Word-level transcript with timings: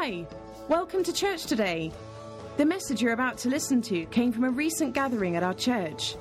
Hi, 0.00 0.24
welcome 0.68 1.02
to 1.02 1.12
church 1.12 1.46
today. 1.46 1.90
The 2.56 2.64
message 2.64 3.02
you're 3.02 3.14
about 3.14 3.36
to 3.38 3.48
listen 3.48 3.82
to 3.82 4.06
came 4.06 4.30
from 4.30 4.44
a 4.44 4.50
recent 4.50 4.94
gathering 4.94 5.34
at 5.34 5.42
our 5.42 5.54
church. 5.54 6.14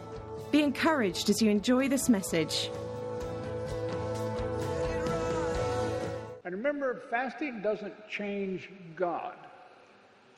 Be 0.52 0.64
encouraged 0.64 1.30
as 1.30 1.44
you 1.44 1.52
enjoy 1.52 1.88
this 1.88 2.10
message. 2.10 2.72
And 6.44 6.56
remember, 6.56 7.04
fasting 7.12 7.62
doesn't 7.62 7.94
change 8.10 8.68
God. 8.96 9.36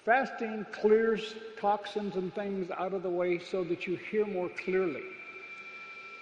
Fasting 0.03 0.65
clears 0.73 1.33
toxins 1.61 2.17
and 2.17 2.35
things 2.35 2.69
out 2.71 2.93
of 2.93 3.03
the 3.03 3.09
way 3.09 3.39
so 3.39 3.63
that 3.63 3.87
you 3.87 3.95
hear 4.11 4.27
more 4.27 4.49
clearly. 4.49 5.05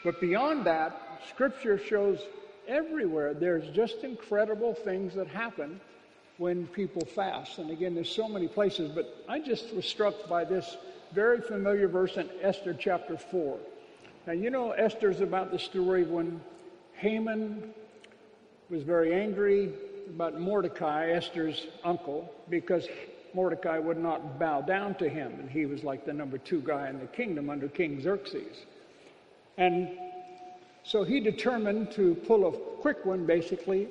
But 0.04 0.22
beyond 0.22 0.68
that, 0.68 1.20
Scripture 1.28 1.80
shows 1.80 2.20
everywhere 2.68 3.34
there's 3.34 3.76
just 3.76 4.04
incredible 4.04 4.76
things 4.76 5.16
that 5.16 5.28
happen 5.28 5.82
when 6.38 6.68
people 6.68 7.06
fast. 7.06 7.58
And 7.58 7.72
again, 7.72 7.96
there's 7.96 8.14
so 8.14 8.28
many 8.28 8.48
places, 8.48 8.92
but 8.94 9.24
I 9.28 9.40
just 9.40 9.74
was 9.74 9.86
struck 9.86 10.28
by 10.30 10.44
this 10.44 10.78
very 11.14 11.42
familiar 11.42 11.88
verse 11.88 12.18
in 12.18 12.30
Esther 12.42 12.76
chapter 12.78 13.18
4. 13.18 13.58
Now, 14.28 14.34
you 14.34 14.50
know, 14.50 14.72
Esther's 14.72 15.22
about 15.22 15.52
the 15.52 15.60
story 15.60 16.04
when 16.04 16.42
Haman 16.94 17.74
was 18.70 18.84
very 18.84 19.14
angry 19.14 19.72
about 20.10 20.40
Mordecai, 20.40 21.12
Esther's 21.12 21.68
uncle, 21.84 22.34
because 22.50 22.88
Mordecai 23.34 23.78
would 23.78 23.98
not 23.98 24.40
bow 24.40 24.62
down 24.62 24.96
to 24.96 25.08
him, 25.08 25.32
and 25.40 25.50
he 25.50 25.66
was 25.66 25.84
like 25.84 26.06
the 26.06 26.14
number 26.14 26.38
two 26.38 26.62
guy 26.62 26.90
in 26.90 27.00
the 27.00 27.08
kingdom 27.08 27.50
under 27.50 27.68
King 27.68 28.02
Xerxes. 28.02 28.66
And 29.58 29.90
so 30.84 31.04
he 31.04 31.20
determined 31.20 31.92
to 31.92 32.16
pull 32.16 32.48
a 32.48 32.52
quick 32.82 33.06
one, 33.06 33.26
basically, 33.26 33.88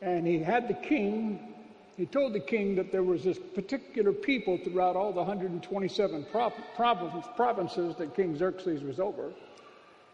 and 0.00 0.26
he 0.26 0.38
had 0.38 0.68
the 0.68 0.74
king. 0.74 1.54
He 1.98 2.06
told 2.06 2.32
the 2.32 2.40
king 2.40 2.76
that 2.76 2.92
there 2.92 3.02
was 3.02 3.24
this 3.24 3.40
particular 3.56 4.12
people 4.12 4.56
throughout 4.56 4.94
all 4.94 5.10
the 5.10 5.18
127 5.18 6.26
provinces 6.76 7.96
that 7.96 8.14
King 8.14 8.36
Xerxes 8.36 8.84
was 8.84 9.00
over. 9.00 9.32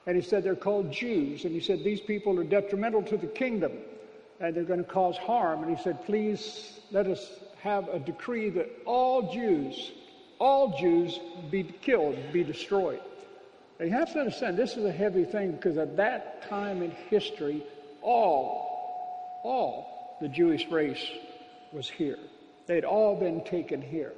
And 0.06 0.16
he 0.16 0.22
said 0.22 0.44
they're 0.44 0.56
called 0.56 0.90
Jews. 0.90 1.44
And 1.44 1.52
he 1.52 1.60
said 1.60 1.84
these 1.84 2.00
people 2.00 2.40
are 2.40 2.44
detrimental 2.44 3.02
to 3.02 3.18
the 3.18 3.26
kingdom 3.26 3.72
and 4.40 4.56
they're 4.56 4.64
going 4.64 4.82
to 4.82 4.90
cause 4.90 5.18
harm. 5.18 5.62
And 5.62 5.76
he 5.76 5.82
said, 5.82 6.02
please 6.06 6.80
let 6.90 7.06
us 7.06 7.30
have 7.60 7.86
a 7.88 7.98
decree 7.98 8.48
that 8.48 8.70
all 8.86 9.30
Jews, 9.30 9.92
all 10.38 10.78
Jews 10.78 11.20
be 11.50 11.64
killed, 11.64 12.16
be 12.32 12.44
destroyed. 12.44 13.00
And 13.78 13.90
you 13.90 13.94
have 13.94 14.10
to 14.14 14.20
understand, 14.20 14.56
this 14.56 14.78
is 14.78 14.86
a 14.86 14.92
heavy 14.92 15.24
thing 15.24 15.52
because 15.52 15.76
at 15.76 15.98
that 15.98 16.48
time 16.48 16.80
in 16.82 16.92
history, 17.10 17.62
all, 18.00 19.40
all 19.44 20.16
the 20.22 20.28
Jewish 20.28 20.66
race 20.68 21.06
was 21.74 21.90
here. 21.90 22.18
They'd 22.66 22.84
all 22.84 23.16
been 23.16 23.44
taken 23.44 23.82
here. 23.82 24.12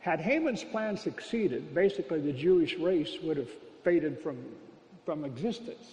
Had 0.00 0.20
Haman's 0.20 0.64
plan 0.64 0.96
succeeded, 0.96 1.74
basically 1.74 2.20
the 2.20 2.32
Jewish 2.32 2.76
race 2.76 3.16
would 3.22 3.36
have 3.36 3.50
faded 3.84 4.20
from, 4.22 4.38
from 5.04 5.24
existence. 5.24 5.92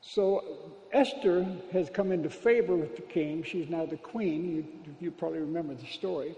So 0.00 0.44
Esther 0.92 1.46
has 1.72 1.88
come 1.88 2.12
into 2.12 2.28
favor 2.28 2.76
with 2.76 2.96
the 2.96 3.02
king. 3.02 3.42
She's 3.42 3.70
now 3.70 3.86
the 3.86 3.96
queen. 3.96 4.56
You, 4.56 4.94
you 5.00 5.10
probably 5.10 5.38
remember 5.38 5.74
the 5.74 5.86
story. 5.86 6.34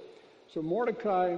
So 0.52 0.62
Mordecai 0.62 1.36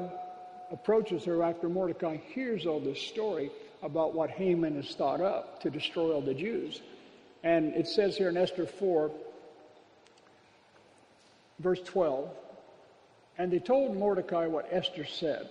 approaches 0.71 1.25
her 1.25 1.43
after 1.43 1.69
Mordecai 1.69 2.17
hears 2.17 2.67
all 2.67 2.81
this 2.81 3.01
story 3.01 3.51
about 3.83 4.13
what 4.13 4.29
Haman 4.29 4.77
has 4.77 4.95
thought 4.95 5.21
up 5.21 5.63
to 5.63 5.71
destroy 5.71 6.13
all 6.13 6.21
the 6.21 6.35
Jews. 6.35 6.83
And 7.45 7.75
it 7.75 7.87
says 7.87 8.17
here 8.17 8.29
in 8.29 8.37
Esther 8.37 8.67
4, 8.67 9.11
verse 11.59 11.81
12, 11.85 12.29
and 13.39 13.53
they 13.53 13.59
told 13.59 13.97
Mordecai 13.97 14.47
what 14.47 14.69
Esther 14.71 15.05
said. 15.05 15.49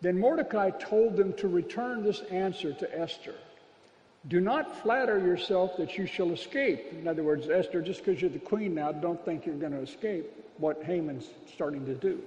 Then 0.00 0.18
Mordecai 0.18 0.70
told 0.70 1.16
them 1.16 1.32
to 1.34 1.48
return 1.48 2.02
this 2.02 2.20
answer 2.30 2.72
to 2.72 2.98
Esther. 2.98 3.34
Do 4.28 4.40
not 4.40 4.82
flatter 4.82 5.18
yourself 5.18 5.76
that 5.78 5.98
you 5.98 6.06
shall 6.06 6.30
escape. 6.30 6.92
In 6.92 7.08
other 7.08 7.22
words, 7.22 7.48
Esther, 7.48 7.82
just 7.82 8.04
because 8.04 8.20
you're 8.20 8.30
the 8.30 8.38
queen 8.38 8.74
now, 8.74 8.92
don't 8.92 9.24
think 9.24 9.46
you're 9.46 9.56
going 9.56 9.72
to 9.72 9.80
escape 9.80 10.26
what 10.58 10.82
Haman's 10.84 11.26
starting 11.52 11.84
to 11.86 11.94
do. 11.94 12.20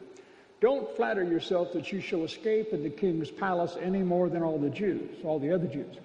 Don't 0.61 0.93
flatter 0.95 1.23
yourself 1.23 1.73
that 1.73 1.91
you 1.91 2.01
shall 2.01 2.23
escape 2.23 2.73
in 2.73 2.83
the 2.83 2.89
king's 2.89 3.29
palace 3.29 3.75
any 3.81 4.03
more 4.03 4.29
than 4.29 4.41
all 4.41 4.57
the 4.57 4.69
Jews, 4.69 5.09
all 5.23 5.39
the 5.39 5.53
other 5.53 5.67
Jews. 5.67 5.95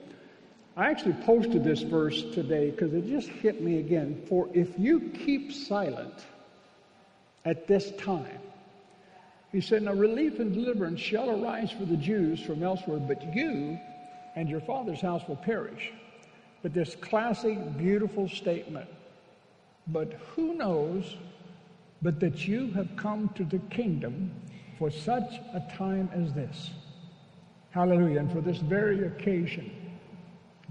I 0.76 0.90
actually 0.90 1.14
posted 1.24 1.64
this 1.64 1.82
verse 1.82 2.22
today 2.32 2.70
because 2.70 2.94
it 2.94 3.06
just 3.06 3.28
hit 3.28 3.60
me 3.60 3.78
again. 3.78 4.22
For 4.28 4.48
if 4.54 4.78
you 4.78 5.00
keep 5.24 5.52
silent 5.52 6.14
at 7.44 7.66
this 7.66 7.90
time, 7.98 8.38
he 9.52 9.60
said, 9.60 9.82
Now 9.82 9.94
relief 9.94 10.38
and 10.38 10.52
deliverance 10.52 11.00
shall 11.00 11.30
arise 11.30 11.70
for 11.72 11.84
the 11.84 11.96
Jews 11.96 12.40
from 12.40 12.62
elsewhere, 12.62 13.00
but 13.00 13.34
you 13.34 13.78
and 14.36 14.48
your 14.48 14.60
father's 14.60 15.00
house 15.00 15.22
will 15.26 15.36
perish. 15.36 15.92
But 16.62 16.72
this 16.72 16.94
classic, 16.94 17.76
beautiful 17.76 18.28
statement, 18.28 18.88
but 19.88 20.12
who 20.34 20.54
knows 20.54 21.16
but 22.02 22.20
that 22.20 22.46
you 22.46 22.70
have 22.72 22.88
come 22.96 23.28
to 23.34 23.44
the 23.44 23.58
kingdom 23.70 24.30
for 24.78 24.90
such 24.90 25.34
a 25.52 25.62
time 25.76 26.08
as 26.14 26.32
this. 26.32 26.70
Hallelujah. 27.70 28.20
And 28.20 28.32
for 28.32 28.40
this 28.40 28.58
very 28.58 29.06
occasion. 29.06 29.70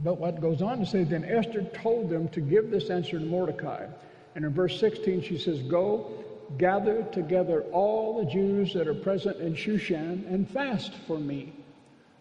But 0.03 0.17
what 0.17 0.39
goes 0.39 0.61
on 0.61 0.79
to 0.79 0.85
say, 0.85 1.03
then 1.03 1.25
Esther 1.25 1.63
told 1.63 2.09
them 2.09 2.29
to 2.29 2.41
give 2.41 2.71
this 2.71 2.89
answer 2.89 3.19
to 3.19 3.25
Mordecai. 3.25 3.85
And 4.35 4.45
in 4.45 4.53
verse 4.53 4.79
16, 4.79 5.23
she 5.23 5.37
says, 5.37 5.61
Go, 5.63 6.11
gather 6.57 7.03
together 7.11 7.63
all 7.71 8.23
the 8.23 8.31
Jews 8.31 8.73
that 8.73 8.87
are 8.87 8.93
present 8.93 9.37
in 9.37 9.53
Shushan 9.53 10.25
and 10.31 10.49
fast 10.49 10.93
for 11.05 11.19
me. 11.19 11.53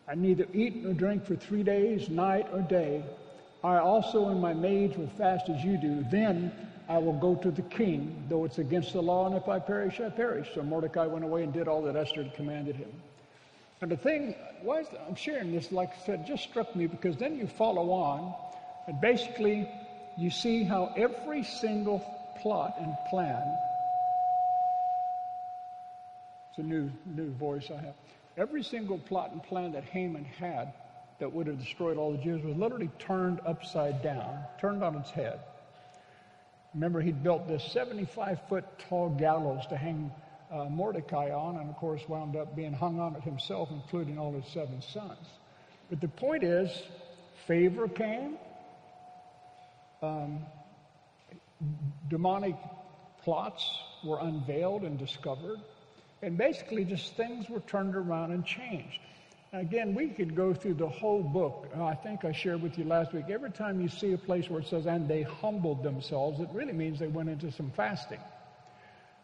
I 0.08 0.14
neither 0.14 0.46
eat 0.52 0.82
nor 0.82 0.94
drink 0.94 1.24
for 1.24 1.36
three 1.36 1.62
days, 1.62 2.08
night 2.08 2.46
or 2.52 2.62
day. 2.62 3.04
I 3.62 3.78
also 3.78 4.28
and 4.28 4.40
my 4.40 4.54
maids 4.54 4.96
will 4.96 5.10
fast 5.18 5.48
as 5.48 5.62
you 5.62 5.76
do. 5.76 6.04
Then 6.10 6.52
I 6.88 6.98
will 6.98 7.18
go 7.18 7.34
to 7.36 7.50
the 7.50 7.62
king, 7.62 8.24
though 8.28 8.44
it's 8.44 8.58
against 8.58 8.94
the 8.94 9.02
law, 9.02 9.26
and 9.26 9.36
if 9.36 9.48
I 9.48 9.58
perish, 9.58 10.00
I 10.00 10.08
perish. 10.08 10.48
So 10.54 10.62
Mordecai 10.62 11.06
went 11.06 11.24
away 11.24 11.42
and 11.42 11.52
did 11.52 11.68
all 11.68 11.82
that 11.82 11.96
Esther 11.96 12.22
had 12.22 12.34
commanded 12.34 12.76
him. 12.76 12.90
And 13.80 13.90
the 13.90 13.96
thing, 13.96 14.34
why 14.62 14.84
I'm 15.06 15.14
sharing 15.14 15.52
this, 15.52 15.70
like 15.70 15.90
I 15.90 16.06
said, 16.06 16.26
just 16.26 16.42
struck 16.42 16.74
me 16.74 16.86
because 16.86 17.16
then 17.16 17.36
you 17.36 17.46
follow 17.46 17.90
on, 17.90 18.34
and 18.88 19.00
basically 19.00 19.68
you 20.16 20.30
see 20.30 20.64
how 20.64 20.92
every 20.96 21.44
single 21.44 22.04
plot 22.40 22.74
and 22.80 22.94
plan. 23.08 23.56
It's 26.50 26.58
a 26.58 26.62
new 26.62 26.90
new 27.06 27.30
voice 27.34 27.70
I 27.70 27.80
have. 27.80 27.94
Every 28.36 28.64
single 28.64 28.98
plot 28.98 29.30
and 29.32 29.42
plan 29.42 29.72
that 29.72 29.84
Haman 29.84 30.24
had 30.24 30.72
that 31.20 31.32
would 31.32 31.46
have 31.46 31.58
destroyed 31.58 31.98
all 31.98 32.12
the 32.12 32.18
Jews 32.18 32.42
was 32.44 32.56
literally 32.56 32.90
turned 32.98 33.40
upside 33.46 34.02
down, 34.02 34.40
turned 34.60 34.82
on 34.82 34.96
its 34.96 35.10
head. 35.10 35.40
Remember, 36.74 37.00
he'd 37.00 37.22
built 37.22 37.48
this 37.48 37.64
75 37.72 38.40
foot 38.48 38.64
tall 38.88 39.08
gallows 39.10 39.64
to 39.68 39.76
hang 39.76 40.12
uh, 40.50 40.64
Mordecai 40.64 41.30
on, 41.30 41.56
and 41.56 41.68
of 41.68 41.76
course, 41.76 42.02
wound 42.08 42.36
up 42.36 42.56
being 42.56 42.72
hung 42.72 43.00
on 43.00 43.16
it 43.16 43.22
himself, 43.22 43.70
including 43.70 44.18
all 44.18 44.32
his 44.32 44.46
seven 44.52 44.82
sons. 44.82 45.26
But 45.90 46.00
the 46.00 46.08
point 46.08 46.42
is, 46.42 46.70
favor 47.46 47.88
came, 47.88 48.36
um, 50.02 50.40
demonic 52.08 52.56
plots 53.22 53.68
were 54.04 54.18
unveiled 54.20 54.82
and 54.82 54.98
discovered, 54.98 55.58
and 56.22 56.36
basically 56.36 56.84
just 56.84 57.16
things 57.16 57.48
were 57.48 57.60
turned 57.60 57.94
around 57.94 58.32
and 58.32 58.44
changed. 58.44 59.00
Again, 59.52 59.94
we 59.94 60.08
could 60.08 60.34
go 60.34 60.52
through 60.52 60.74
the 60.74 60.88
whole 60.88 61.22
book. 61.22 61.68
I 61.74 61.94
think 61.94 62.24
I 62.26 62.32
shared 62.32 62.60
with 62.60 62.76
you 62.76 62.84
last 62.84 63.14
week. 63.14 63.26
Every 63.30 63.50
time 63.50 63.80
you 63.80 63.88
see 63.88 64.12
a 64.12 64.18
place 64.18 64.50
where 64.50 64.60
it 64.60 64.66
says, 64.66 64.86
and 64.86 65.08
they 65.08 65.22
humbled 65.22 65.82
themselves, 65.82 66.38
it 66.40 66.48
really 66.52 66.74
means 66.74 66.98
they 66.98 67.06
went 67.06 67.30
into 67.30 67.50
some 67.50 67.70
fasting. 67.70 68.20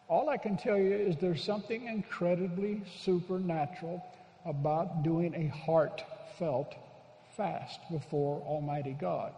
All 0.07 0.29
I 0.29 0.37
can 0.37 0.55
tell 0.55 0.77
you 0.77 0.93
is 0.93 1.17
there's 1.17 1.43
something 1.43 1.87
incredibly 1.87 2.83
supernatural 3.03 4.03
about 4.45 5.03
doing 5.03 5.33
a 5.33 5.47
heartfelt 5.47 6.75
fast 7.35 7.79
before 7.89 8.41
Almighty 8.41 8.93
God, 8.93 9.33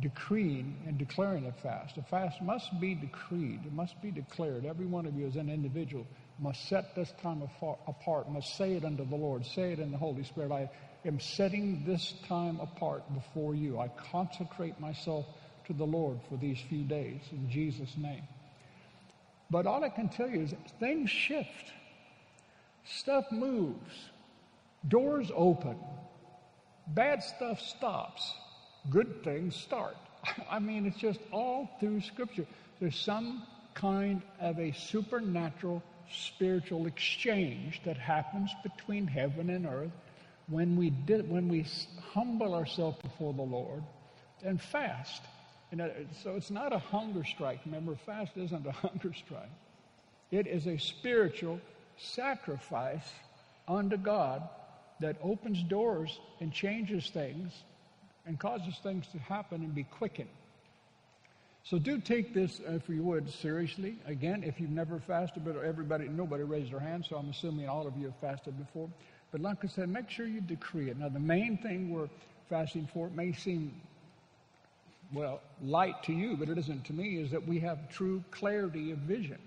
decreeing 0.00 0.82
and 0.86 0.96
declaring 0.96 1.46
a 1.46 1.52
fast. 1.52 1.98
A 1.98 2.02
fast 2.02 2.40
must 2.40 2.80
be 2.80 2.94
decreed, 2.94 3.66
it 3.66 3.72
must 3.74 4.00
be 4.00 4.10
declared. 4.10 4.64
Every 4.64 4.86
one 4.86 5.04
of 5.04 5.14
you 5.14 5.26
as 5.26 5.36
an 5.36 5.50
individual 5.50 6.06
must 6.38 6.66
set 6.70 6.94
this 6.94 7.12
time 7.22 7.42
apart, 7.42 8.30
must 8.30 8.56
say 8.56 8.72
it 8.72 8.84
unto 8.86 9.06
the 9.06 9.16
Lord, 9.16 9.44
say 9.44 9.72
it 9.72 9.78
in 9.80 9.90
the 9.92 9.98
Holy 9.98 10.24
Spirit. 10.24 10.50
I 10.50 10.70
am 11.04 11.20
setting 11.20 11.84
this 11.84 12.14
time 12.26 12.58
apart 12.60 13.02
before 13.12 13.54
you. 13.54 13.78
I 13.78 13.88
consecrate 14.10 14.80
myself 14.80 15.26
to 15.66 15.74
the 15.74 15.84
Lord 15.84 16.20
for 16.30 16.38
these 16.38 16.58
few 16.58 16.84
days 16.84 17.20
in 17.32 17.50
Jesus' 17.50 17.98
name. 17.98 18.22
But 19.50 19.66
all 19.66 19.82
I 19.82 19.88
can 19.88 20.08
tell 20.08 20.28
you 20.28 20.42
is 20.42 20.54
things 20.78 21.10
shift, 21.10 21.72
stuff 22.84 23.30
moves, 23.32 24.10
doors 24.86 25.30
open, 25.34 25.76
bad 26.86 27.22
stuff 27.22 27.60
stops, 27.60 28.32
good 28.88 29.24
things 29.24 29.56
start. 29.56 29.96
I 30.50 30.58
mean, 30.58 30.86
it's 30.86 30.98
just 30.98 31.20
all 31.32 31.68
through 31.80 32.00
Scripture. 32.02 32.46
There's 32.78 32.98
some 32.98 33.42
kind 33.74 34.22
of 34.40 34.58
a 34.58 34.72
supernatural 34.72 35.82
spiritual 36.12 36.86
exchange 36.86 37.80
that 37.84 37.96
happens 37.96 38.50
between 38.62 39.06
heaven 39.06 39.50
and 39.50 39.66
earth 39.66 39.92
when 40.48 40.76
we 40.76 40.88
when 40.88 41.48
we 41.48 41.64
humble 42.12 42.54
ourselves 42.54 42.98
before 43.02 43.32
the 43.32 43.42
Lord 43.42 43.82
and 44.44 44.60
fast. 44.60 45.22
So 46.22 46.34
it's 46.36 46.50
not 46.50 46.72
a 46.72 46.78
hunger 46.78 47.24
strike. 47.24 47.60
Remember, 47.64 47.94
fast 47.94 48.32
isn't 48.36 48.66
a 48.66 48.72
hunger 48.86 49.12
strike. 49.14 49.50
It 50.30 50.46
is 50.46 50.66
a 50.66 50.78
spiritual 50.78 51.60
sacrifice 51.96 53.08
unto 53.68 53.96
God 53.96 54.48
that 55.00 55.16
opens 55.22 55.62
doors 55.62 56.18
and 56.40 56.52
changes 56.52 57.08
things 57.10 57.52
and 58.26 58.38
causes 58.38 58.74
things 58.82 59.06
to 59.08 59.18
happen 59.18 59.62
and 59.62 59.74
be 59.74 59.84
quickened. 59.84 60.28
So 61.64 61.78
do 61.78 62.00
take 62.00 62.32
this, 62.32 62.60
uh, 62.60 62.72
if 62.72 62.88
you 62.88 63.02
would, 63.02 63.30
seriously. 63.30 63.96
Again, 64.06 64.42
if 64.44 64.60
you've 64.60 64.70
never 64.70 64.98
fasted, 64.98 65.44
but 65.44 65.56
everybody, 65.56 66.08
nobody 66.08 66.42
raised 66.42 66.72
their 66.72 66.80
hand, 66.80 67.04
so 67.08 67.16
I'm 67.16 67.28
assuming 67.28 67.68
all 67.68 67.86
of 67.86 67.96
you 67.96 68.06
have 68.06 68.16
fasted 68.16 68.58
before. 68.58 68.88
But 69.30 69.40
like 69.42 69.58
I 69.64 69.68
said, 69.68 69.88
make 69.88 70.10
sure 70.10 70.26
you 70.26 70.40
decree 70.40 70.90
it. 70.90 70.98
Now, 70.98 71.08
the 71.08 71.20
main 71.20 71.58
thing 71.58 71.90
we're 71.90 72.08
fasting 72.48 72.88
for, 72.92 73.10
may 73.10 73.32
seem, 73.32 73.72
well, 75.12 75.40
light 75.62 76.02
to 76.04 76.12
you, 76.12 76.36
but 76.36 76.48
it 76.48 76.58
isn't 76.58 76.84
to 76.86 76.92
me, 76.92 77.16
is 77.16 77.30
that 77.30 77.46
we 77.46 77.58
have 77.60 77.88
true 77.88 78.22
clarity 78.30 78.92
of 78.92 78.98
vision. 78.98 79.38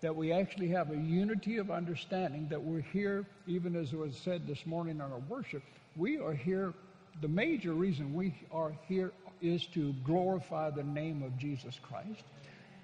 That 0.00 0.16
we 0.16 0.32
actually 0.32 0.68
have 0.68 0.90
a 0.90 0.96
unity 0.96 1.58
of 1.58 1.70
understanding, 1.70 2.48
that 2.48 2.62
we're 2.62 2.80
here, 2.80 3.26
even 3.46 3.76
as 3.76 3.92
was 3.92 4.16
said 4.16 4.46
this 4.46 4.64
morning 4.66 5.00
on 5.00 5.12
our 5.12 5.20
worship, 5.28 5.62
we 5.96 6.18
are 6.18 6.32
here. 6.32 6.72
The 7.20 7.28
major 7.28 7.72
reason 7.72 8.14
we 8.14 8.34
are 8.50 8.72
here 8.88 9.12
is 9.40 9.66
to 9.74 9.92
glorify 10.04 10.70
the 10.70 10.82
name 10.82 11.22
of 11.22 11.36
Jesus 11.36 11.78
Christ 11.82 12.24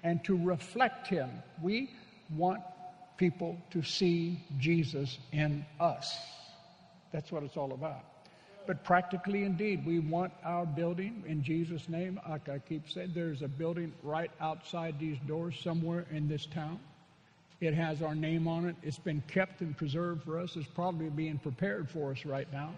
and 0.03 0.23
to 0.25 0.37
reflect 0.37 1.07
Him. 1.07 1.29
We 1.61 1.89
want 2.35 2.61
people 3.17 3.57
to 3.71 3.81
see 3.81 4.41
Jesus 4.59 5.17
in 5.31 5.65
us. 5.79 6.15
That's 7.11 7.31
what 7.31 7.43
it's 7.43 7.57
all 7.57 7.73
about. 7.73 8.03
But 8.69 8.83
practically, 8.83 9.45
indeed, 9.45 9.83
we 9.83 9.97
want 9.97 10.31
our 10.45 10.63
building 10.63 11.23
in 11.25 11.41
Jesus' 11.41 11.89
name. 11.89 12.19
Like 12.29 12.49
I 12.49 12.59
keep 12.59 12.87
saying, 12.87 13.13
there's 13.15 13.41
a 13.41 13.47
building 13.47 13.91
right 14.03 14.29
outside 14.39 14.99
these 14.99 15.17
doors 15.27 15.59
somewhere 15.63 16.05
in 16.11 16.27
this 16.27 16.45
town. 16.45 16.79
It 17.61 17.73
has 17.73 18.03
our 18.03 18.13
name 18.13 18.47
on 18.47 18.69
it. 18.69 18.75
It's 18.83 18.99
been 18.99 19.23
kept 19.27 19.61
and 19.61 19.75
preserved 19.75 20.21
for 20.21 20.37
us. 20.37 20.55
It's 20.55 20.67
probably 20.67 21.09
being 21.09 21.39
prepared 21.39 21.89
for 21.89 22.11
us 22.11 22.23
right 22.25 22.47
now. 22.53 22.75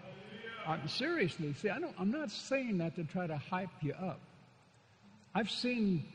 I'm, 0.66 0.88
seriously, 0.88 1.52
see, 1.60 1.68
I 1.68 1.78
don't, 1.78 1.94
I'm 1.98 2.10
not 2.10 2.30
saying 2.30 2.78
that 2.78 2.96
to 2.96 3.04
try 3.04 3.26
to 3.26 3.36
hype 3.36 3.68
you 3.82 3.92
up. 3.92 4.20
I've 5.34 5.50
seen 5.50 6.06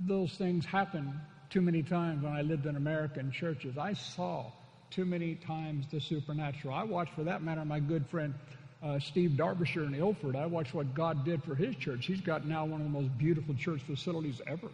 those 0.00 0.32
things 0.32 0.64
happen 0.64 1.20
too 1.48 1.60
many 1.60 1.84
times 1.84 2.24
when 2.24 2.32
I 2.32 2.42
lived 2.42 2.66
in 2.66 2.74
American 2.74 3.30
churches. 3.30 3.78
I 3.78 3.92
saw 3.92 4.46
too 4.90 5.04
many 5.04 5.36
times 5.36 5.86
the 5.92 6.00
supernatural. 6.00 6.74
I 6.74 6.82
watched, 6.82 7.14
for 7.14 7.22
that 7.22 7.40
matter, 7.40 7.64
my 7.64 7.78
good 7.78 8.08
friend 8.08 8.34
uh, 8.82 8.98
Steve 8.98 9.36
Derbyshire 9.36 9.84
in 9.84 9.94
Ilford. 9.94 10.36
I 10.36 10.46
watched 10.46 10.74
what 10.74 10.94
God 10.94 11.24
did 11.24 11.42
for 11.44 11.54
his 11.54 11.76
church. 11.76 12.06
He's 12.06 12.20
got 12.20 12.46
now 12.46 12.64
one 12.64 12.80
of 12.80 12.86
the 12.86 12.92
most 12.92 13.16
beautiful 13.18 13.54
church 13.54 13.80
facilities 13.82 14.40
ever. 14.46 14.68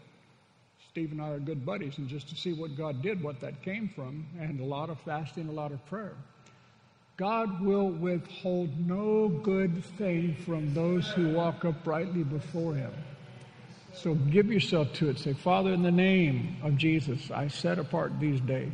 Steve 0.91 1.13
and 1.13 1.21
I 1.21 1.31
are 1.31 1.39
good 1.39 1.67
buddies, 1.67 1.99
and 1.99 2.09
just 2.09 2.29
to 2.31 2.35
see 2.35 2.53
what 2.53 2.77
God 2.77 3.03
did, 3.03 3.23
what 3.23 3.41
that 3.41 3.63
came 3.63 3.89
from, 3.95 4.27
and 4.41 4.61
a 4.61 4.65
lot 4.65 4.89
of 4.91 4.99
fasting, 5.01 5.49
a 5.49 5.53
lot 5.53 5.71
of 5.73 5.85
prayer. 5.87 6.15
God 7.19 7.61
will 7.61 7.91
withhold 7.91 8.71
no 8.87 9.29
good 9.29 9.85
thing 9.97 10.37
from 10.47 10.73
those 10.73 11.09
who 11.09 11.31
walk 11.31 11.65
uprightly 11.65 12.23
before 12.23 12.75
him. 12.75 12.93
So 13.93 14.15
give 14.15 14.51
yourself 14.53 14.93
to 14.95 15.11
it. 15.11 15.19
Say, 15.19 15.33
Father, 15.33 15.73
in 15.73 15.83
the 15.83 15.91
name 15.91 16.57
of 16.63 16.77
Jesus, 16.77 17.31
I 17.33 17.49
set 17.49 17.79
apart 17.79 18.13
these 18.21 18.41
days. 18.41 18.73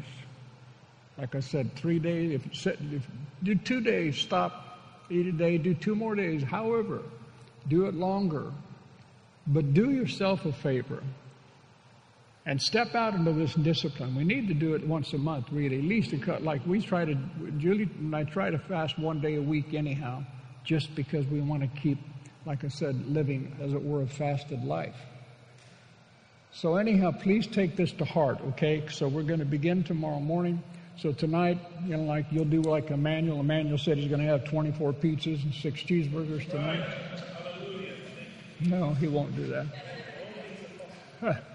Like 1.16 1.34
I 1.34 1.40
said, 1.40 1.74
three 1.74 1.98
days. 1.98 2.32
If, 2.32 2.54
set, 2.54 2.76
if 2.92 3.06
do 3.42 3.54
two 3.54 3.80
days, 3.80 4.18
stop, 4.18 4.63
eat 5.10 5.26
a 5.26 5.32
day. 5.32 5.58
Do 5.58 5.74
two 5.74 5.94
more 5.94 6.14
days. 6.14 6.42
However, 6.42 7.02
do 7.68 7.86
it 7.86 7.94
longer. 7.94 8.52
But 9.46 9.74
do 9.74 9.90
yourself 9.90 10.44
a 10.46 10.52
favor 10.52 11.02
and 12.46 12.60
step 12.60 12.94
out 12.94 13.14
into 13.14 13.32
this 13.32 13.54
discipline. 13.54 14.14
We 14.14 14.24
need 14.24 14.48
to 14.48 14.54
do 14.54 14.74
it 14.74 14.86
once 14.86 15.12
a 15.12 15.18
month, 15.18 15.46
really. 15.50 15.78
At 15.78 15.84
least 15.84 16.12
a 16.12 16.18
cut. 16.18 16.42
Like 16.42 16.64
we 16.66 16.80
try 16.80 17.04
to, 17.04 17.14
Julie 17.58 17.88
and 17.98 18.14
I 18.14 18.24
try 18.24 18.50
to 18.50 18.58
fast 18.58 18.98
one 18.98 19.20
day 19.20 19.36
a 19.36 19.42
week 19.42 19.74
anyhow, 19.74 20.24
just 20.62 20.94
because 20.94 21.26
we 21.26 21.40
want 21.40 21.62
to 21.62 21.80
keep, 21.80 21.98
like 22.46 22.64
I 22.64 22.68
said, 22.68 23.06
living 23.06 23.56
as 23.60 23.72
it 23.72 23.82
were 23.82 24.02
a 24.02 24.06
fasted 24.06 24.64
life. 24.64 24.96
So 26.52 26.76
anyhow, 26.76 27.10
please 27.10 27.46
take 27.46 27.76
this 27.76 27.92
to 27.92 28.04
heart, 28.04 28.40
okay? 28.50 28.84
So 28.90 29.08
we're 29.08 29.22
going 29.22 29.40
to 29.40 29.46
begin 29.46 29.82
tomorrow 29.82 30.20
morning. 30.20 30.62
So 30.96 31.12
tonight, 31.12 31.58
you 31.86 31.96
know, 31.96 32.04
like 32.04 32.26
you'll 32.30 32.44
do 32.44 32.62
like 32.62 32.90
Emmanuel. 32.90 33.40
Emmanuel 33.40 33.78
said 33.78 33.98
he's 33.98 34.08
going 34.08 34.20
to 34.20 34.26
have 34.26 34.44
24 34.44 34.92
pizzas 34.94 35.42
and 35.42 35.54
six 35.54 35.80
cheeseburgers 35.80 36.48
tonight. 36.48 36.84
No, 38.60 38.94
he 38.94 39.08
won't 39.08 39.34
do 39.36 39.46
that. 39.46 39.66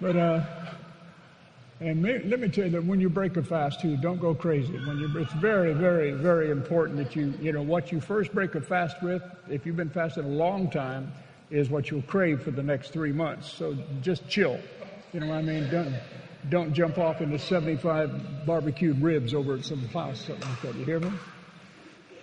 But 0.00 0.14
uh, 0.14 0.44
and 1.80 2.02
may, 2.02 2.18
let 2.24 2.40
me 2.40 2.48
tell 2.48 2.64
you 2.64 2.70
that 2.70 2.84
when 2.84 3.00
you 3.00 3.08
break 3.08 3.36
a 3.36 3.42
fast 3.42 3.80
too, 3.80 3.96
don't 3.96 4.20
go 4.20 4.34
crazy. 4.34 4.72
When 4.72 4.98
you, 4.98 5.16
it's 5.18 5.32
very, 5.34 5.72
very, 5.72 6.10
very 6.10 6.50
important 6.50 6.98
that 6.98 7.14
you, 7.14 7.32
you 7.40 7.52
know, 7.52 7.62
what 7.62 7.92
you 7.92 8.00
first 8.00 8.32
break 8.32 8.54
a 8.56 8.60
fast 8.60 9.00
with, 9.02 9.22
if 9.48 9.64
you've 9.64 9.76
been 9.76 9.90
fasting 9.90 10.24
a 10.24 10.28
long 10.28 10.70
time, 10.70 11.12
is 11.50 11.70
what 11.70 11.90
you'll 11.90 12.02
crave 12.02 12.42
for 12.42 12.50
the 12.50 12.62
next 12.62 12.92
three 12.92 13.12
months. 13.12 13.50
So 13.50 13.76
just 14.02 14.28
chill. 14.28 14.58
You 15.12 15.20
know 15.20 15.28
what 15.28 15.36
I 15.36 15.42
mean? 15.42 15.70
Don't, 15.70 15.94
don't 16.50 16.72
jump 16.72 16.98
off 16.98 17.20
into 17.20 17.38
75 17.38 18.46
barbecued 18.46 19.02
ribs 19.02 19.34
over 19.34 19.54
at 19.54 19.64
some 19.64 19.86
house, 19.88 20.24
something 20.26 20.48
like 20.48 20.62
that. 20.62 20.74
You 20.76 20.84
hear 20.84 21.00
me? 21.00 21.10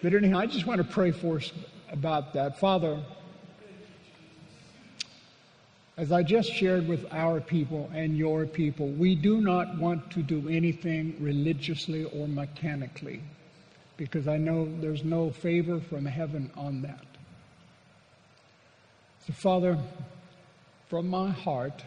But 0.02 0.14
anyhow, 0.14 0.40
I 0.40 0.46
just 0.46 0.66
want 0.66 0.80
to 0.80 0.88
pray 0.88 1.12
for 1.12 1.38
us 1.38 1.52
about 1.92 2.34
that. 2.34 2.60
Father, 2.60 3.04
as 5.98 6.12
I 6.12 6.24
just 6.24 6.52
shared 6.52 6.88
with 6.88 7.06
our 7.12 7.40
people 7.40 7.90
and 7.94 8.18
your 8.18 8.46
people, 8.46 8.90
we 8.90 9.16
do 9.16 9.40
not 9.40 9.78
want 9.78 10.12
to 10.12 10.22
do 10.22 10.50
anything 10.50 11.16
religiously 11.20 12.04
or 12.04 12.28
mechanically 12.28 13.22
because 13.98 14.28
I 14.28 14.38
know 14.38 14.70
there's 14.82 15.06
no 15.06 15.32
favor 15.32 15.80
from 15.80 16.06
heaven 16.06 16.52
on 16.58 16.82
that. 16.82 17.06
So, 19.26 19.34
Father, 19.34 19.78
from 20.90 21.08
my 21.08 21.32
heart, 21.32 21.84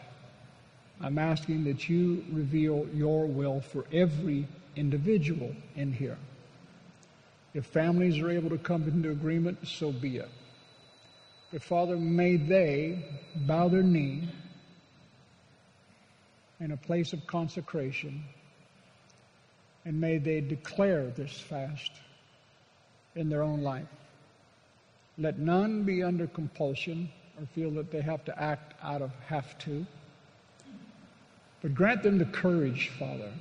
I'm 1.00 1.18
asking 1.18 1.64
that 1.64 1.88
you 1.88 2.24
reveal 2.32 2.87
your 2.92 3.26
will 3.26 3.61
for 3.61 3.84
every 3.92 4.49
individual 4.75 5.54
in 5.76 5.92
here. 5.92 6.18
If 7.54 7.66
families 7.66 8.18
are 8.18 8.30
able 8.30 8.50
to 8.50 8.58
come 8.58 8.82
into 8.84 9.11
agreement, 9.11 9.66
so 9.66 9.92
be 9.92 10.16
it. 10.16 10.30
But 11.52 11.62
Father, 11.62 11.96
may 11.96 12.37
they 12.37 13.04
bow 13.34 13.68
their 13.68 13.82
knee 13.82 14.28
in 16.61 16.73
a 16.73 16.76
place 16.76 17.12
of 17.12 17.26
consecration 17.26 18.25
and 19.84 20.00
may 20.00 20.18
they 20.18 20.40
declare 20.40 21.06
this 21.06 21.32
fast 21.32 21.92
in 23.14 23.28
their 23.28 23.42
own 23.42 23.62
life. 23.62 23.88
Let 25.16 25.38
none 25.38 25.84
be 25.84 26.02
under 26.02 26.26
compulsion 26.26 27.08
or 27.40 27.46
feel 27.54 27.70
that 27.73 27.90
they 27.90 28.02
have 28.02 28.25
to 28.26 28.42
act 28.42 28.75
out 28.82 29.00
of 29.00 29.12
have 29.26 29.58
to. 29.61 29.87
But 31.62 31.74
grant 31.74 32.02
them 32.02 32.18
the 32.18 32.24
courage, 32.24 32.90
Father. 32.98 33.32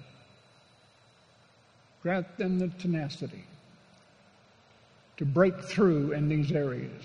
Grant 2.01 2.37
them 2.37 2.59
the 2.59 2.69
tenacity 2.69 3.43
to 5.17 5.25
break 5.25 5.59
through 5.61 6.13
in 6.13 6.29
these 6.29 6.51
areas 6.51 7.03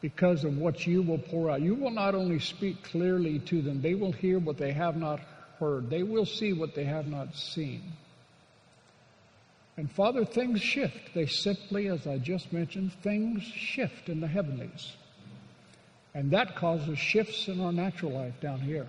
because 0.00 0.44
of 0.44 0.56
what 0.56 0.86
you 0.86 1.02
will 1.02 1.18
pour 1.18 1.50
out. 1.50 1.60
You 1.60 1.74
will 1.74 1.90
not 1.90 2.14
only 2.14 2.38
speak 2.38 2.82
clearly 2.84 3.40
to 3.40 3.60
them, 3.60 3.82
they 3.82 3.94
will 3.94 4.12
hear 4.12 4.38
what 4.38 4.56
they 4.56 4.72
have 4.72 4.96
not 4.96 5.20
heard, 5.58 5.90
they 5.90 6.02
will 6.02 6.26
see 6.26 6.52
what 6.52 6.74
they 6.74 6.84
have 6.84 7.08
not 7.08 7.34
seen. 7.34 7.82
And 9.76 9.90
Father, 9.90 10.24
things 10.24 10.60
shift. 10.60 11.14
They 11.14 11.26
simply, 11.26 11.88
as 11.88 12.06
I 12.06 12.18
just 12.18 12.52
mentioned, 12.52 12.92
things 13.02 13.42
shift 13.42 14.08
in 14.08 14.20
the 14.20 14.26
heavenlies. 14.26 14.92
And 16.14 16.30
that 16.30 16.56
causes 16.56 16.98
shifts 16.98 17.48
in 17.48 17.60
our 17.60 17.72
natural 17.72 18.12
life 18.12 18.40
down 18.40 18.60
here. 18.60 18.86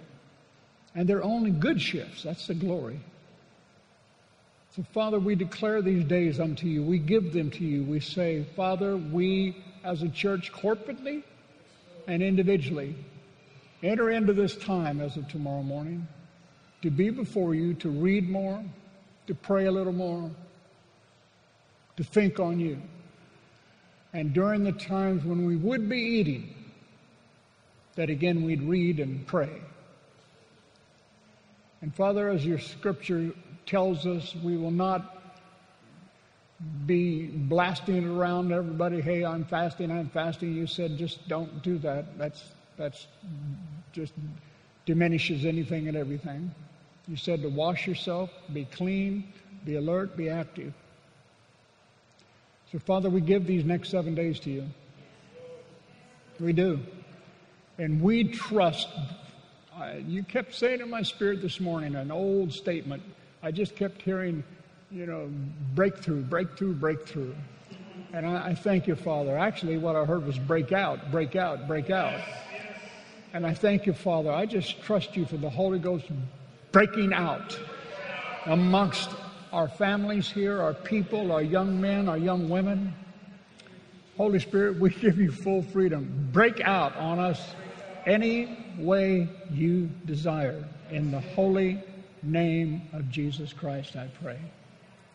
And 0.98 1.08
they're 1.08 1.24
only 1.24 1.52
good 1.52 1.80
shifts. 1.80 2.24
That's 2.24 2.48
the 2.48 2.56
glory. 2.56 3.00
So, 4.76 4.84
Father, 4.96 5.20
we 5.20 5.36
declare 5.36 5.84
these 5.84 6.04
days 6.04 6.40
unto 6.40 6.66
you. 6.66 6.82
We 6.82 6.98
give 6.98 7.34
them 7.34 7.52
to 7.52 7.64
you. 7.64 7.84
We 7.84 8.00
say, 8.00 8.48
Father, 8.56 8.98
we 8.98 9.56
as 9.84 10.02
a 10.02 10.10
church 10.10 10.52
corporately 10.52 11.22
and 12.08 12.24
individually 12.24 12.96
enter 13.84 14.10
into 14.10 14.34
this 14.34 14.56
time 14.56 15.00
as 15.00 15.18
of 15.18 15.28
tomorrow 15.28 15.62
morning 15.62 16.08
to 16.82 16.90
be 16.90 17.12
before 17.12 17.54
you, 17.54 17.76
to 17.76 17.90
read 17.90 18.28
more, 18.28 18.64
to 19.28 19.36
pray 19.36 19.68
a 19.68 19.72
little 19.72 19.94
more, 19.94 20.32
to 21.98 22.04
think 22.04 22.40
on 22.40 22.60
you. 22.60 22.82
And 24.14 24.34
during 24.34 24.64
the 24.64 24.72
times 24.72 25.24
when 25.24 25.46
we 25.46 25.58
would 25.58 25.88
be 25.88 26.00
eating, 26.00 26.56
that 27.94 28.10
again 28.10 28.44
we'd 28.44 28.64
read 28.64 29.00
and 29.00 29.28
pray 29.28 29.62
And 31.82 31.94
Father, 31.94 32.30
as 32.30 32.46
your 32.46 32.60
scripture 32.60 33.32
tells 33.66 34.06
us, 34.06 34.36
we 34.44 34.58
will 34.58 34.72
not 34.72 35.18
be 36.86 37.28
blasting 37.28 37.98
it 37.98 38.06
around 38.06 38.52
everybody, 38.52 39.00
hey, 39.00 39.24
I'm 39.24 39.46
fasting, 39.46 39.92
I'm 39.92 40.10
fasting. 40.10 40.56
You 40.56 40.66
said 40.66 40.98
just 40.98 41.28
don't 41.28 41.62
do 41.62 41.78
that. 41.80 42.18
That's 42.18 42.44
that's 42.78 43.08
just 43.94 44.14
diminishes 44.86 45.46
anything 45.46 45.88
and 45.88 45.96
everything. 45.96 46.52
You 47.08 47.16
said 47.16 47.42
to 47.44 47.50
wash 47.50 47.88
yourself, 47.88 48.30
be 48.54 48.66
clean, 48.66 49.32
be 49.66 49.76
alert, 49.76 50.18
be 50.18 50.30
active. 50.30 50.74
So, 52.72 52.80
Father, 52.80 53.10
we 53.10 53.22
give 53.22 53.48
these 53.48 53.64
next 53.64 53.90
seven 53.90 54.14
days 54.14 54.40
to 54.42 54.50
you. 54.50 54.66
We 56.40 56.54
do. 56.54 56.80
And 57.78 58.02
we 58.02 58.26
trust. 58.26 58.90
Uh, 59.80 59.92
you 60.08 60.24
kept 60.24 60.56
saying 60.56 60.82
in 60.82 60.90
my 60.90 61.04
spirit 61.04 61.40
this 61.40 61.60
morning 61.60 61.94
an 61.94 62.10
old 62.10 62.52
statement. 62.52 63.04
I 63.44 63.52
just 63.52 63.76
kept 63.76 64.02
hearing 64.02 64.44
you 64.90 65.06
know, 65.06 65.30
breakthrough, 65.76 66.24
breakthrough, 66.24 66.74
breakthrough. 66.74 67.36
And 68.12 68.26
I, 68.26 68.48
I, 68.48 68.56
thank 68.56 68.88
you, 68.88 68.96
Father. 68.96 69.38
Actually, 69.38 69.78
what 69.78 69.96
I 69.96 70.04
heard 70.04 70.26
was 70.26 70.40
break 70.40 70.72
out, 70.72 71.12
break 71.12 71.36
out, 71.36 71.68
break 71.68 71.92
out. 71.92 72.20
And 73.34 73.46
I 73.46 73.54
thank 73.54 73.86
you, 73.86 73.94
Father. 73.94 74.32
I 74.32 74.48
just 74.48 74.82
trust 74.82 75.16
you 75.16 75.28
for 75.28 75.38
the 75.38 75.50
Holy 75.50 75.78
Ghost 75.78 76.06
breaking 76.72 77.14
out 77.14 77.60
amongst 78.46 79.12
our 79.54 79.68
families 79.68 80.28
here, 80.28 80.60
our 80.60 80.74
people, 80.74 81.32
our 81.32 81.44
young 81.44 81.80
men, 81.80 82.10
our 82.10 82.18
young 82.18 82.50
women. 82.50 82.96
Holy 84.16 84.40
Spirit, 84.40 84.80
we 84.80 84.90
give 84.90 85.20
you 85.20 85.32
full 85.32 85.62
freedom. 85.62 86.30
Break 86.32 86.62
out 86.62 86.96
on 86.96 87.20
us 87.20 87.40
any 88.08 88.58
way 88.80 89.30
you 89.52 89.90
desire. 90.06 90.64
In 90.90 91.12
the 91.12 91.20
holy 91.20 91.84
name 92.24 92.82
of 92.94 93.12
Jesus 93.12 93.54
Christ, 93.54 93.96
I 93.96 94.08
pray. 94.24 94.40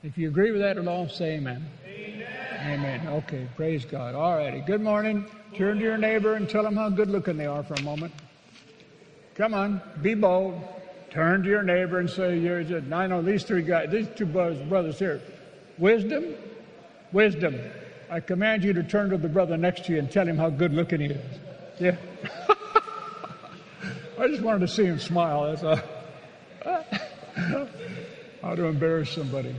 If 0.02 0.18
you 0.18 0.28
agree 0.28 0.52
with 0.52 0.60
that 0.60 0.76
at 0.76 0.86
all, 0.86 1.08
say 1.08 1.36
amen. 1.36 1.66
Amen. 1.86 2.26
Amen. 2.60 3.08
Okay, 3.08 3.48
praise 3.56 3.84
God. 3.84 4.14
All 4.14 4.36
righty. 4.36 4.60
Good 4.60 4.82
morning. 4.82 5.24
Turn 5.56 5.78
to 5.78 5.82
your 5.82 5.96
neighbor 5.96 6.34
and 6.34 6.48
tell 6.48 6.62
them 6.62 6.76
how 6.76 6.90
good 6.90 7.08
looking 7.08 7.36
they 7.36 7.46
are 7.46 7.62
for 7.62 7.74
a 7.74 7.82
moment. 7.82 8.12
Come 9.34 9.54
on, 9.54 9.80
be 10.02 10.14
bold. 10.14 10.60
Turn 11.10 11.42
to 11.42 11.48
your 11.48 11.62
neighbor 11.62 11.98
and 11.98 12.08
say, 12.08 12.38
You're 12.38 12.62
just, 12.62 12.92
I 12.92 13.06
know 13.06 13.22
these 13.22 13.44
three 13.44 13.62
guys, 13.62 13.90
these 13.90 14.08
two 14.14 14.26
brothers, 14.26 14.60
brothers 14.68 14.98
here. 14.98 15.20
Wisdom, 15.78 16.34
wisdom. 17.12 17.58
I 18.10 18.20
command 18.20 18.64
you 18.64 18.72
to 18.74 18.82
turn 18.82 19.10
to 19.10 19.16
the 19.16 19.28
brother 19.28 19.56
next 19.56 19.86
to 19.86 19.92
you 19.92 19.98
and 19.98 20.10
tell 20.10 20.26
him 20.26 20.36
how 20.36 20.50
good 20.50 20.74
looking 20.74 21.00
he 21.00 21.06
is. 21.06 21.38
Yeah. 21.80 21.96
I 24.18 24.28
just 24.28 24.42
wanted 24.42 24.60
to 24.60 24.68
see 24.68 24.84
him 24.84 24.98
smile. 24.98 25.54
That's 25.54 25.64
all. 25.64 25.80
How 28.42 28.54
to 28.54 28.64
embarrass 28.64 29.10
somebody. 29.10 29.54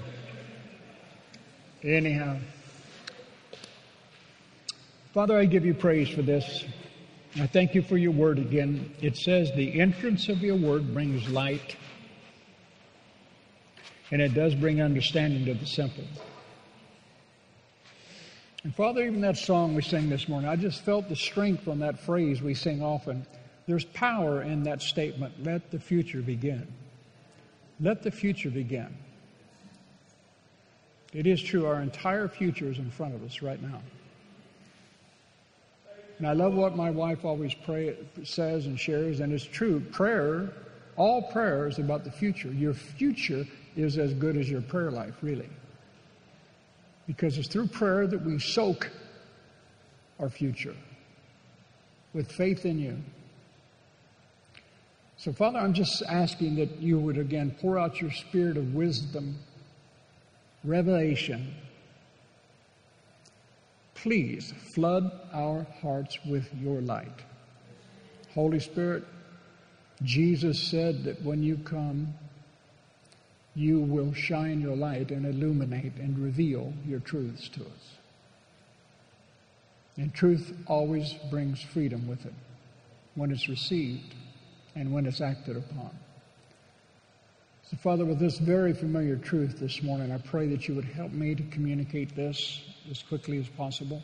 Anyhow. 1.83 2.38
Father, 5.13 5.38
I 5.38 5.45
give 5.45 5.65
you 5.65 5.74
praise 5.74 6.10
for 6.10 6.22
this. 6.22 6.65
I 7.36 7.48
thank 7.48 7.74
you 7.74 7.81
for 7.81 7.98
your 7.98 8.12
word 8.12 8.38
again. 8.38 8.93
It 9.01 9.17
says 9.17 9.51
the 9.55 9.79
entrance 9.81 10.29
of 10.29 10.39
your 10.39 10.55
word 10.55 10.93
brings 10.93 11.27
light, 11.29 11.75
and 14.12 14.22
it 14.22 14.36
does 14.36 14.53
bring 14.53 14.81
understanding 14.81 15.45
to 15.45 15.55
the 15.55 15.65
simple. 15.65 16.03
And 18.63 18.74
Father, 18.75 19.03
even 19.03 19.22
that 19.22 19.38
song 19.38 19.74
we 19.74 19.81
sing 19.81 20.10
this 20.10 20.29
morning, 20.29 20.48
I 20.48 20.55
just 20.55 20.81
felt 20.81 21.10
the 21.10 21.15
strength 21.15 21.67
on 21.67 21.79
that 21.79 22.00
phrase 22.00 22.41
we 22.41 22.53
sing 22.53 22.83
often. 22.83 23.25
There's 23.65 23.86
power 23.86 24.41
in 24.41 24.63
that 24.63 24.82
statement 24.82 25.43
let 25.43 25.72
the 25.72 25.79
future 25.79 26.22
begin. 26.22 26.67
Let 27.79 28.03
the 28.03 28.12
future 28.12 28.50
begin. 28.50 28.96
It 31.13 31.27
is 31.27 31.41
true, 31.41 31.65
our 31.65 31.82
entire 31.82 32.27
future 32.27 32.70
is 32.70 32.79
in 32.79 32.89
front 32.89 33.13
of 33.13 33.24
us 33.24 33.41
right 33.41 33.62
now. 33.62 33.82
And 36.17 36.27
I 36.27 36.34
love 36.34 36.53
what 36.53 36.75
my 36.75 36.89
wife 36.89 37.25
always 37.25 37.53
pray, 37.53 37.96
says 38.24 38.65
and 38.65 38.79
shares, 38.79 39.20
and 39.20 39.32
it's 39.34 39.43
true. 39.43 39.79
Prayer, 39.79 40.53
all 40.96 41.22
prayer 41.22 41.67
is 41.67 41.79
about 41.79 42.03
the 42.03 42.12
future. 42.12 42.51
Your 42.51 42.74
future 42.74 43.46
is 43.75 43.98
as 43.98 44.13
good 44.13 44.38
as 44.38 44.50
your 44.50 44.62
prayer 44.62 44.91
life, 44.91 45.15
really. 45.22 45.50
Because 47.08 47.38
it's 47.38 47.48
through 47.48 47.67
prayer 47.67 48.08
that 48.08 48.24
we 48.24 48.39
soak 48.39 48.89
our 50.20 50.29
future 50.29 50.75
with 52.13 52.32
faith 52.32 52.65
in 52.65 52.79
you. 52.79 52.98
So, 55.23 55.31
Father, 55.31 55.57
I'm 55.57 55.71
just 55.71 56.03
asking 56.09 56.55
that 56.55 56.81
you 56.81 56.99
would 56.99 57.17
again 57.17 57.55
pour 57.61 57.79
out 57.79 58.01
your 58.01 58.11
spirit 58.11 58.57
of 58.57 58.73
wisdom 58.73 59.37
revelation. 60.65 61.55
Please 63.95 64.53
flood 64.75 65.09
our 65.31 65.65
hearts 65.81 66.17
with 66.25 66.53
your 66.55 66.81
light. 66.81 67.21
Holy 68.33 68.59
Spirit, 68.59 69.05
Jesus 70.01 70.61
said 70.61 71.05
that 71.05 71.21
when 71.21 71.41
you 71.41 71.55
come, 71.55 72.13
you 73.55 73.79
will 73.79 74.13
shine 74.13 74.59
your 74.59 74.75
light 74.75 75.09
and 75.09 75.25
illuminate 75.25 75.95
and 75.95 76.19
reveal 76.19 76.73
your 76.85 76.99
truths 76.99 77.47
to 77.47 77.61
us. 77.61 77.95
And 79.95 80.13
truth 80.13 80.53
always 80.67 81.13
brings 81.31 81.61
freedom 81.61 82.09
with 82.09 82.25
it 82.25 82.33
when 83.15 83.31
it's 83.31 83.47
received 83.47 84.15
and 84.75 84.91
when 84.91 85.05
it's 85.05 85.21
acted 85.21 85.57
upon. 85.57 85.91
So, 87.69 87.77
Father, 87.77 88.05
with 88.05 88.19
this 88.19 88.39
very 88.39 88.73
familiar 88.73 89.15
truth 89.15 89.59
this 89.59 89.81
morning, 89.81 90.11
I 90.11 90.17
pray 90.17 90.47
that 90.47 90.67
you 90.67 90.75
would 90.75 90.85
help 90.85 91.11
me 91.11 91.33
to 91.35 91.43
communicate 91.43 92.15
this 92.15 92.61
as 92.91 93.01
quickly 93.01 93.39
as 93.39 93.47
possible. 93.47 94.03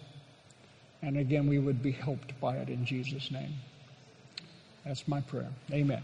And 1.01 1.17
again, 1.17 1.47
we 1.47 1.59
would 1.59 1.81
be 1.81 1.91
helped 1.91 2.39
by 2.39 2.57
it 2.57 2.69
in 2.69 2.85
Jesus' 2.85 3.31
name. 3.31 3.53
That's 4.85 5.07
my 5.07 5.21
prayer. 5.21 5.49
Amen. 5.71 6.01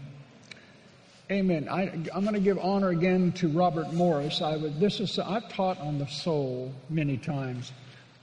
Amen. 1.30 1.68
I, 1.68 1.88
am 2.14 2.22
going 2.22 2.34
to 2.34 2.40
give 2.40 2.58
honor 2.58 2.90
again 2.90 3.32
to 3.32 3.48
Robert 3.48 3.92
Morris. 3.92 4.40
I 4.40 4.56
would, 4.56 4.78
this 4.78 5.00
is 5.00 5.18
I've 5.18 5.48
taught 5.48 5.78
on 5.80 5.98
the 5.98 6.06
soul 6.06 6.72
many 6.88 7.16
times, 7.16 7.72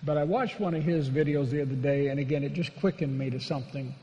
but 0.03 0.17
I 0.17 0.23
watched 0.23 0.59
one 0.59 0.73
of 0.73 0.83
his 0.83 1.09
videos 1.09 1.50
the 1.50 1.62
other 1.62 1.75
day, 1.75 2.07
and 2.07 2.19
again, 2.19 2.43
it 2.43 2.53
just 2.53 2.73
quickened 2.77 3.17
me 3.17 3.29
to 3.29 3.41
something, 3.41 3.93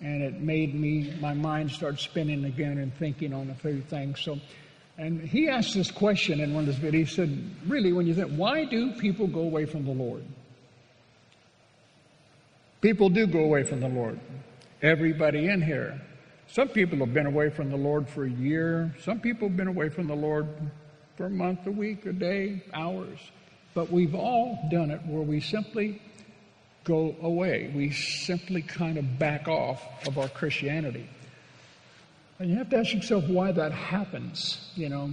and 0.00 0.22
it 0.22 0.40
made 0.40 0.74
me 0.74 1.14
my 1.20 1.34
mind 1.34 1.70
start 1.70 2.00
spinning 2.00 2.44
again 2.44 2.78
and 2.78 2.94
thinking 2.96 3.32
on 3.32 3.50
a 3.50 3.54
few 3.54 3.80
things. 3.80 4.20
So 4.20 4.38
and 4.98 5.20
he 5.20 5.48
asked 5.48 5.74
this 5.74 5.90
question 5.90 6.40
in 6.40 6.54
one 6.54 6.66
of 6.68 6.74
his 6.74 6.76
videos. 6.76 6.94
He 6.94 7.04
said, 7.04 7.50
Really, 7.66 7.92
when 7.92 8.06
you 8.06 8.14
think, 8.14 8.32
why 8.32 8.64
do 8.64 8.92
people 8.92 9.26
go 9.26 9.40
away 9.40 9.66
from 9.66 9.84
the 9.84 9.92
Lord? 9.92 10.24
People 12.80 13.08
do 13.08 13.26
go 13.26 13.40
away 13.40 13.64
from 13.64 13.80
the 13.80 13.88
Lord. 13.88 14.18
Everybody 14.80 15.48
in 15.48 15.60
here. 15.60 16.00
Some 16.48 16.68
people 16.68 16.98
have 16.98 17.12
been 17.12 17.26
away 17.26 17.50
from 17.50 17.70
the 17.70 17.76
Lord 17.76 18.08
for 18.08 18.24
a 18.24 18.30
year. 18.30 18.94
Some 19.02 19.20
people 19.20 19.48
have 19.48 19.56
been 19.56 19.68
away 19.68 19.88
from 19.88 20.06
the 20.06 20.14
Lord 20.14 20.46
for 21.16 21.26
a 21.26 21.30
month, 21.30 21.66
a 21.66 21.70
week, 21.70 22.06
a 22.06 22.12
day, 22.12 22.62
hours. 22.72 23.18
But 23.74 23.90
we've 23.90 24.14
all 24.14 24.68
done 24.70 24.90
it 24.90 25.04
where 25.06 25.22
we 25.22 25.40
simply 25.40 26.00
go 26.86 27.14
away. 27.20 27.70
We 27.74 27.90
simply 27.90 28.62
kind 28.62 28.96
of 28.96 29.18
back 29.18 29.48
off 29.48 29.82
of 30.06 30.16
our 30.18 30.28
Christianity. 30.28 31.08
And 32.38 32.48
you 32.48 32.56
have 32.56 32.70
to 32.70 32.78
ask 32.78 32.94
yourself 32.94 33.26
why 33.28 33.52
that 33.52 33.72
happens, 33.72 34.70
you 34.74 34.88
know. 34.88 35.10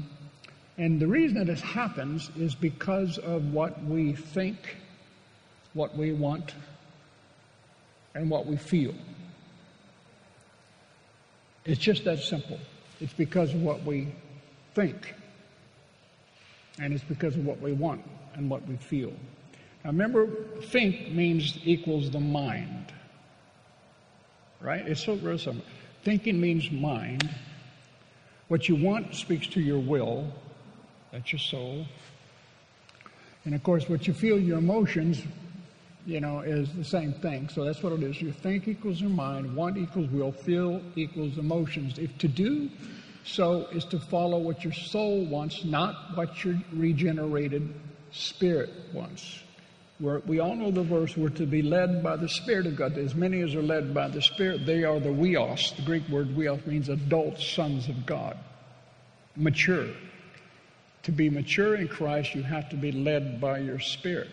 And 0.78 1.00
the 1.00 1.08
reason 1.08 1.38
that 1.38 1.50
it 1.50 1.60
happens 1.60 2.30
is 2.38 2.56
because 2.56 3.18
of 3.18 3.52
what 3.52 3.84
we 3.84 4.14
think, 4.14 4.58
what 5.74 5.98
we 5.98 6.14
want, 6.14 6.54
and 8.16 8.30
what 8.30 8.46
we 8.46 8.56
feel. 8.56 8.94
It's 11.66 11.80
just 11.80 12.04
that 12.06 12.20
simple. 12.20 12.60
It's 13.00 13.14
because 13.14 13.54
of 13.54 13.62
what 13.62 13.84
we 13.84 14.14
think. 14.76 15.16
And 16.80 16.94
it's 16.94 17.04
because 17.04 17.36
of 17.36 17.46
what 17.46 17.60
we 17.62 17.72
want 17.74 18.04
and 18.36 18.50
what 18.50 18.68
we 18.68 18.76
feel. 18.76 19.14
Now 19.84 19.92
remember, 19.92 20.28
think 20.62 21.12
means 21.12 21.58
equals 21.64 22.10
the 22.10 22.20
mind. 22.20 22.92
Right? 24.62 24.88
It's 24.88 25.04
so 25.04 25.16
very 25.16 25.40
simple. 25.40 25.66
Thinking 26.04 26.40
means 26.40 26.72
mind. 26.72 27.30
What 28.48 28.70
you 28.70 28.76
want 28.76 29.16
speaks 29.16 29.48
to 29.48 29.62
your 29.62 29.80
will. 29.80 30.32
That's 31.12 31.32
your 31.32 31.40
soul. 31.40 31.86
And 33.46 33.54
of 33.54 33.64
course, 33.64 33.90
what 33.90 34.08
you 34.08 34.14
feel, 34.14 34.40
your 34.40 34.58
emotions, 34.58 35.22
you 36.06 36.22
know, 36.22 36.40
is 36.40 36.74
the 36.74 36.84
same 36.84 37.14
thing. 37.14 37.50
So 37.50 37.66
that's 37.66 37.84
what 37.84 37.94
it 37.94 38.04
is. 38.04 38.22
You 38.22 38.32
think 38.32 38.68
equals 38.68 39.02
your 39.02 39.10
mind, 39.10 39.54
want 39.56 39.78
equals 39.78 40.10
will, 40.10 40.32
feel 40.32 40.82
equals 40.96 41.38
emotions. 41.38 42.00
If 42.00 42.18
to 42.20 42.28
do 42.28 42.70
so 43.26 43.68
is 43.72 43.86
to 43.86 44.00
follow 44.00 44.38
what 44.38 44.64
your 44.64 44.74
soul 44.74 45.26
wants, 45.26 45.64
not 45.64 46.16
what 46.16 46.44
your 46.44 46.56
regenerated 46.74 47.74
spirit 48.12 48.70
wants. 48.94 49.43
We're, 50.04 50.20
we 50.20 50.40
all 50.42 50.54
know 50.54 50.70
the 50.70 50.84
verse, 50.84 51.16
we're 51.16 51.30
to 51.30 51.46
be 51.46 51.62
led 51.62 52.04
by 52.04 52.18
the 52.18 52.28
Spirit 52.28 52.66
of 52.66 52.76
God. 52.76 52.98
As 52.98 53.16
many 53.16 53.40
as 53.40 53.56
are 53.56 53.62
led 53.62 53.94
by 53.94 54.10
the 54.10 54.22
Spirit, 54.22 54.66
they 54.66 54.84
are 54.84 55.00
the 55.00 55.08
huios. 55.08 55.74
The 55.78 55.82
Greek 55.84 56.06
word 56.10 56.28
huios 56.36 56.68
means 56.68 56.90
adult 56.90 57.40
sons 57.40 57.88
of 57.88 58.06
God. 58.06 58.38
mature. 59.38 59.88
To 61.04 61.12
be 61.14 61.30
mature 61.30 61.76
in 61.76 61.88
Christ, 61.88 62.36
you 62.36 62.44
have 62.44 62.68
to 62.70 62.76
be 62.76 62.92
led 62.92 63.40
by 63.40 63.60
your 63.60 63.80
spirit. 63.80 64.30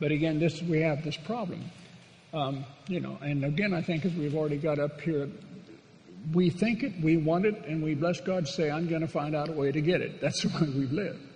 But 0.00 0.10
again, 0.10 0.40
this 0.40 0.60
we 0.62 0.80
have 0.80 1.04
this 1.04 1.16
problem. 1.16 1.70
Um, 2.34 2.64
you 2.88 2.98
know, 2.98 3.18
and 3.22 3.44
again, 3.44 3.72
I 3.72 3.82
think 3.82 4.04
as 4.04 4.12
we've 4.14 4.34
already 4.34 4.58
got 4.58 4.80
up 4.80 5.00
here, 5.00 5.28
we 6.32 6.50
think 6.50 6.82
it, 6.82 7.00
we 7.00 7.16
want 7.16 7.46
it, 7.46 7.64
and 7.66 7.84
we 7.84 7.94
bless 7.94 8.20
God 8.20 8.48
say, 8.48 8.68
I'm 8.68 8.88
going 8.88 9.02
to 9.02 9.08
find 9.08 9.36
out 9.36 9.48
a 9.48 9.52
way 9.52 9.70
to 9.70 9.80
get 9.80 10.00
it. 10.00 10.20
That's 10.20 10.42
the 10.42 10.48
way 10.48 10.72
we've 10.76 10.92
lived. 10.92 11.29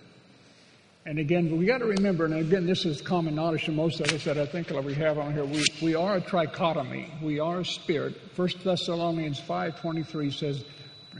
And 1.07 1.19
again, 1.19 1.55
we 1.55 1.67
got 1.67 1.77
to 1.79 1.85
remember, 1.85 2.25
and 2.25 2.33
again, 2.33 2.65
this 2.65 2.83
is 2.83 2.99
common 2.99 3.35
knowledge 3.35 3.65
to 3.65 3.71
most 3.71 3.99
of 3.99 4.11
us 4.11 4.23
that 4.23 4.39
I 4.39 4.47
think 4.47 4.71
we 4.71 4.95
have 4.95 5.19
on 5.19 5.33
here. 5.33 5.45
We, 5.45 5.63
we 5.79 5.93
are 5.93 6.15
a 6.15 6.21
trichotomy. 6.21 7.21
We 7.21 7.39
are 7.39 7.59
a 7.59 7.65
spirit. 7.65 8.19
First 8.33 8.63
Thessalonians 8.63 9.39
5.23 9.39 10.33
says, 10.33 10.63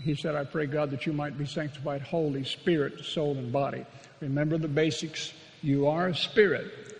he 0.01 0.15
said, 0.15 0.34
I 0.34 0.44
pray 0.44 0.65
God 0.65 0.89
that 0.89 1.06
you 1.06 1.13
might 1.13 1.38
be 1.38 1.46
sanctified 1.46 2.01
holy, 2.01 2.44
spirit, 2.44 3.06
soul, 3.06 3.38
and 3.38 3.54
body. 3.54 3.86
Remember 4.22 4.58
the 4.58 4.68
basics. 4.68 5.34
You 5.62 5.88
are 5.88 6.08
a 6.08 6.15
spirit. 6.15 6.96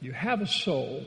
You 0.00 0.12
have 0.12 0.40
a 0.40 0.46
soul, 0.46 1.04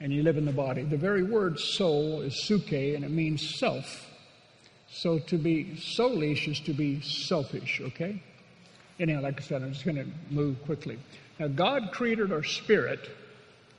and 0.00 0.12
you 0.12 0.22
live 0.22 0.36
in 0.36 0.44
the 0.44 0.52
body. 0.52 0.82
The 0.82 0.98
very 0.98 1.22
word 1.22 1.58
soul 1.58 2.20
is 2.20 2.34
psuche, 2.34 2.94
and 2.94 3.06
it 3.06 3.10
means 3.10 3.58
self. 3.58 4.06
So 4.90 5.18
to 5.18 5.38
be 5.38 5.76
soulish 5.76 6.46
is 6.46 6.60
to 6.60 6.74
be 6.74 7.00
selfish, 7.00 7.80
okay? 7.82 8.22
Anyhow, 9.00 9.20
like 9.20 9.40
I 9.40 9.44
said, 9.44 9.62
I'm 9.62 9.72
just 9.72 9.84
going 9.84 9.96
to 9.96 10.06
move 10.30 10.62
quickly. 10.64 10.98
Now, 11.38 11.48
God 11.48 11.90
created 11.92 12.32
our 12.32 12.42
spirit 12.42 13.08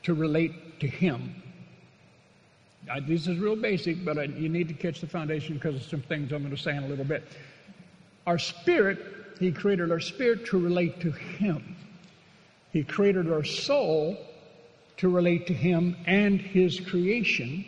to 0.03 0.13
relate 0.13 0.79
to 0.79 0.87
Him. 0.87 1.41
This 3.05 3.27
is 3.27 3.37
real 3.37 3.57
basic, 3.57 4.03
but 4.05 4.17
I, 4.17 4.23
you 4.23 4.49
need 4.49 4.69
to 4.69 4.73
catch 4.73 5.01
the 5.01 5.07
foundation 5.07 5.55
because 5.55 5.75
of 5.75 5.83
some 5.83 6.01
things 6.01 6.31
I'm 6.31 6.43
going 6.43 6.55
to 6.55 6.61
say 6.61 6.75
in 6.75 6.83
a 6.83 6.87
little 6.87 7.05
bit. 7.05 7.23
Our 8.25 8.39
spirit, 8.39 8.99
He 9.39 9.51
created 9.51 9.91
our 9.91 9.99
spirit 9.99 10.45
to 10.47 10.57
relate 10.57 11.01
to 11.01 11.11
Him. 11.11 11.75
He 12.71 12.83
created 12.83 13.31
our 13.31 13.43
soul 13.43 14.17
to 14.97 15.09
relate 15.09 15.47
to 15.47 15.53
Him 15.53 15.97
and 16.05 16.39
His 16.39 16.79
creation. 16.79 17.65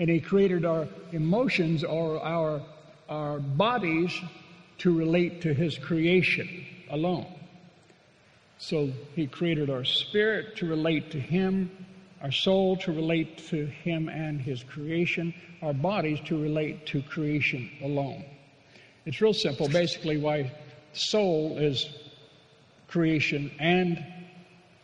And 0.00 0.10
He 0.10 0.20
created 0.20 0.64
our 0.64 0.88
emotions 1.12 1.84
or 1.84 2.20
our, 2.22 2.60
our 3.08 3.38
bodies 3.38 4.12
to 4.78 4.96
relate 4.96 5.42
to 5.42 5.54
his 5.54 5.78
creation 5.78 6.66
alone. 6.90 7.26
So 8.58 8.90
he 9.14 9.26
created 9.26 9.70
our 9.70 9.84
spirit 9.84 10.56
to 10.56 10.66
relate 10.66 11.10
to 11.12 11.20
him, 11.20 11.70
our 12.22 12.32
soul 12.32 12.76
to 12.78 12.92
relate 12.92 13.38
to 13.48 13.66
him 13.66 14.08
and 14.08 14.40
his 14.40 14.62
creation, 14.62 15.34
our 15.62 15.74
bodies 15.74 16.18
to 16.26 16.40
relate 16.40 16.86
to 16.86 17.02
creation 17.02 17.70
alone. 17.82 18.24
It's 19.04 19.20
real 19.20 19.34
simple. 19.34 19.68
Basically, 19.68 20.18
why 20.18 20.52
soul 20.92 21.58
is 21.58 21.88
creation 22.88 23.50
and 23.60 24.04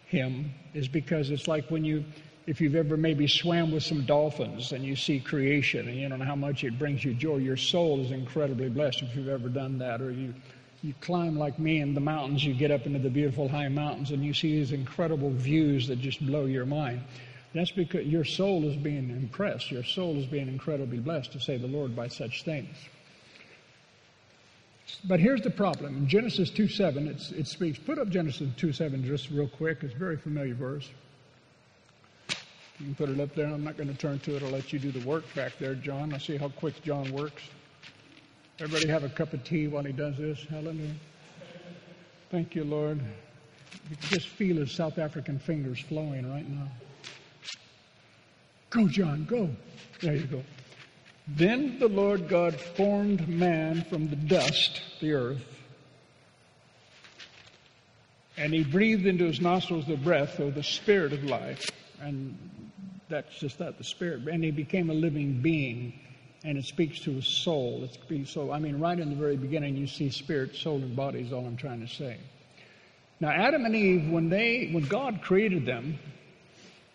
him 0.06 0.52
is 0.74 0.88
because 0.88 1.30
it's 1.30 1.48
like 1.48 1.70
when 1.70 1.84
you 1.84 2.04
if 2.46 2.60
you've 2.60 2.74
ever 2.74 2.96
maybe 2.96 3.26
swam 3.26 3.70
with 3.70 3.82
some 3.84 4.04
dolphins 4.04 4.72
and 4.72 4.84
you 4.84 4.96
see 4.96 5.20
creation 5.20 5.88
and 5.88 5.96
you 5.96 6.08
don't 6.08 6.18
know 6.18 6.24
how 6.24 6.36
much 6.36 6.64
it 6.64 6.78
brings 6.78 7.04
you 7.04 7.14
joy, 7.14 7.36
your 7.36 7.56
soul 7.56 8.00
is 8.00 8.10
incredibly 8.10 8.68
blessed 8.68 9.02
if 9.02 9.14
you've 9.14 9.28
ever 9.28 9.48
done 9.48 9.78
that. 9.78 10.00
Or 10.00 10.10
you, 10.10 10.34
you 10.82 10.94
climb 11.00 11.38
like 11.38 11.58
me 11.58 11.80
in 11.80 11.94
the 11.94 12.00
mountains, 12.00 12.44
you 12.44 12.52
get 12.54 12.72
up 12.72 12.84
into 12.86 12.98
the 12.98 13.10
beautiful 13.10 13.48
high 13.48 13.68
mountains 13.68 14.10
and 14.10 14.24
you 14.24 14.34
see 14.34 14.58
these 14.58 14.72
incredible 14.72 15.30
views 15.30 15.86
that 15.86 16.00
just 16.00 16.24
blow 16.26 16.46
your 16.46 16.66
mind. 16.66 17.00
That's 17.54 17.70
because 17.70 18.06
your 18.06 18.24
soul 18.24 18.64
is 18.64 18.76
being 18.76 19.10
impressed. 19.10 19.70
Your 19.70 19.84
soul 19.84 20.16
is 20.16 20.26
being 20.26 20.48
incredibly 20.48 20.98
blessed, 20.98 21.32
to 21.32 21.40
say 21.40 21.58
the 21.58 21.66
Lord, 21.66 21.94
by 21.94 22.08
such 22.08 22.44
things. 22.44 22.74
But 25.04 25.20
here's 25.20 25.42
the 25.42 25.50
problem. 25.50 25.96
In 25.96 26.08
Genesis 26.08 26.50
2 26.50 26.66
7, 26.66 27.06
it 27.08 27.46
speaks. 27.46 27.78
Put 27.78 27.98
up 27.98 28.08
Genesis 28.08 28.48
2 28.56 28.72
7 28.72 29.04
just 29.04 29.30
real 29.30 29.48
quick. 29.48 29.78
It's 29.82 29.94
a 29.94 29.98
very 29.98 30.16
familiar 30.16 30.54
verse. 30.54 30.88
You 32.82 32.86
can 32.86 32.94
put 32.96 33.10
it 33.10 33.20
up 33.20 33.32
there. 33.36 33.46
I'm 33.46 33.62
not 33.62 33.76
going 33.76 33.88
to 33.88 33.94
turn 33.94 34.18
to 34.20 34.34
it. 34.34 34.42
I'll 34.42 34.50
let 34.50 34.72
you 34.72 34.80
do 34.80 34.90
the 34.90 35.06
work 35.06 35.22
back 35.36 35.52
there, 35.60 35.76
John. 35.76 36.12
I 36.12 36.18
see 36.18 36.36
how 36.36 36.48
quick 36.48 36.82
John 36.82 37.12
works. 37.12 37.44
Everybody 38.58 38.88
have 38.88 39.04
a 39.04 39.08
cup 39.08 39.32
of 39.32 39.44
tea 39.44 39.68
while 39.68 39.84
he 39.84 39.92
does 39.92 40.16
this. 40.16 40.44
Hallelujah. 40.50 40.94
Thank 42.32 42.56
you, 42.56 42.64
Lord. 42.64 42.98
You 43.88 43.96
can 43.96 44.08
just 44.08 44.26
feel 44.26 44.56
his 44.56 44.72
South 44.72 44.98
African 44.98 45.38
fingers 45.38 45.78
flowing 45.78 46.28
right 46.28 46.48
now. 46.48 46.66
Go, 48.70 48.88
John, 48.88 49.26
go. 49.26 49.48
There 50.00 50.16
you 50.16 50.24
go. 50.24 50.42
Then 51.28 51.78
the 51.78 51.88
Lord 51.88 52.28
God 52.28 52.56
formed 52.56 53.28
man 53.28 53.84
from 53.84 54.08
the 54.08 54.16
dust, 54.16 54.82
the 55.00 55.12
earth, 55.12 55.44
and 58.36 58.52
he 58.52 58.64
breathed 58.64 59.06
into 59.06 59.26
his 59.26 59.40
nostrils 59.40 59.86
the 59.86 59.96
breath 59.96 60.40
of 60.40 60.56
the 60.56 60.64
spirit 60.64 61.12
of 61.12 61.22
life, 61.22 61.70
and 62.00 62.36
that's 63.12 63.38
just 63.38 63.58
that 63.58 63.76
the 63.76 63.84
spirit. 63.84 64.26
And 64.26 64.42
he 64.42 64.50
became 64.50 64.88
a 64.88 64.94
living 64.94 65.42
being 65.42 65.92
and 66.44 66.58
it 66.58 66.64
speaks 66.64 66.98
to 67.00 67.12
his 67.12 67.26
soul. 67.26 67.84
It's 67.84 68.30
so 68.30 68.50
i 68.50 68.58
mean 68.58 68.80
right 68.80 68.98
in 68.98 69.10
the 69.10 69.16
very 69.16 69.36
beginning 69.36 69.76
you 69.76 69.86
see 69.86 70.10
spirit 70.10 70.56
soul 70.56 70.76
and 70.76 70.96
body 70.96 71.20
is 71.20 71.32
all 71.32 71.46
i'm 71.46 71.56
trying 71.56 71.86
to 71.86 71.92
say. 71.92 72.16
Now 73.20 73.30
adam 73.30 73.64
and 73.64 73.76
eve 73.76 74.10
when 74.10 74.28
they 74.28 74.70
when 74.72 74.84
god 74.84 75.20
created 75.22 75.66
them 75.66 75.98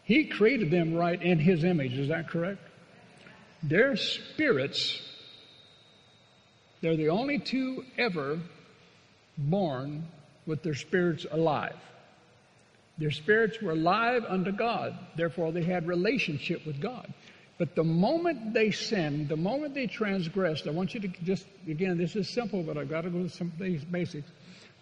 he 0.03 0.25
created 0.25 0.71
them 0.71 0.95
right 0.95 1.21
in 1.21 1.37
his 1.37 1.63
image. 1.63 1.93
Is 1.93 2.09
that 2.09 2.29
correct? 2.29 2.61
Their 3.63 3.95
spirits 3.95 5.01
they're 6.81 6.97
the 6.97 7.09
only 7.09 7.39
two 7.39 7.85
ever 7.97 8.39
born 9.37 10.07
with 10.45 10.63
their 10.63 10.75
spirits 10.75 11.25
alive 11.29 11.75
their 12.97 13.11
spirits 13.11 13.61
were 13.61 13.71
alive 13.71 14.23
unto 14.27 14.51
God. 14.51 14.97
Therefore, 15.15 15.51
they 15.51 15.63
had 15.63 15.87
relationship 15.87 16.65
with 16.65 16.81
God. 16.81 17.13
But 17.57 17.75
the 17.75 17.83
moment 17.83 18.53
they 18.53 18.71
sinned, 18.71 19.29
the 19.29 19.37
moment 19.37 19.73
they 19.73 19.87
transgressed, 19.87 20.67
I 20.67 20.71
want 20.71 20.93
you 20.93 20.99
to 21.01 21.07
just, 21.23 21.45
again, 21.67 21.97
this 21.97 22.15
is 22.15 22.29
simple, 22.29 22.61
but 22.63 22.77
I've 22.77 22.89
got 22.89 23.01
to 23.01 23.09
go 23.09 23.23
to 23.23 23.29
some 23.29 23.51
basics. 23.57 24.29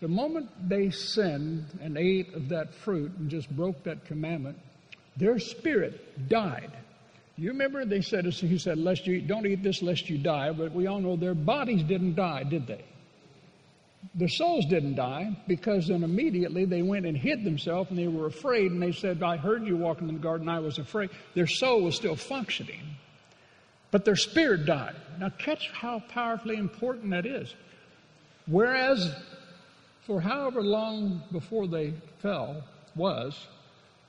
The 0.01 0.07
moment 0.09 0.49
they 0.67 0.89
sinned 0.89 1.65
and 1.81 1.97
ate 1.97 2.33
of 2.33 2.49
that 2.49 2.73
fruit 2.73 3.11
and 3.17 3.29
just 3.29 3.49
broke 3.49 3.83
that 3.83 4.05
commandment, 4.05 4.59
their 5.15 5.39
spirit 5.39 6.27
died. 6.27 6.71
You 7.37 7.49
remember 7.49 7.85
they 7.85 8.01
said, 8.01 8.25
he 8.25 8.57
said, 8.57 8.77
lest 8.77 9.07
you 9.07 9.21
don't 9.21 9.45
eat 9.45 9.63
this 9.63 9.81
lest 9.81 10.09
you 10.09 10.17
die, 10.17 10.51
but 10.51 10.73
we 10.73 10.87
all 10.87 10.99
know 10.99 11.15
their 11.15 11.33
bodies 11.33 11.83
didn't 11.83 12.15
die, 12.15 12.43
did 12.43 12.67
they? 12.67 12.83
Their 14.13 14.27
souls 14.27 14.65
didn't 14.65 14.95
die 14.95 15.35
because 15.47 15.87
then 15.87 16.03
immediately 16.03 16.65
they 16.65 16.81
went 16.81 17.05
and 17.05 17.17
hid 17.17 17.43
themselves 17.43 17.89
and 17.89 17.97
they 17.97 18.07
were 18.07 18.27
afraid 18.27 18.71
and 18.71 18.81
they 18.81 18.91
said, 18.91 19.23
I 19.23 19.37
heard 19.37 19.65
you 19.65 19.75
walking 19.75 20.07
in 20.09 20.15
the 20.15 20.21
garden, 20.21 20.47
I 20.47 20.59
was 20.59 20.77
afraid. 20.77 21.09
Their 21.33 21.47
soul 21.47 21.81
was 21.81 21.95
still 21.95 22.15
functioning, 22.15 22.81
but 23.91 24.05
their 24.05 24.15
spirit 24.15 24.65
died. 24.65 24.95
Now, 25.19 25.29
catch 25.29 25.71
how 25.71 26.03
powerfully 26.09 26.57
important 26.57 27.09
that 27.11 27.25
is. 27.25 27.53
Whereas, 28.47 29.15
for 30.05 30.21
however 30.21 30.61
long 30.61 31.23
before 31.31 31.67
they 31.67 31.93
fell 32.19 32.63
was, 32.95 33.47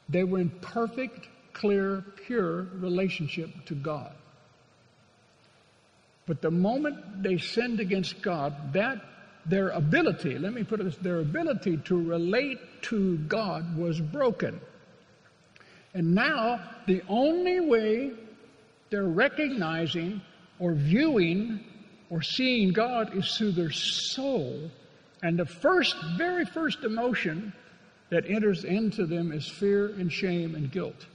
they 0.08 0.24
were 0.24 0.40
in 0.40 0.50
perfect, 0.60 1.28
clear, 1.52 2.04
pure 2.26 2.66
relationship 2.74 3.50
to 3.66 3.74
God. 3.74 4.12
But 6.26 6.42
the 6.42 6.50
moment 6.50 7.22
they 7.22 7.38
sinned 7.38 7.80
against 7.80 8.20
God, 8.20 8.72
that 8.72 9.00
their 9.48 9.70
ability, 9.70 10.38
let 10.38 10.52
me 10.52 10.64
put 10.64 10.80
it 10.80 10.84
this, 10.84 10.96
their 10.96 11.20
ability 11.20 11.76
to 11.84 12.02
relate 12.02 12.58
to 12.82 13.16
God 13.18 13.76
was 13.76 14.00
broken. 14.00 14.60
And 15.94 16.14
now 16.14 16.60
the 16.86 17.02
only 17.08 17.60
way 17.60 18.12
they're 18.90 19.04
recognizing 19.04 20.20
or 20.58 20.74
viewing 20.74 21.64
or 22.10 22.22
seeing 22.22 22.72
God 22.72 23.16
is 23.16 23.36
through 23.36 23.52
their 23.52 23.70
soul. 23.70 24.70
And 25.22 25.38
the 25.38 25.46
first, 25.46 25.96
very 26.16 26.44
first 26.44 26.84
emotion 26.84 27.52
that 28.10 28.24
enters 28.28 28.64
into 28.64 29.06
them 29.06 29.32
is 29.32 29.48
fear 29.48 29.86
and 29.86 30.12
shame 30.12 30.54
and 30.54 30.70
guilt. 30.70 31.06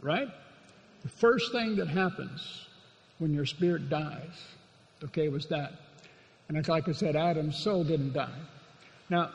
Right? 0.00 0.28
The 1.02 1.08
first 1.08 1.52
thing 1.52 1.76
that 1.76 1.88
happens 1.88 2.66
when 3.18 3.34
your 3.34 3.46
spirit 3.46 3.88
dies, 3.88 4.42
okay, 5.02 5.28
was 5.28 5.46
that. 5.46 5.72
And 6.48 6.56
it's 6.56 6.68
like 6.68 6.88
I 6.88 6.92
said, 6.92 7.16
Adam's 7.16 7.56
soul 7.56 7.84
didn't 7.84 8.12
die. 8.12 8.38
Now, 9.08 9.30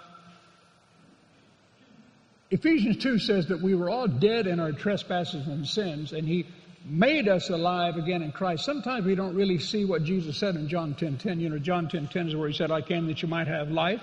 Ephesians 2.51 2.97
2 2.97 3.19
says 3.19 3.47
that 3.47 3.61
we 3.61 3.75
were 3.75 3.89
all 3.89 4.07
dead 4.07 4.47
in 4.47 4.59
our 4.59 4.71
trespasses 4.71 5.47
and 5.47 5.67
sins, 5.67 6.13
and 6.13 6.27
He 6.27 6.45
made 6.85 7.27
us 7.27 7.49
alive 7.49 7.97
again 7.97 8.23
in 8.23 8.31
Christ. 8.31 8.65
Sometimes 8.65 9.05
we 9.05 9.15
don't 9.15 9.35
really 9.35 9.59
see 9.59 9.85
what 9.85 10.03
Jesus 10.03 10.37
said 10.37 10.55
in 10.55 10.67
John 10.67 10.95
10 10.95 11.17
10. 11.17 11.39
You 11.39 11.49
know, 11.49 11.59
John 11.59 11.87
10 11.87 12.07
10 12.07 12.29
is 12.29 12.35
where 12.35 12.47
He 12.47 12.55
said, 12.55 12.71
I 12.71 12.81
came 12.81 13.07
that 13.07 13.21
you 13.21 13.27
might 13.27 13.47
have 13.47 13.69
life 13.69 14.01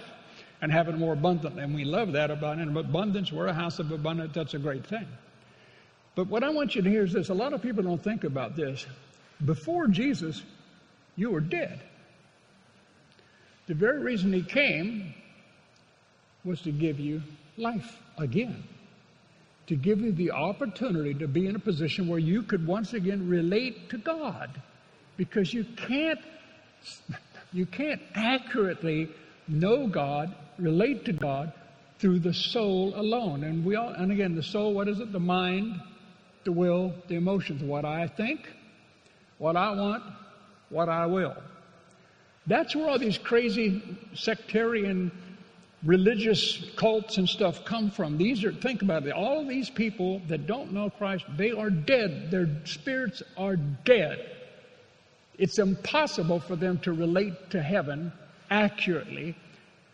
and 0.62 0.70
have 0.70 0.88
it 0.88 0.96
more 0.96 1.12
abundantly. 1.12 1.62
And 1.62 1.74
we 1.74 1.84
love 1.84 2.12
that 2.12 2.30
about 2.30 2.58
it. 2.58 2.68
Abundance, 2.68 3.32
we're 3.32 3.46
a 3.46 3.54
house 3.54 3.78
of 3.78 3.90
abundance. 3.90 4.32
That's 4.34 4.54
a 4.54 4.58
great 4.58 4.86
thing. 4.86 5.06
But 6.14 6.28
what 6.28 6.42
I 6.44 6.50
want 6.50 6.74
you 6.74 6.82
to 6.82 6.88
hear 6.88 7.04
is 7.04 7.12
this 7.12 7.28
a 7.28 7.34
lot 7.34 7.52
of 7.52 7.62
people 7.62 7.82
don't 7.82 8.02
think 8.02 8.24
about 8.24 8.56
this. 8.56 8.86
Before 9.44 9.86
Jesus, 9.86 10.42
you 11.14 11.30
were 11.30 11.40
dead. 11.40 11.80
The 13.66 13.74
very 13.74 13.98
reason 13.98 14.32
he 14.32 14.42
came 14.42 15.14
was 16.44 16.60
to 16.62 16.70
give 16.70 17.00
you 17.00 17.22
life 17.56 18.00
again, 18.16 18.62
to 19.66 19.74
give 19.74 20.00
you 20.00 20.12
the 20.12 20.30
opportunity 20.30 21.14
to 21.14 21.26
be 21.26 21.46
in 21.46 21.56
a 21.56 21.58
position 21.58 22.06
where 22.06 22.20
you 22.20 22.42
could 22.42 22.66
once 22.66 22.92
again 22.92 23.28
relate 23.28 23.90
to 23.90 23.98
God, 23.98 24.62
because 25.16 25.52
you 25.52 25.64
can't 25.76 26.20
you 27.52 27.66
can't 27.66 28.02
accurately 28.14 29.08
know 29.48 29.88
God, 29.88 30.34
relate 30.58 31.04
to 31.06 31.12
God 31.12 31.52
through 31.98 32.20
the 32.20 32.34
soul 32.34 32.92
alone. 32.94 33.42
And 33.42 33.64
we 33.64 33.74
all 33.74 33.88
and 33.88 34.12
again 34.12 34.36
the 34.36 34.42
soul, 34.42 34.74
what 34.74 34.86
is 34.86 35.00
it? 35.00 35.10
The 35.12 35.18
mind, 35.18 35.80
the 36.44 36.52
will, 36.52 36.94
the 37.08 37.16
emotions, 37.16 37.62
what 37.62 37.84
I 37.84 38.06
think, 38.06 38.48
what 39.38 39.56
I 39.56 39.70
want, 39.72 40.04
what 40.68 40.88
I 40.88 41.06
will. 41.06 41.34
That's 42.46 42.76
where 42.76 42.88
all 42.88 42.98
these 42.98 43.18
crazy 43.18 43.82
sectarian 44.14 45.10
religious 45.84 46.64
cults 46.76 47.18
and 47.18 47.28
stuff 47.28 47.64
come 47.64 47.90
from. 47.90 48.18
These 48.18 48.44
are, 48.44 48.52
think 48.52 48.82
about 48.82 49.06
it, 49.06 49.12
all 49.12 49.44
these 49.46 49.70
people 49.70 50.20
that 50.28 50.46
don't 50.46 50.72
know 50.72 50.90
Christ, 50.90 51.24
they 51.36 51.52
are 51.52 51.70
dead. 51.70 52.30
Their 52.30 52.48
spirits 52.64 53.22
are 53.36 53.56
dead. 53.56 54.36
It's 55.38 55.58
impossible 55.58 56.40
for 56.40 56.56
them 56.56 56.78
to 56.80 56.92
relate 56.92 57.50
to 57.50 57.62
heaven 57.62 58.12
accurately. 58.50 59.36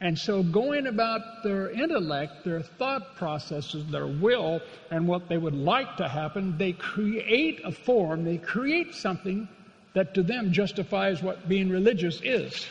And 0.01 0.19
so, 0.19 0.43
going 0.43 0.89
about 0.89 1.45
their 1.45 1.71
intellect, 1.71 2.45
their 2.45 2.61
thought 2.61 3.15
processes, 3.15 3.87
their 3.87 4.09
will, 4.09 4.61
and 4.91 5.07
what 5.07 5.29
they 5.29 5.39
would 5.39 5.55
like 5.55 5.97
to 5.99 6.09
happen, 6.09 6.59
they 6.59 6.73
create 6.73 7.61
a 7.65 7.71
form, 7.71 8.25
they 8.25 8.39
create 8.39 8.95
something 8.97 9.49
that 9.95 10.15
to 10.15 10.23
them 10.23 10.53
justifies 10.53 11.23
what 11.23 11.49
being 11.49 11.69
religious 11.69 12.21
is. 12.23 12.67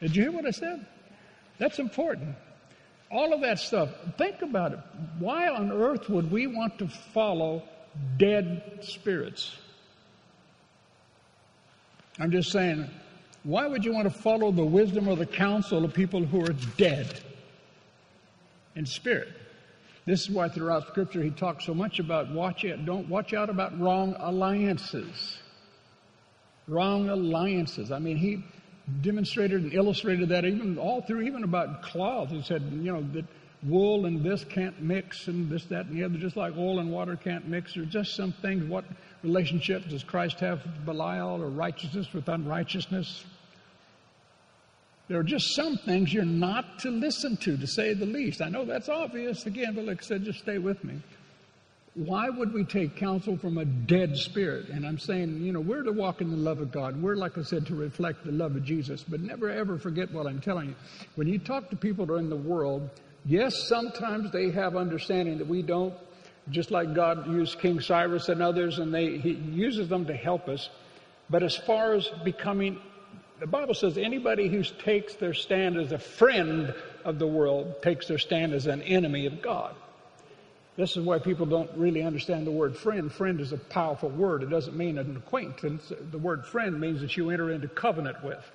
Did 0.00 0.16
you 0.16 0.22
hear 0.22 0.32
what 0.32 0.46
I 0.46 0.50
said? 0.50 0.86
That's 1.58 1.78
important. 1.78 2.34
All 3.10 3.34
of 3.34 3.40
that 3.42 3.58
stuff. 3.58 3.90
Think 4.16 4.40
about 4.42 4.72
it. 4.72 4.78
Why 5.18 5.48
on 5.48 5.70
earth 5.72 6.08
would 6.08 6.30
we 6.30 6.46
want 6.46 6.78
to 6.78 6.88
follow 6.88 7.62
dead 8.16 8.78
spirits? 8.82 9.56
I'm 12.18 12.30
just 12.30 12.50
saying, 12.52 12.88
why 13.42 13.66
would 13.66 13.84
you 13.84 13.92
want 13.92 14.04
to 14.04 14.18
follow 14.18 14.52
the 14.52 14.64
wisdom 14.64 15.08
or 15.08 15.16
the 15.16 15.26
counsel 15.26 15.84
of 15.84 15.92
people 15.92 16.24
who 16.24 16.42
are 16.42 16.54
dead 16.76 17.20
in 18.76 18.86
spirit? 18.86 19.28
This 20.06 20.22
is 20.22 20.30
why 20.30 20.48
throughout 20.48 20.88
Scripture 20.88 21.22
he 21.22 21.30
talks 21.30 21.66
so 21.66 21.74
much 21.74 21.98
about 21.98 22.30
watch 22.30 22.64
out, 22.64 22.84
don't 22.84 23.08
watch 23.08 23.34
out 23.34 23.50
about 23.50 23.78
wrong 23.78 24.16
alliances. 24.18 25.39
Wrong 26.70 27.08
alliances. 27.08 27.90
I 27.90 27.98
mean, 27.98 28.16
he 28.16 28.44
demonstrated 29.02 29.62
and 29.62 29.74
illustrated 29.74 30.28
that 30.28 30.44
even 30.44 30.78
all 30.78 31.02
through, 31.02 31.22
even 31.22 31.42
about 31.42 31.82
cloth. 31.82 32.30
He 32.30 32.42
said, 32.42 32.62
you 32.62 32.92
know, 32.92 33.02
that 33.12 33.24
wool 33.64 34.06
and 34.06 34.24
this 34.24 34.44
can't 34.44 34.80
mix 34.80 35.26
and 35.26 35.50
this, 35.50 35.64
that, 35.64 35.86
and 35.86 35.96
the 35.96 36.04
other, 36.04 36.16
just 36.16 36.36
like 36.36 36.56
oil 36.56 36.78
and 36.78 36.92
water 36.92 37.16
can't 37.16 37.48
mix. 37.48 37.74
There's 37.74 37.88
just 37.88 38.14
some 38.14 38.32
things. 38.40 38.64
What 38.64 38.84
relationship 39.24 39.88
does 39.88 40.04
Christ 40.04 40.38
have 40.40 40.64
with 40.64 40.86
Belial 40.86 41.42
or 41.42 41.48
righteousness 41.48 42.06
with 42.14 42.28
unrighteousness? 42.28 43.24
There 45.08 45.18
are 45.18 45.24
just 45.24 45.56
some 45.56 45.76
things 45.76 46.14
you're 46.14 46.24
not 46.24 46.78
to 46.80 46.90
listen 46.90 47.36
to, 47.38 47.56
to 47.56 47.66
say 47.66 47.94
the 47.94 48.06
least. 48.06 48.40
I 48.40 48.48
know 48.48 48.64
that's 48.64 48.88
obvious 48.88 49.44
again, 49.44 49.74
but 49.74 49.86
like 49.86 50.04
I 50.04 50.06
said, 50.06 50.22
just 50.22 50.38
stay 50.38 50.58
with 50.58 50.84
me 50.84 51.00
why 51.94 52.28
would 52.28 52.52
we 52.52 52.64
take 52.64 52.96
counsel 52.96 53.36
from 53.36 53.58
a 53.58 53.64
dead 53.64 54.16
spirit? 54.16 54.68
And 54.68 54.86
I'm 54.86 54.98
saying, 54.98 55.42
you 55.42 55.52
know, 55.52 55.60
we're 55.60 55.82
to 55.82 55.90
walk 55.90 56.20
in 56.20 56.30
the 56.30 56.36
love 56.36 56.60
of 56.60 56.70
God. 56.70 57.00
We're, 57.02 57.16
like 57.16 57.36
I 57.36 57.42
said, 57.42 57.66
to 57.66 57.74
reflect 57.74 58.24
the 58.24 58.30
love 58.30 58.54
of 58.54 58.64
Jesus. 58.64 59.04
But 59.06 59.20
never 59.20 59.50
ever 59.50 59.76
forget 59.76 60.12
what 60.12 60.26
I'm 60.26 60.40
telling 60.40 60.68
you. 60.68 60.74
When 61.16 61.26
you 61.26 61.38
talk 61.38 61.68
to 61.70 61.76
people 61.76 62.06
that 62.06 62.12
are 62.12 62.18
in 62.18 62.30
the 62.30 62.36
world, 62.36 62.88
yes, 63.26 63.66
sometimes 63.68 64.30
they 64.30 64.50
have 64.50 64.76
understanding 64.76 65.38
that 65.38 65.48
we 65.48 65.62
don't, 65.62 65.94
just 66.50 66.70
like 66.70 66.94
God 66.94 67.26
used 67.26 67.58
King 67.58 67.80
Cyrus 67.80 68.28
and 68.28 68.40
others, 68.40 68.78
and 68.78 68.94
they, 68.94 69.18
he 69.18 69.32
uses 69.32 69.88
them 69.88 70.06
to 70.06 70.14
help 70.14 70.48
us. 70.48 70.70
But 71.28 71.42
as 71.42 71.56
far 71.56 71.94
as 71.94 72.08
becoming, 72.24 72.78
the 73.40 73.48
Bible 73.48 73.74
says 73.74 73.98
anybody 73.98 74.48
who 74.48 74.62
takes 74.62 75.16
their 75.16 75.34
stand 75.34 75.76
as 75.76 75.90
a 75.90 75.98
friend 75.98 76.72
of 77.04 77.18
the 77.18 77.26
world 77.26 77.82
takes 77.82 78.06
their 78.06 78.18
stand 78.18 78.52
as 78.52 78.66
an 78.66 78.82
enemy 78.82 79.26
of 79.26 79.42
God. 79.42 79.74
This 80.76 80.96
is 80.96 81.04
why 81.04 81.18
people 81.18 81.46
don't 81.46 81.70
really 81.76 82.02
understand 82.02 82.46
the 82.46 82.52
word 82.52 82.76
friend. 82.76 83.12
Friend 83.12 83.40
is 83.40 83.52
a 83.52 83.58
powerful 83.58 84.08
word. 84.08 84.42
It 84.42 84.50
doesn't 84.50 84.76
mean 84.76 84.98
an 84.98 85.16
acquaintance. 85.16 85.92
The 86.10 86.18
word 86.18 86.46
friend 86.46 86.80
means 86.80 87.00
that 87.00 87.16
you 87.16 87.30
enter 87.30 87.50
into 87.50 87.68
covenant 87.68 88.22
with, 88.24 88.50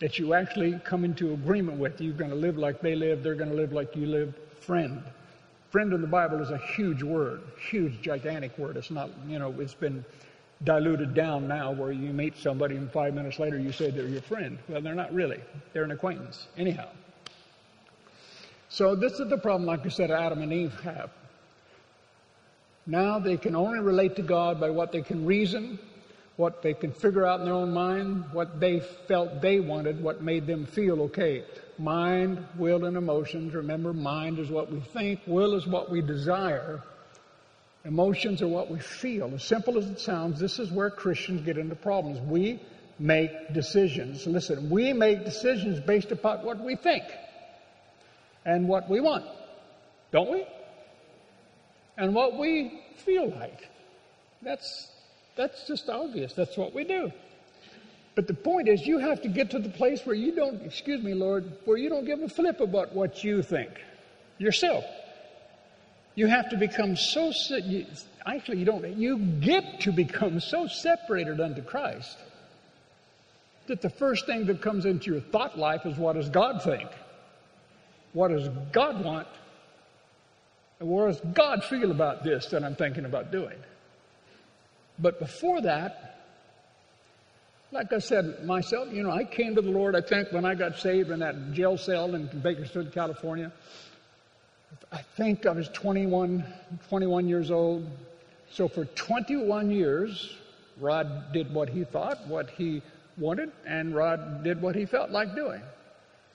that 0.00 0.18
you 0.18 0.34
actually 0.34 0.78
come 0.84 1.04
into 1.04 1.32
agreement 1.32 1.78
with. 1.78 2.00
You're 2.00 2.14
going 2.14 2.30
to 2.30 2.36
live 2.36 2.56
like 2.58 2.80
they 2.80 2.94
live, 2.94 3.22
they're 3.22 3.34
going 3.34 3.50
to 3.50 3.56
live 3.56 3.72
like 3.72 3.96
you 3.96 4.06
live. 4.06 4.34
Friend. 4.60 5.02
Friend 5.70 5.92
in 5.92 6.00
the 6.00 6.06
Bible 6.06 6.40
is 6.40 6.50
a 6.50 6.58
huge 6.58 7.02
word, 7.02 7.42
huge, 7.70 8.00
gigantic 8.00 8.56
word. 8.58 8.76
It's 8.76 8.90
not, 8.90 9.10
you 9.26 9.38
know, 9.38 9.52
it's 9.58 9.74
been 9.74 10.04
diluted 10.64 11.14
down 11.14 11.48
now 11.48 11.72
where 11.72 11.92
you 11.92 12.12
meet 12.12 12.36
somebody 12.36 12.76
and 12.76 12.90
five 12.90 13.14
minutes 13.14 13.38
later 13.38 13.58
you 13.58 13.72
say 13.72 13.90
they're 13.90 14.08
your 14.08 14.22
friend. 14.22 14.58
Well, 14.68 14.80
they're 14.80 14.94
not 14.94 15.12
really, 15.12 15.40
they're 15.72 15.84
an 15.84 15.90
acquaintance. 15.90 16.46
Anyhow. 16.56 16.88
So, 18.68 18.94
this 18.94 19.20
is 19.20 19.28
the 19.28 19.38
problem, 19.38 19.66
like 19.66 19.84
I 19.86 19.88
said, 19.88 20.10
Adam 20.10 20.42
and 20.42 20.52
Eve 20.52 20.72
have. 20.80 21.10
Now 22.86 23.18
they 23.18 23.36
can 23.36 23.56
only 23.56 23.80
relate 23.80 24.16
to 24.16 24.22
God 24.22 24.60
by 24.60 24.70
what 24.70 24.92
they 24.92 25.02
can 25.02 25.26
reason, 25.26 25.78
what 26.36 26.62
they 26.62 26.74
can 26.74 26.92
figure 26.92 27.26
out 27.26 27.40
in 27.40 27.46
their 27.46 27.54
own 27.54 27.72
mind, 27.72 28.26
what 28.32 28.60
they 28.60 28.80
felt 29.08 29.40
they 29.40 29.58
wanted, 29.58 30.02
what 30.02 30.22
made 30.22 30.46
them 30.46 30.66
feel 30.66 31.02
okay. 31.02 31.44
Mind, 31.78 32.46
will, 32.56 32.84
and 32.84 32.96
emotions. 32.96 33.54
Remember, 33.54 33.92
mind 33.92 34.38
is 34.38 34.50
what 34.50 34.70
we 34.70 34.80
think, 34.80 35.20
will 35.26 35.54
is 35.54 35.66
what 35.66 35.90
we 35.90 36.00
desire, 36.00 36.82
emotions 37.84 38.42
are 38.42 38.48
what 38.48 38.70
we 38.70 38.78
feel. 38.78 39.32
As 39.34 39.44
simple 39.44 39.78
as 39.78 39.86
it 39.86 40.00
sounds, 40.00 40.38
this 40.38 40.58
is 40.58 40.70
where 40.70 40.90
Christians 40.90 41.42
get 41.42 41.56
into 41.56 41.76
problems. 41.76 42.20
We 42.20 42.60
make 42.98 43.52
decisions. 43.52 44.26
Listen, 44.26 44.70
we 44.70 44.92
make 44.92 45.24
decisions 45.24 45.80
based 45.80 46.12
upon 46.12 46.44
what 46.44 46.62
we 46.62 46.76
think 46.76 47.04
and 48.44 48.68
what 48.68 48.88
we 48.88 49.00
want, 49.00 49.24
don't 50.12 50.30
we? 50.30 50.44
And 51.96 52.14
what 52.14 52.38
we 52.38 52.82
feel 52.98 53.30
like. 53.30 53.68
That's, 54.42 54.90
that's 55.36 55.66
just 55.66 55.88
obvious. 55.88 56.32
That's 56.32 56.56
what 56.56 56.74
we 56.74 56.84
do. 56.84 57.10
But 58.14 58.26
the 58.26 58.34
point 58.34 58.68
is, 58.68 58.86
you 58.86 58.98
have 58.98 59.20
to 59.22 59.28
get 59.28 59.50
to 59.50 59.58
the 59.58 59.68
place 59.68 60.04
where 60.04 60.16
you 60.16 60.34
don't, 60.34 60.62
excuse 60.62 61.02
me, 61.02 61.12
Lord, 61.12 61.52
where 61.66 61.76
you 61.76 61.90
don't 61.90 62.06
give 62.06 62.22
a 62.22 62.28
flip 62.28 62.60
about 62.60 62.94
what 62.94 63.22
you 63.22 63.42
think 63.42 63.70
yourself. 64.38 64.84
You 66.14 66.26
have 66.26 66.48
to 66.50 66.56
become 66.56 66.96
so, 66.96 67.30
actually, 68.26 68.58
you 68.58 68.64
don't, 68.64 68.86
you 68.96 69.18
get 69.18 69.80
to 69.80 69.92
become 69.92 70.40
so 70.40 70.66
separated 70.66 71.40
unto 71.40 71.60
Christ 71.60 72.16
that 73.66 73.82
the 73.82 73.90
first 73.90 74.24
thing 74.26 74.46
that 74.46 74.62
comes 74.62 74.86
into 74.86 75.12
your 75.12 75.20
thought 75.20 75.58
life 75.58 75.84
is 75.84 75.96
what 75.96 76.14
does 76.14 76.30
God 76.30 76.62
think? 76.62 76.88
What 78.12 78.28
does 78.28 78.48
God 78.72 79.04
want? 79.04 79.28
What 80.78 81.06
does 81.06 81.20
God 81.32 81.64
feel 81.64 81.90
about 81.90 82.22
this 82.22 82.46
that 82.46 82.62
I'm 82.62 82.74
thinking 82.74 83.04
about 83.04 83.32
doing? 83.32 83.56
But 84.98 85.18
before 85.18 85.60
that, 85.62 86.16
like 87.72 87.92
I 87.92 87.98
said 87.98 88.44
myself, 88.44 88.92
you 88.92 89.02
know, 89.02 89.10
I 89.10 89.24
came 89.24 89.54
to 89.54 89.62
the 89.62 89.70
Lord, 89.70 89.96
I 89.96 90.00
think, 90.00 90.32
when 90.32 90.44
I 90.44 90.54
got 90.54 90.78
saved 90.78 91.10
in 91.10 91.20
that 91.20 91.52
jail 91.52 91.76
cell 91.76 92.14
in 92.14 92.26
Bakersfield, 92.42 92.92
California. 92.92 93.52
I 94.92 95.02
think 95.02 95.46
I 95.46 95.52
was 95.52 95.68
21, 95.70 96.44
21 96.88 97.28
years 97.28 97.50
old. 97.50 97.86
So 98.50 98.68
for 98.68 98.84
21 98.84 99.70
years, 99.70 100.36
Rod 100.78 101.32
did 101.32 101.52
what 101.52 101.68
he 101.68 101.84
thought, 101.84 102.26
what 102.26 102.50
he 102.50 102.82
wanted, 103.18 103.50
and 103.66 103.94
Rod 103.94 104.44
did 104.44 104.60
what 104.60 104.76
he 104.76 104.84
felt 104.84 105.10
like 105.10 105.34
doing. 105.34 105.62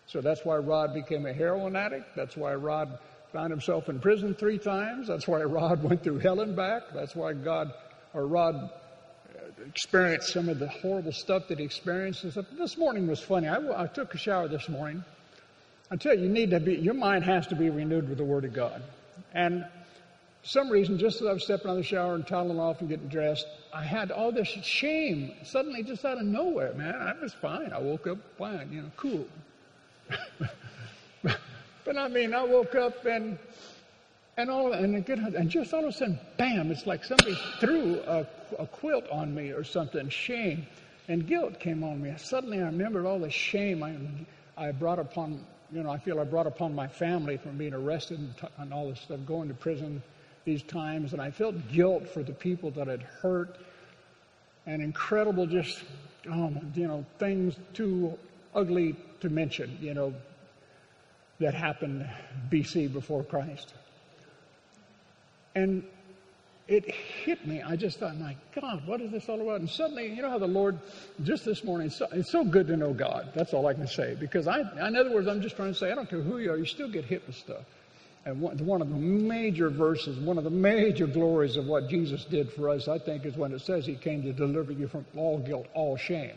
So 0.07 0.19
that's 0.19 0.43
why 0.43 0.57
Rod 0.57 0.93
became 0.93 1.25
a 1.25 1.33
heroin 1.33 1.75
addict. 1.75 2.15
That's 2.15 2.35
why 2.35 2.53
Rod 2.55 2.99
found 3.31 3.51
himself 3.51 3.89
in 3.89 3.99
prison 3.99 4.33
three 4.33 4.57
times. 4.57 5.07
That's 5.07 5.27
why 5.27 5.41
Rod 5.43 5.83
went 5.89 6.03
through 6.03 6.19
hell 6.19 6.41
and 6.41 6.55
back. 6.55 6.83
That's 6.93 7.15
why 7.15 7.33
God, 7.33 7.73
or 8.13 8.27
Rod, 8.27 8.55
uh, 8.55 9.63
experienced 9.67 10.33
some 10.33 10.49
of 10.49 10.59
the 10.59 10.67
horrible 10.67 11.11
stuff 11.11 11.47
that 11.47 11.59
he 11.59 11.65
experienced. 11.65 12.25
This 12.57 12.77
morning 12.77 13.07
was 13.07 13.19
funny. 13.19 13.47
I, 13.47 13.83
I 13.83 13.87
took 13.87 14.13
a 14.13 14.17
shower 14.17 14.47
this 14.47 14.67
morning. 14.67 15.03
I 15.89 15.95
tell 15.97 16.15
you, 16.15 16.23
you 16.23 16.29
need 16.29 16.51
to 16.51 16.59
be, 16.59 16.75
your 16.75 16.93
mind 16.93 17.25
has 17.25 17.47
to 17.47 17.55
be 17.55 17.69
renewed 17.69 18.07
with 18.07 18.17
the 18.17 18.23
Word 18.23 18.45
of 18.45 18.53
God. 18.53 18.81
And 19.33 19.65
for 20.41 20.47
some 20.47 20.69
reason, 20.69 20.97
just 20.97 21.21
as 21.21 21.27
I 21.27 21.33
was 21.33 21.43
stepping 21.43 21.67
out 21.67 21.71
of 21.71 21.77
the 21.77 21.83
shower 21.83 22.15
and 22.15 22.25
toweling 22.25 22.59
off 22.59 22.79
and 22.79 22.89
getting 22.89 23.09
dressed, 23.09 23.45
I 23.73 23.83
had 23.83 24.11
all 24.11 24.31
this 24.31 24.47
shame 24.47 25.33
suddenly 25.43 25.83
just 25.83 26.03
out 26.05 26.17
of 26.17 26.25
nowhere, 26.25 26.73
man. 26.73 26.95
I 26.95 27.13
was 27.21 27.33
fine. 27.33 27.71
I 27.73 27.79
woke 27.79 28.07
up 28.07 28.17
fine, 28.37 28.71
you 28.71 28.81
know, 28.83 28.91
cool. 28.97 29.27
But 31.85 31.97
I 31.97 32.07
mean, 32.07 32.33
I 32.33 32.43
woke 32.43 32.75
up 32.75 33.05
and 33.05 33.37
and 34.37 34.49
all 34.49 34.73
and, 34.73 34.95
and 34.95 35.49
just 35.49 35.73
all 35.73 35.81
of 35.83 35.89
a 35.89 35.91
sudden, 35.91 36.19
bam! 36.37 36.71
It's 36.71 36.85
like 36.85 37.03
somebody 37.03 37.35
threw 37.59 37.99
a, 38.01 38.25
a 38.59 38.67
quilt 38.67 39.05
on 39.11 39.33
me 39.33 39.51
or 39.51 39.63
something. 39.63 40.09
Shame 40.09 40.65
and 41.07 41.27
guilt 41.27 41.59
came 41.59 41.83
on 41.83 42.01
me. 42.01 42.13
Suddenly, 42.17 42.59
I 42.59 42.65
remembered 42.65 43.05
all 43.05 43.19
the 43.19 43.29
shame 43.29 43.83
I, 43.83 43.95
I 44.57 44.71
brought 44.71 44.99
upon, 44.99 45.43
you 45.71 45.83
know, 45.83 45.89
I 45.89 45.97
feel 45.97 46.19
I 46.19 46.23
brought 46.23 46.47
upon 46.47 46.73
my 46.73 46.87
family 46.87 47.37
from 47.37 47.57
being 47.57 47.73
arrested 47.73 48.19
and, 48.19 48.37
t- 48.37 48.47
and 48.57 48.73
all 48.73 48.89
this 48.89 49.01
stuff, 49.01 49.19
going 49.25 49.47
to 49.49 49.53
prison 49.53 50.01
these 50.45 50.63
times, 50.63 51.13
and 51.13 51.21
I 51.21 51.31
felt 51.31 51.55
guilt 51.71 52.07
for 52.07 52.23
the 52.23 52.33
people 52.33 52.71
that 52.71 52.87
had 52.87 53.01
hurt 53.01 53.57
and 54.65 54.81
incredible 54.81 55.45
just, 55.45 55.83
oh, 56.31 56.53
you 56.75 56.87
know, 56.87 57.05
things 57.19 57.55
too 57.73 58.17
ugly 58.55 58.95
to 59.19 59.29
mention, 59.29 59.77
you 59.81 59.93
know, 59.93 60.13
that 61.41 61.53
happened 61.53 62.09
BC 62.49 62.91
before 62.91 63.23
Christ. 63.23 63.73
And 65.53 65.83
it 66.67 66.89
hit 66.89 67.45
me. 67.45 67.61
I 67.61 67.75
just 67.75 67.99
thought, 67.99 68.15
my 68.17 68.37
God, 68.55 68.87
what 68.87 69.01
is 69.01 69.11
this 69.11 69.27
all 69.27 69.41
about? 69.41 69.59
And 69.59 69.69
suddenly, 69.69 70.07
you 70.13 70.21
know 70.21 70.29
how 70.29 70.39
the 70.39 70.47
Lord, 70.47 70.79
just 71.23 71.43
this 71.43 71.63
morning, 71.63 71.89
so, 71.89 72.07
it's 72.13 72.31
so 72.31 72.45
good 72.45 72.67
to 72.67 72.77
know 72.77 72.93
God. 72.93 73.31
That's 73.35 73.53
all 73.53 73.67
I 73.67 73.73
can 73.73 73.87
say. 73.87 74.15
Because 74.17 74.47
I, 74.47 74.61
in 74.61 74.95
other 74.95 75.11
words, 75.11 75.27
I'm 75.27 75.41
just 75.41 75.57
trying 75.57 75.73
to 75.73 75.77
say, 75.77 75.91
I 75.91 75.95
don't 75.95 76.09
care 76.09 76.21
who 76.21 76.37
you 76.37 76.51
are, 76.51 76.57
you 76.57 76.65
still 76.65 76.89
get 76.89 77.03
hit 77.03 77.27
with 77.27 77.35
stuff. 77.35 77.65
And 78.23 78.39
one 78.39 78.81
of 78.81 78.89
the 78.89 78.95
major 78.95 79.71
verses, 79.71 80.19
one 80.19 80.37
of 80.37 80.43
the 80.43 80.51
major 80.51 81.07
glories 81.07 81.57
of 81.57 81.65
what 81.65 81.89
Jesus 81.89 82.23
did 82.23 82.53
for 82.53 82.69
us, 82.69 82.87
I 82.87 82.99
think, 82.99 83.25
is 83.25 83.35
when 83.35 83.51
it 83.51 83.61
says 83.61 83.85
He 83.85 83.95
came 83.95 84.21
to 84.21 84.31
deliver 84.31 84.71
you 84.71 84.87
from 84.87 85.05
all 85.17 85.39
guilt, 85.39 85.65
all 85.73 85.97
shame. 85.97 86.35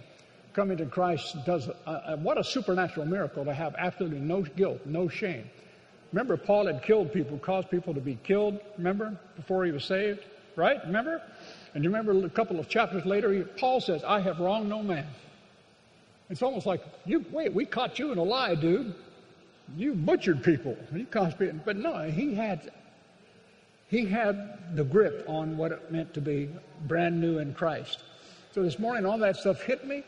Coming 0.54 0.76
to 0.78 0.86
Christ 0.86 1.44
does, 1.44 1.68
uh, 1.68 1.90
uh, 1.90 2.16
what 2.16 2.38
a 2.38 2.44
supernatural 2.44 3.06
miracle 3.06 3.44
to 3.44 3.52
have 3.52 3.74
absolutely 3.76 4.20
no 4.20 4.42
guilt, 4.42 4.80
no 4.86 5.08
shame. 5.08 5.50
Remember, 6.12 6.36
Paul 6.36 6.66
had 6.66 6.82
killed 6.82 7.12
people, 7.12 7.38
caused 7.38 7.70
people 7.70 7.92
to 7.92 8.00
be 8.00 8.16
killed, 8.22 8.60
remember, 8.78 9.18
before 9.34 9.64
he 9.64 9.72
was 9.72 9.84
saved, 9.84 10.20
right? 10.54 10.78
Remember? 10.86 11.20
And 11.74 11.82
you 11.82 11.90
remember 11.90 12.24
a 12.24 12.30
couple 12.30 12.60
of 12.60 12.68
chapters 12.68 13.04
later, 13.04 13.32
he, 13.32 13.42
Paul 13.42 13.80
says, 13.80 14.04
I 14.04 14.20
have 14.20 14.38
wronged 14.38 14.68
no 14.68 14.80
man. 14.80 15.08
It's 16.30 16.40
almost 16.40 16.66
like, 16.66 16.82
you 17.04 17.24
wait, 17.32 17.52
we 17.52 17.64
caught 17.64 17.98
you 17.98 18.12
in 18.12 18.18
a 18.18 18.22
lie, 18.22 18.54
dude. 18.54 18.94
You 19.76 19.94
butchered 19.94 20.42
people. 20.44 20.76
You 20.92 21.04
caused 21.06 21.38
people. 21.38 21.58
But 21.64 21.76
no, 21.76 22.08
he 22.08 22.34
had 22.34 22.70
he 23.88 24.06
had 24.06 24.76
the 24.76 24.84
grip 24.84 25.24
on 25.28 25.56
what 25.56 25.72
it 25.72 25.92
meant 25.92 26.14
to 26.14 26.20
be 26.20 26.48
brand 26.86 27.20
new 27.20 27.38
in 27.38 27.54
Christ. 27.54 28.02
So 28.54 28.62
this 28.62 28.78
morning, 28.78 29.04
all 29.04 29.18
that 29.18 29.36
stuff 29.36 29.62
hit 29.62 29.86
me, 29.86 30.04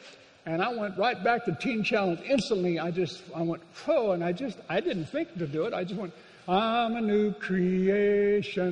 and 0.47 0.63
I 0.63 0.69
went 0.69 0.97
right 0.97 1.23
back 1.23 1.45
to 1.47 1.57
Teen 1.61 1.83
Challenge. 1.83 2.21
Instantly, 2.25 2.79
I 2.79 2.93
just, 2.93 3.23
I 3.35 3.43
went, 3.43 3.63
whoa, 3.85 4.13
and 4.13 4.23
I 4.23 4.31
just, 4.31 4.59
I 4.69 4.79
didn't 4.81 5.07
think 5.07 5.37
to 5.39 5.47
do 5.47 5.65
it. 5.65 5.75
I 5.75 5.83
just 5.83 6.01
went, 6.01 6.15
I'm 6.49 6.95
a 6.95 7.01
new 7.01 7.33
creation. 7.33 8.65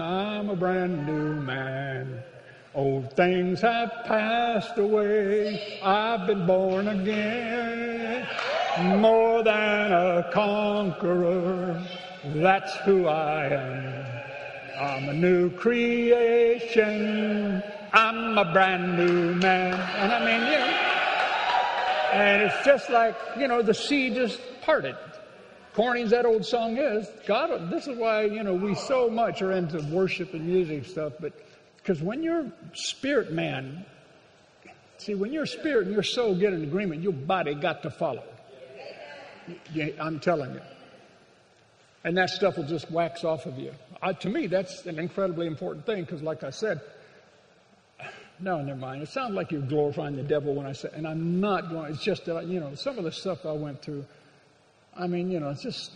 I'm 0.00 0.48
a 0.48 0.54
brand 0.54 1.04
new 1.04 1.40
man. 1.40 2.22
Old 2.76 3.12
things 3.16 3.60
have 3.62 3.90
passed 4.06 4.78
away. 4.78 5.80
I've 5.82 6.28
been 6.28 6.46
born 6.46 6.86
again. 6.86 8.24
More 9.00 9.42
than 9.42 9.92
a 9.92 10.30
conqueror. 10.32 11.84
That's 12.26 12.76
who 12.84 13.08
I 13.08 13.48
am. 13.48 14.06
I'm 14.80 15.08
a 15.08 15.14
new 15.14 15.50
creation. 15.50 16.80
I'm 17.92 18.38
a 18.38 18.52
brand 18.52 18.96
new 18.96 19.34
man. 19.34 19.74
And 19.74 20.12
I 20.12 20.24
mean, 20.24 20.40
you 20.52 20.81
and 22.12 22.42
it's 22.42 22.64
just 22.64 22.90
like, 22.90 23.16
you 23.38 23.48
know, 23.48 23.62
the 23.62 23.74
sea 23.74 24.14
just 24.14 24.40
parted. 24.62 24.96
Corny 25.74 26.02
as 26.02 26.10
that 26.10 26.26
old 26.26 26.44
song 26.44 26.76
is, 26.76 27.08
God, 27.26 27.70
this 27.70 27.86
is 27.86 27.96
why, 27.96 28.24
you 28.24 28.42
know, 28.42 28.54
we 28.54 28.74
so 28.74 29.08
much 29.08 29.40
are 29.40 29.52
into 29.52 29.80
worship 29.90 30.34
and 30.34 30.46
music 30.46 30.84
stuff, 30.84 31.14
but 31.18 31.32
because 31.78 32.02
when 32.02 32.22
your 32.22 32.52
spirit 32.74 33.32
man, 33.32 33.86
see, 34.98 35.14
when 35.14 35.32
your 35.32 35.46
spirit 35.46 35.86
and 35.86 35.94
your 35.94 36.02
soul 36.02 36.34
get 36.34 36.52
in 36.52 36.62
agreement, 36.62 37.02
your 37.02 37.12
body 37.12 37.54
got 37.54 37.82
to 37.84 37.90
follow. 37.90 38.22
I'm 39.98 40.20
telling 40.20 40.52
you. 40.52 40.60
And 42.04 42.16
that 42.18 42.30
stuff 42.30 42.56
will 42.56 42.66
just 42.66 42.90
wax 42.90 43.24
off 43.24 43.46
of 43.46 43.58
you. 43.58 43.72
I, 44.02 44.12
to 44.12 44.28
me, 44.28 44.48
that's 44.48 44.84
an 44.86 44.98
incredibly 44.98 45.46
important 45.46 45.86
thing 45.86 46.02
because, 46.02 46.22
like 46.22 46.42
I 46.42 46.50
said, 46.50 46.80
no, 48.42 48.60
never 48.60 48.78
mind. 48.78 49.02
It 49.02 49.08
sounds 49.08 49.34
like 49.34 49.52
you're 49.52 49.60
glorifying 49.62 50.16
the 50.16 50.22
devil 50.22 50.54
when 50.54 50.66
I 50.66 50.72
say, 50.72 50.88
and 50.92 51.06
I'm 51.06 51.40
not 51.40 51.70
going. 51.70 51.92
It's 51.92 52.02
just 52.02 52.24
that 52.26 52.46
you 52.46 52.58
know 52.58 52.74
some 52.74 52.98
of 52.98 53.04
the 53.04 53.12
stuff 53.12 53.46
I 53.46 53.52
went 53.52 53.80
through. 53.82 54.04
I 54.96 55.06
mean, 55.06 55.30
you 55.30 55.40
know, 55.40 55.50
it's 55.50 55.62
just 55.62 55.92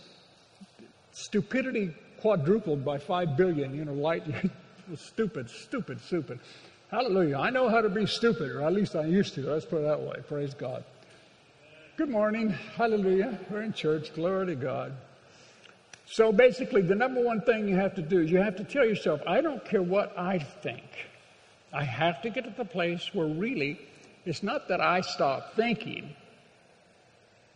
stupidity 1.11 1.93
quadrupled 2.21 2.85
by 2.85 2.97
five 2.97 3.35
billion. 3.35 3.75
You 3.75 3.85
know, 3.85 3.93
light. 3.93 4.23
stupid, 4.95 5.49
stupid, 5.49 5.99
stupid. 6.01 6.39
Hallelujah. 6.89 7.37
I 7.37 7.49
know 7.49 7.67
how 7.67 7.81
to 7.81 7.89
be 7.89 8.05
stupid, 8.05 8.49
or 8.51 8.61
at 8.61 8.71
least 8.71 8.95
I 8.95 9.05
used 9.05 9.33
to. 9.35 9.41
Let's 9.41 9.65
put 9.65 9.79
it 9.79 9.87
that 9.87 9.99
way. 9.99 10.15
Praise 10.27 10.53
God. 10.53 10.85
Good 11.97 12.09
morning. 12.09 12.49
Hallelujah. 12.75 13.37
We're 13.49 13.63
in 13.63 13.73
church. 13.73 14.13
Glory 14.13 14.45
to 14.45 14.55
God. 14.55 14.93
So 16.05 16.31
basically, 16.31 16.81
the 16.81 16.95
number 16.95 17.21
one 17.21 17.41
thing 17.41 17.67
you 17.67 17.75
have 17.75 17.95
to 17.95 18.01
do 18.01 18.21
is 18.21 18.31
you 18.31 18.37
have 18.37 18.55
to 18.55 18.63
tell 18.63 18.85
yourself, 18.85 19.19
I 19.27 19.41
don't 19.41 19.63
care 19.65 19.81
what 19.81 20.17
I 20.17 20.39
think. 20.39 20.83
I 21.73 21.83
have 21.83 22.21
to 22.21 22.29
get 22.29 22.45
to 22.45 22.53
the 22.55 22.65
place 22.65 23.09
where 23.13 23.27
really 23.27 23.79
it's 24.25 24.43
not 24.43 24.67
that 24.69 24.81
I 24.81 25.01
stop 25.01 25.55
thinking, 25.55 26.15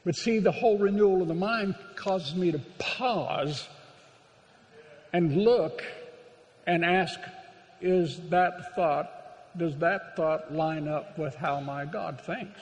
but 0.03 0.15
see, 0.15 0.39
the 0.39 0.51
whole 0.51 0.77
renewal 0.77 1.21
of 1.21 1.27
the 1.27 1.35
mind 1.35 1.75
causes 1.95 2.35
me 2.35 2.51
to 2.51 2.59
pause 2.79 3.67
and 5.13 5.43
look 5.43 5.83
and 6.65 6.83
ask, 6.83 7.19
is 7.81 8.19
that 8.29 8.75
thought, 8.75 9.11
does 9.57 9.77
that 9.77 10.15
thought 10.15 10.53
line 10.53 10.87
up 10.87 11.17
with 11.17 11.35
how 11.35 11.59
my 11.59 11.85
God 11.85 12.21
thinks? 12.21 12.59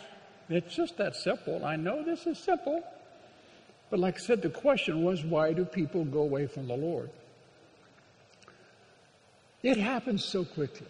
It's 0.49 0.75
just 0.75 0.97
that 0.97 1.15
simple. 1.15 1.63
I 1.63 1.75
know 1.75 2.03
this 2.03 2.25
is 2.25 2.37
simple. 2.37 2.83
But 3.89 3.99
like 3.99 4.15
I 4.15 4.19
said, 4.19 4.41
the 4.41 4.49
question 4.49 5.03
was, 5.03 5.23
why 5.23 5.53
do 5.53 5.65
people 5.65 6.05
go 6.05 6.21
away 6.21 6.47
from 6.47 6.67
the 6.67 6.75
Lord? 6.75 7.09
It 9.61 9.77
happens 9.77 10.25
so 10.25 10.43
quickly. 10.45 10.87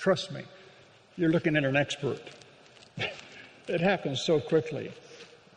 Trust 0.00 0.32
me, 0.32 0.42
you're 1.18 1.28
looking 1.28 1.56
at 1.56 1.64
an 1.64 1.76
expert. 1.76 2.22
it 3.68 3.80
happens 3.82 4.22
so 4.22 4.40
quickly. 4.40 4.90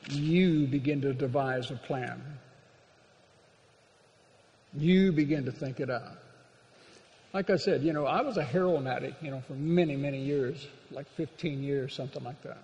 You 0.10 0.68
begin 0.68 1.00
to 1.00 1.14
devise 1.14 1.72
a 1.72 1.76
plan. 1.76 2.22
You 4.74 5.14
begin 5.14 5.46
to 5.46 5.52
think 5.54 5.80
it 5.80 5.90
out. 5.90 6.18
Like 7.32 7.50
I 7.50 7.56
said, 7.56 7.84
you 7.84 7.94
know, 7.94 8.06
I 8.06 8.22
was 8.22 8.36
a 8.36 8.44
heroin 8.44 8.86
addict, 8.86 9.24
you 9.24 9.32
know, 9.32 9.42
for 9.48 9.54
many, 9.54 9.96
many 9.96 10.22
years, 10.22 10.68
like 10.92 11.08
15 11.16 11.64
years, 11.64 11.96
something 11.96 12.22
like 12.22 12.42
that. 12.44 12.62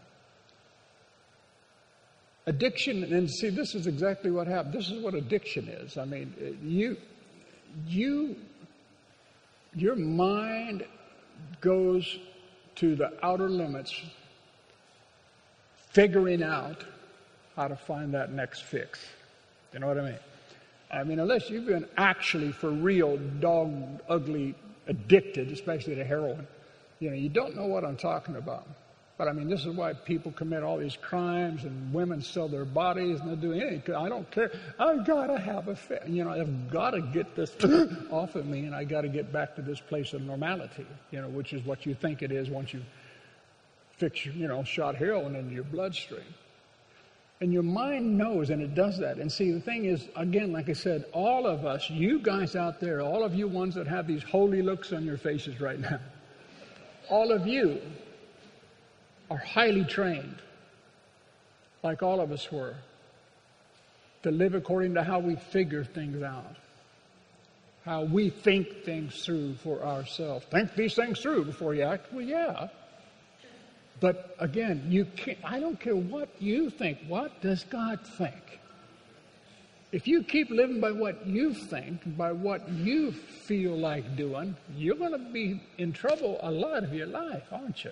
Addiction, 2.45 3.05
and 3.05 3.31
see, 3.31 3.51
this 3.51 3.73
is 3.73 3.87
exactly 3.87 4.31
what 4.31 4.47
happened. 4.47 4.73
This 4.73 4.89
is 4.89 5.01
what 5.01 5.13
addiction 5.13 5.69
is. 5.69 5.97
I 5.97 6.03
mean, 6.03 6.57
you, 6.61 6.97
you, 7.87 8.35
your 9.73 9.95
mind 9.95 10.83
goes 11.61 12.19
to 12.75 12.95
the 12.95 13.13
outer 13.23 13.49
limits, 13.49 13.93
figuring 15.91 16.43
out 16.43 16.83
how 17.55 17.67
to 17.67 17.75
find 17.75 18.13
that 18.13 18.31
next 18.31 18.63
fix. 18.63 18.99
You 19.73 19.79
know 19.79 19.87
what 19.87 19.97
I 19.99 20.03
mean? 20.03 20.19
I 20.91 21.03
mean, 21.03 21.19
unless 21.19 21.49
you've 21.49 21.67
been 21.67 21.85
actually 21.97 22.51
for 22.51 22.69
real 22.69 23.17
dog 23.39 24.01
ugly 24.07 24.55
addicted, 24.87 25.51
especially 25.51 25.95
to 25.95 26.03
heroin, 26.03 26.47
you 26.99 27.09
know, 27.09 27.15
you 27.15 27.29
don't 27.29 27.55
know 27.55 27.65
what 27.65 27.85
I'm 27.85 27.97
talking 27.97 28.35
about. 28.35 28.67
But 29.19 29.27
I 29.27 29.33
mean, 29.33 29.49
this 29.49 29.65
is 29.65 29.75
why 29.75 29.91
people 29.91 30.31
commit 30.31 30.63
all 30.63 30.77
these 30.77 30.95
crimes 30.95 31.65
and 31.65 31.93
women 31.93 32.21
sell 32.21 32.47
their 32.47 32.63
bodies 32.63 33.19
and 33.19 33.29
they 33.29 33.35
do 33.35 33.51
anything. 33.51 33.93
I 33.93 34.07
don't 34.07 34.31
care. 34.31 34.49
I've 34.79 35.05
gotta 35.05 35.37
have 35.37 35.67
a, 35.67 35.75
fit. 35.75 36.03
you 36.07 36.23
know, 36.23 36.29
I've 36.29 36.71
gotta 36.71 37.01
get 37.01 37.35
this 37.35 37.53
off 38.11 38.35
of 38.35 38.45
me 38.45 38.59
and 38.59 38.73
I 38.73 38.85
gotta 38.85 39.09
get 39.09 39.33
back 39.33 39.57
to 39.57 39.61
this 39.61 39.81
place 39.81 40.13
of 40.13 40.21
normality, 40.21 40.85
you 41.11 41.21
know, 41.21 41.27
which 41.27 41.51
is 41.51 41.65
what 41.65 41.85
you 41.85 41.95
think 41.95 42.21
it 42.21 42.31
is 42.31 42.49
once 42.49 42.73
you 42.73 42.81
fix, 43.97 44.25
you 44.25 44.47
know, 44.47 44.63
shot 44.63 44.95
heroin 44.95 45.35
in 45.35 45.51
your 45.51 45.65
bloodstream. 45.65 46.23
And 47.41 47.51
your 47.51 47.63
mind 47.63 48.17
knows, 48.17 48.49
and 48.51 48.61
it 48.61 48.73
does 48.73 48.99
that. 48.99 49.17
And 49.17 49.29
see, 49.29 49.51
the 49.51 49.59
thing 49.59 49.83
is, 49.83 50.07
again, 50.15 50.53
like 50.53 50.69
I 50.69 50.73
said, 50.73 51.03
all 51.11 51.45
of 51.45 51.65
us, 51.65 51.89
you 51.89 52.19
guys 52.19 52.55
out 52.55 52.79
there, 52.79 53.01
all 53.01 53.25
of 53.25 53.35
you 53.35 53.49
ones 53.49 53.75
that 53.75 53.87
have 53.87 54.07
these 54.07 54.23
holy 54.23 54.61
looks 54.61 54.93
on 54.93 55.03
your 55.03 55.17
faces 55.17 55.59
right 55.59 55.79
now, 55.79 55.99
all 57.09 57.33
of 57.33 57.45
you 57.45 57.81
are 59.29 59.37
highly 59.37 59.83
trained, 59.83 60.41
like 61.83 62.03
all 62.03 62.19
of 62.19 62.31
us 62.31 62.51
were, 62.51 62.75
to 64.23 64.31
live 64.31 64.53
according 64.53 64.95
to 64.95 65.03
how 65.03 65.19
we 65.19 65.35
figure 65.35 65.83
things 65.83 66.21
out, 66.21 66.55
how 67.85 68.03
we 68.03 68.29
think 68.29 68.83
things 68.83 69.23
through 69.23 69.55
for 69.55 69.81
ourselves. 69.83 70.45
Think 70.51 70.75
these 70.75 70.95
things 70.95 71.19
through 71.19 71.45
before 71.45 71.73
you 71.73 71.83
act. 71.83 72.11
Well, 72.11 72.25
yeah. 72.25 72.67
But 73.99 74.35
again, 74.39 74.85
you 74.89 75.05
can't, 75.05 75.37
I 75.43 75.59
don't 75.59 75.79
care 75.79 75.95
what 75.95 76.29
you 76.39 76.69
think. 76.69 76.99
What 77.07 77.41
does 77.41 77.63
God 77.65 77.99
think? 78.17 78.35
If 79.91 80.07
you 80.07 80.23
keep 80.23 80.49
living 80.51 80.79
by 80.79 80.91
what 80.91 81.25
you 81.25 81.53
think, 81.53 82.15
by 82.17 82.31
what 82.31 82.69
you 82.69 83.11
feel 83.11 83.75
like 83.75 84.15
doing, 84.15 84.55
you're 84.75 84.95
going 84.95 85.13
to 85.13 85.31
be 85.31 85.61
in 85.77 85.93
trouble 85.93 86.39
a 86.41 86.51
lot 86.51 86.83
of 86.83 86.93
your 86.93 87.07
life, 87.07 87.43
aren't 87.51 87.83
you? 87.83 87.91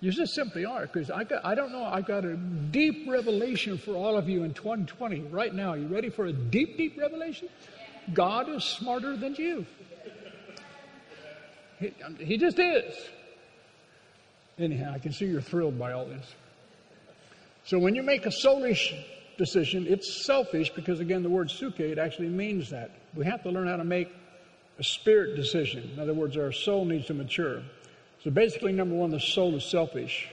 You 0.00 0.12
just 0.12 0.34
simply 0.34 0.64
are, 0.64 0.82
because 0.82 1.10
I, 1.10 1.24
got, 1.24 1.44
I 1.44 1.54
don't 1.54 1.72
know, 1.72 1.84
I 1.84 2.02
got 2.02 2.24
a 2.24 2.36
deep 2.36 3.08
revelation 3.08 3.78
for 3.78 3.92
all 3.94 4.16
of 4.18 4.28
you 4.28 4.42
in 4.42 4.52
2020 4.52 5.20
right 5.22 5.54
now. 5.54 5.72
You 5.72 5.86
ready 5.86 6.10
for 6.10 6.26
a 6.26 6.32
deep, 6.32 6.76
deep 6.76 6.98
revelation? 6.98 7.48
God 8.12 8.48
is 8.48 8.62
smarter 8.62 9.16
than 9.16 9.34
you. 9.36 9.64
He, 11.78 11.92
he 12.18 12.36
just 12.36 12.58
is. 12.58 12.94
Anyhow, 14.58 14.92
I 14.94 14.98
can 14.98 15.12
see 15.12 15.26
you're 15.26 15.40
thrilled 15.40 15.78
by 15.78 15.92
all 15.92 16.06
this. 16.06 16.34
So 17.64 17.78
when 17.78 17.94
you 17.94 18.02
make 18.02 18.26
a 18.26 18.30
soulish 18.30 18.94
decision, 19.38 19.86
it's 19.88 20.24
selfish 20.24 20.70
because, 20.70 21.00
again, 21.00 21.22
the 21.22 21.28
word 21.28 21.48
psuche, 21.48 21.80
it 21.80 21.98
actually 21.98 22.28
means 22.28 22.70
that. 22.70 22.90
We 23.14 23.24
have 23.24 23.42
to 23.42 23.50
learn 23.50 23.66
how 23.66 23.76
to 23.76 23.84
make 23.84 24.14
a 24.78 24.84
spirit 24.84 25.36
decision. 25.36 25.90
In 25.94 26.00
other 26.00 26.14
words, 26.14 26.36
our 26.36 26.52
soul 26.52 26.84
needs 26.84 27.06
to 27.06 27.14
mature. 27.14 27.62
So 28.26 28.32
basically, 28.32 28.72
number 28.72 28.96
one, 28.96 29.12
the 29.12 29.20
soul 29.20 29.54
is 29.54 29.64
selfish. 29.64 30.26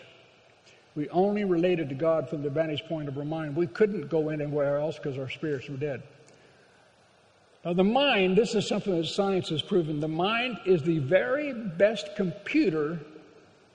We 0.95 1.07
only 1.09 1.43
related 1.43 1.89
to 1.89 1.95
God 1.95 2.27
from 2.27 2.41
the 2.41 2.49
vantage 2.49 2.83
point 2.85 3.07
of 3.07 3.15
our 3.19 3.23
mind. 3.23 3.55
We 3.55 3.67
couldn't 3.67 4.09
go 4.09 4.29
anywhere 4.29 4.79
else 4.79 4.97
because 4.97 5.19
our 5.19 5.29
spirits 5.29 5.69
were 5.69 5.77
dead. 5.77 6.01
Now, 7.63 7.73
the 7.73 7.83
mind, 7.83 8.35
this 8.35 8.55
is 8.55 8.67
something 8.67 8.97
that 8.97 9.05
science 9.05 9.49
has 9.49 9.61
proven, 9.61 9.99
the 9.99 10.07
mind 10.07 10.57
is 10.65 10.81
the 10.81 10.97
very 10.97 11.53
best 11.53 12.15
computer 12.15 12.99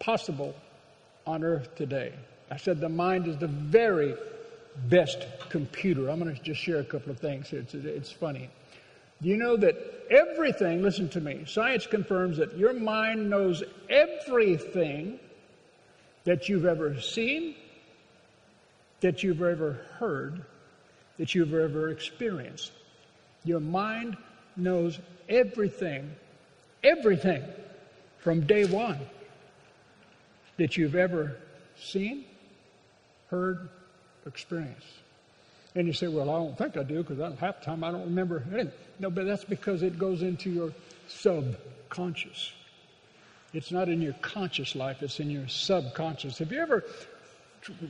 possible 0.00 0.52
on 1.24 1.44
earth 1.44 1.76
today. 1.76 2.12
I 2.50 2.56
said 2.56 2.80
the 2.80 2.88
mind 2.88 3.28
is 3.28 3.36
the 3.36 3.46
very 3.46 4.16
best 4.88 5.28
computer. 5.48 6.10
I'm 6.10 6.18
going 6.18 6.34
to 6.34 6.42
just 6.42 6.60
share 6.60 6.80
a 6.80 6.84
couple 6.84 7.12
of 7.12 7.20
things 7.20 7.50
here. 7.50 7.60
It's, 7.60 7.74
it's 7.74 8.10
funny. 8.10 8.50
Do 9.22 9.28
you 9.28 9.36
know 9.36 9.56
that 9.56 9.76
everything, 10.10 10.82
listen 10.82 11.08
to 11.10 11.20
me, 11.20 11.44
science 11.46 11.86
confirms 11.86 12.36
that 12.36 12.56
your 12.56 12.72
mind 12.72 13.28
knows 13.28 13.62
everything 13.90 15.18
that 16.24 16.48
you've 16.48 16.66
ever 16.66 17.00
seen, 17.00 17.54
that 19.00 19.22
you've 19.22 19.42
ever 19.42 19.80
heard, 19.98 20.42
that 21.18 21.34
you've 21.34 21.54
ever 21.54 21.88
experienced. 21.88 22.72
Your 23.44 23.60
mind 23.60 24.16
knows 24.56 24.98
everything, 25.28 26.14
everything 26.84 27.42
from 28.18 28.46
day 28.46 28.64
one 28.64 28.98
that 30.58 30.76
you've 30.76 30.96
ever 30.96 31.36
seen, 31.76 32.24
heard, 33.30 33.68
experienced. 34.26 34.86
And 35.74 35.86
you 35.86 35.92
say, 35.92 36.08
well, 36.08 36.30
I 36.30 36.38
don't 36.38 36.56
think 36.56 36.76
I 36.76 36.82
do 36.82 37.02
because 37.02 37.38
half 37.38 37.60
the 37.60 37.64
time 37.66 37.84
I 37.84 37.90
don't 37.90 38.04
remember 38.04 38.42
anything. 38.52 38.72
No, 38.98 39.10
but 39.10 39.26
that's 39.26 39.44
because 39.44 39.82
it 39.82 39.98
goes 39.98 40.22
into 40.22 40.50
your 40.50 40.72
subconscious. 41.08 42.52
It's 43.52 43.70
not 43.70 43.88
in 43.88 44.02
your 44.02 44.14
conscious 44.14 44.74
life, 44.74 45.02
it's 45.02 45.20
in 45.20 45.30
your 45.30 45.48
subconscious. 45.48 46.38
Have 46.38 46.52
you 46.52 46.60
ever 46.60 46.84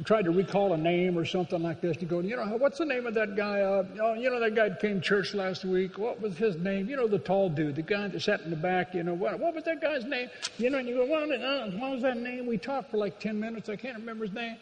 tried 0.05 0.25
to 0.25 0.31
recall 0.31 0.73
a 0.73 0.77
name 0.77 1.19
or 1.19 1.25
something 1.25 1.63
like 1.63 1.81
this, 1.81 1.97
you 2.01 2.07
go, 2.07 2.21
you 2.21 2.37
know, 2.37 2.45
what's 2.57 2.79
the 2.79 2.85
name 2.85 3.07
of 3.07 3.15
that 3.15 3.37
guy? 3.37 3.61
Uh, 3.61 3.85
oh, 4.01 4.15
you 4.15 4.31
know, 4.31 4.41
that 4.41 4.55
guy 4.55 4.71
came 4.81 5.01
to 5.01 5.07
church 5.07 5.35
last 5.35 5.65
week. 5.65 5.99
What 5.99 6.21
was 6.21 6.37
his 6.37 6.57
name? 6.57 6.89
You 6.89 6.97
know, 6.97 7.07
the 7.07 7.19
tall 7.19 7.49
dude, 7.49 7.77
the 7.77 7.83
guy 7.83 8.09
that 8.09 8.21
sat 8.21 8.41
in 8.41 8.51
the 8.51 8.57
back. 8.57 8.95
You 8.95 9.03
know, 9.03 9.15
what, 9.15 9.39
what 9.39 9.55
was 9.55 9.65
that 9.65 9.81
guy's 9.81 10.05
name? 10.05 10.31
You 10.59 10.71
know, 10.71 10.79
and 10.79 10.89
you 10.89 10.95
go, 10.95 11.07
well, 11.07 11.31
uh, 11.31 11.71
what 11.79 11.93
was 11.93 12.03
that 12.03 12.17
name? 12.17 12.47
We 12.47 12.59
talked 12.59 12.91
for 12.91 12.97
like 12.97 13.21
10 13.21 13.39
minutes. 13.39 13.69
I 13.69 13.77
can't 13.77 13.99
remember 13.99 14.25
his 14.25 14.35
name. 14.35 14.57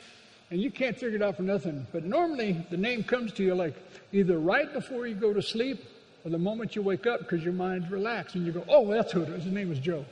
And 0.50 0.60
you 0.60 0.70
can't 0.70 0.96
figure 0.96 1.16
it 1.16 1.22
out 1.22 1.36
for 1.36 1.42
nothing. 1.42 1.86
But 1.92 2.04
normally 2.04 2.64
the 2.70 2.76
name 2.76 3.02
comes 3.02 3.32
to 3.34 3.42
you 3.42 3.54
like 3.54 3.74
either 4.12 4.38
right 4.38 4.72
before 4.72 5.06
you 5.06 5.14
go 5.14 5.32
to 5.32 5.42
sleep 5.42 5.84
or 6.24 6.30
the 6.30 6.38
moment 6.38 6.76
you 6.76 6.82
wake 6.82 7.06
up 7.06 7.20
because 7.20 7.42
your 7.42 7.52
mind's 7.52 7.90
relaxed 7.90 8.36
and 8.36 8.46
you 8.46 8.52
go, 8.52 8.64
oh, 8.68 8.88
that's 8.88 9.12
who 9.12 9.22
it 9.22 9.28
is. 9.30 9.44
His 9.44 9.52
name 9.52 9.68
was 9.68 9.80
Joe. 9.80 10.04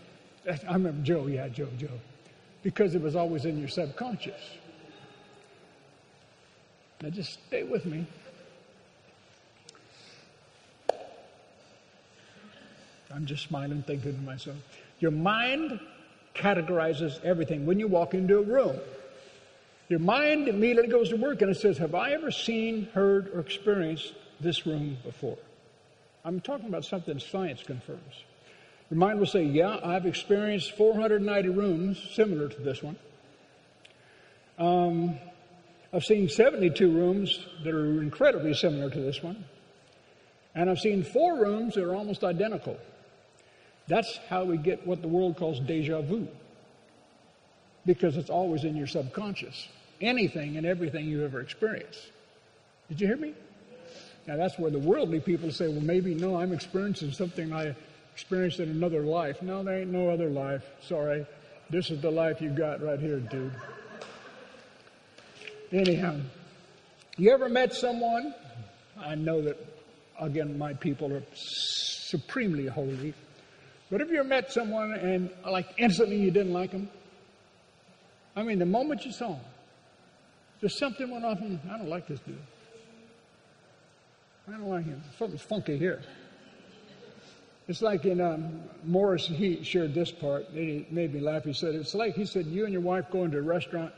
I 0.48 0.72
remember 0.72 1.02
Joe. 1.02 1.26
Yeah, 1.26 1.48
Joe, 1.48 1.68
Joe. 1.78 2.00
Because 2.62 2.94
it 2.94 3.02
was 3.02 3.14
always 3.14 3.44
in 3.44 3.58
your 3.58 3.68
subconscious. 3.68 4.40
Now 7.00 7.10
just 7.10 7.34
stay 7.46 7.62
with 7.62 7.84
me. 7.84 8.06
I'm 13.14 13.26
just 13.26 13.44
smiling, 13.44 13.82
thinking 13.82 14.14
to 14.14 14.20
myself. 14.22 14.56
Your 14.98 15.12
mind 15.12 15.78
categorizes 16.34 17.22
everything. 17.22 17.64
When 17.64 17.78
you 17.78 17.86
walk 17.86 18.14
into 18.14 18.38
a 18.38 18.42
room, 18.42 18.78
your 19.88 19.98
mind 19.98 20.48
immediately 20.48 20.90
goes 20.90 21.10
to 21.10 21.16
work 21.16 21.42
and 21.42 21.50
it 21.50 21.60
says, 21.60 21.78
Have 21.78 21.94
I 21.94 22.12
ever 22.12 22.30
seen, 22.30 22.88
heard, 22.94 23.28
or 23.34 23.40
experienced 23.40 24.14
this 24.40 24.66
room 24.66 24.96
before? 25.04 25.38
I'm 26.24 26.40
talking 26.40 26.68
about 26.68 26.84
something 26.84 27.18
science 27.18 27.62
confirms. 27.62 28.24
Your 28.90 28.98
mind 28.98 29.18
will 29.18 29.26
say, 29.26 29.44
Yeah, 29.44 29.78
I've 29.84 30.06
experienced 30.06 30.72
490 30.72 31.48
rooms 31.50 32.08
similar 32.12 32.48
to 32.48 32.60
this 32.60 32.82
one. 32.82 32.96
Um, 34.58 35.18
I've 35.92 36.04
seen 36.04 36.28
72 36.28 36.90
rooms 36.90 37.46
that 37.62 37.74
are 37.74 38.02
incredibly 38.02 38.54
similar 38.54 38.90
to 38.90 39.00
this 39.00 39.22
one. 39.22 39.44
And 40.54 40.70
I've 40.70 40.78
seen 40.78 41.02
four 41.02 41.36
rooms 41.36 41.74
that 41.74 41.84
are 41.84 41.94
almost 41.94 42.24
identical. 42.24 42.78
That's 43.86 44.18
how 44.28 44.44
we 44.44 44.56
get 44.56 44.86
what 44.86 45.02
the 45.02 45.08
world 45.08 45.36
calls 45.36 45.60
deja 45.60 46.00
vu. 46.00 46.28
Because 47.86 48.16
it's 48.16 48.30
always 48.30 48.64
in 48.64 48.76
your 48.76 48.86
subconscious. 48.86 49.68
Anything 50.00 50.56
and 50.56 50.66
everything 50.66 51.06
you've 51.06 51.24
ever 51.24 51.40
experienced. 51.40 52.10
Did 52.88 53.00
you 53.00 53.06
hear 53.06 53.16
me? 53.16 53.34
Now 54.26 54.36
that's 54.36 54.58
where 54.58 54.70
the 54.70 54.78
worldly 54.78 55.20
people 55.20 55.50
say, 55.50 55.68
well, 55.68 55.80
maybe 55.80 56.14
no, 56.14 56.36
I'm 56.36 56.52
experiencing 56.52 57.12
something 57.12 57.52
I 57.52 57.74
experienced 58.12 58.60
in 58.60 58.70
another 58.70 59.02
life. 59.02 59.42
No, 59.42 59.62
there 59.62 59.80
ain't 59.80 59.90
no 59.90 60.08
other 60.08 60.30
life. 60.30 60.62
Sorry. 60.82 61.26
This 61.70 61.90
is 61.90 62.00
the 62.00 62.10
life 62.10 62.40
you 62.40 62.50
got 62.50 62.82
right 62.82 63.00
here, 63.00 63.18
dude. 63.18 63.52
Anyhow, 65.72 66.20
you 67.16 67.32
ever 67.32 67.48
met 67.48 67.74
someone? 67.74 68.34
I 68.98 69.14
know 69.14 69.42
that, 69.42 69.56
again, 70.20 70.56
my 70.56 70.74
people 70.74 71.12
are 71.12 71.22
supremely 71.34 72.66
holy. 72.66 73.14
But 73.90 74.00
have 74.00 74.10
you 74.10 74.20
ever 74.20 74.28
met 74.28 74.52
someone 74.52 74.92
and, 74.92 75.30
like, 75.44 75.66
instantly 75.78 76.16
you 76.16 76.30
didn't 76.30 76.52
like 76.52 76.70
them? 76.70 76.88
I 78.36 78.42
mean, 78.42 78.58
the 78.58 78.66
moment 78.66 79.04
you 79.04 79.12
saw 79.12 79.34
him, 79.34 79.44
just 80.60 80.78
something 80.78 81.10
went 81.10 81.24
off 81.24 81.40
and 81.40 81.58
I 81.70 81.78
don't 81.78 81.88
like 81.88 82.06
this 82.06 82.20
dude. 82.20 82.38
I 84.48 84.52
don't 84.52 84.68
like 84.68 84.84
him. 84.84 85.02
Something's 85.18 85.42
funky 85.42 85.78
here. 85.78 86.02
It's 87.66 87.80
like 87.80 88.04
in 88.04 88.20
um, 88.20 88.62
Morris, 88.84 89.26
he 89.26 89.62
shared 89.64 89.94
this 89.94 90.10
part. 90.10 90.46
It 90.54 90.92
made 90.92 91.14
me 91.14 91.20
laugh. 91.20 91.44
He 91.44 91.54
said, 91.54 91.74
It's 91.74 91.94
like 91.94 92.14
he 92.14 92.26
said, 92.26 92.46
you 92.46 92.64
and 92.64 92.72
your 92.72 92.82
wife 92.82 93.06
go 93.10 93.24
into 93.24 93.38
a 93.38 93.42
restaurant 93.42 93.92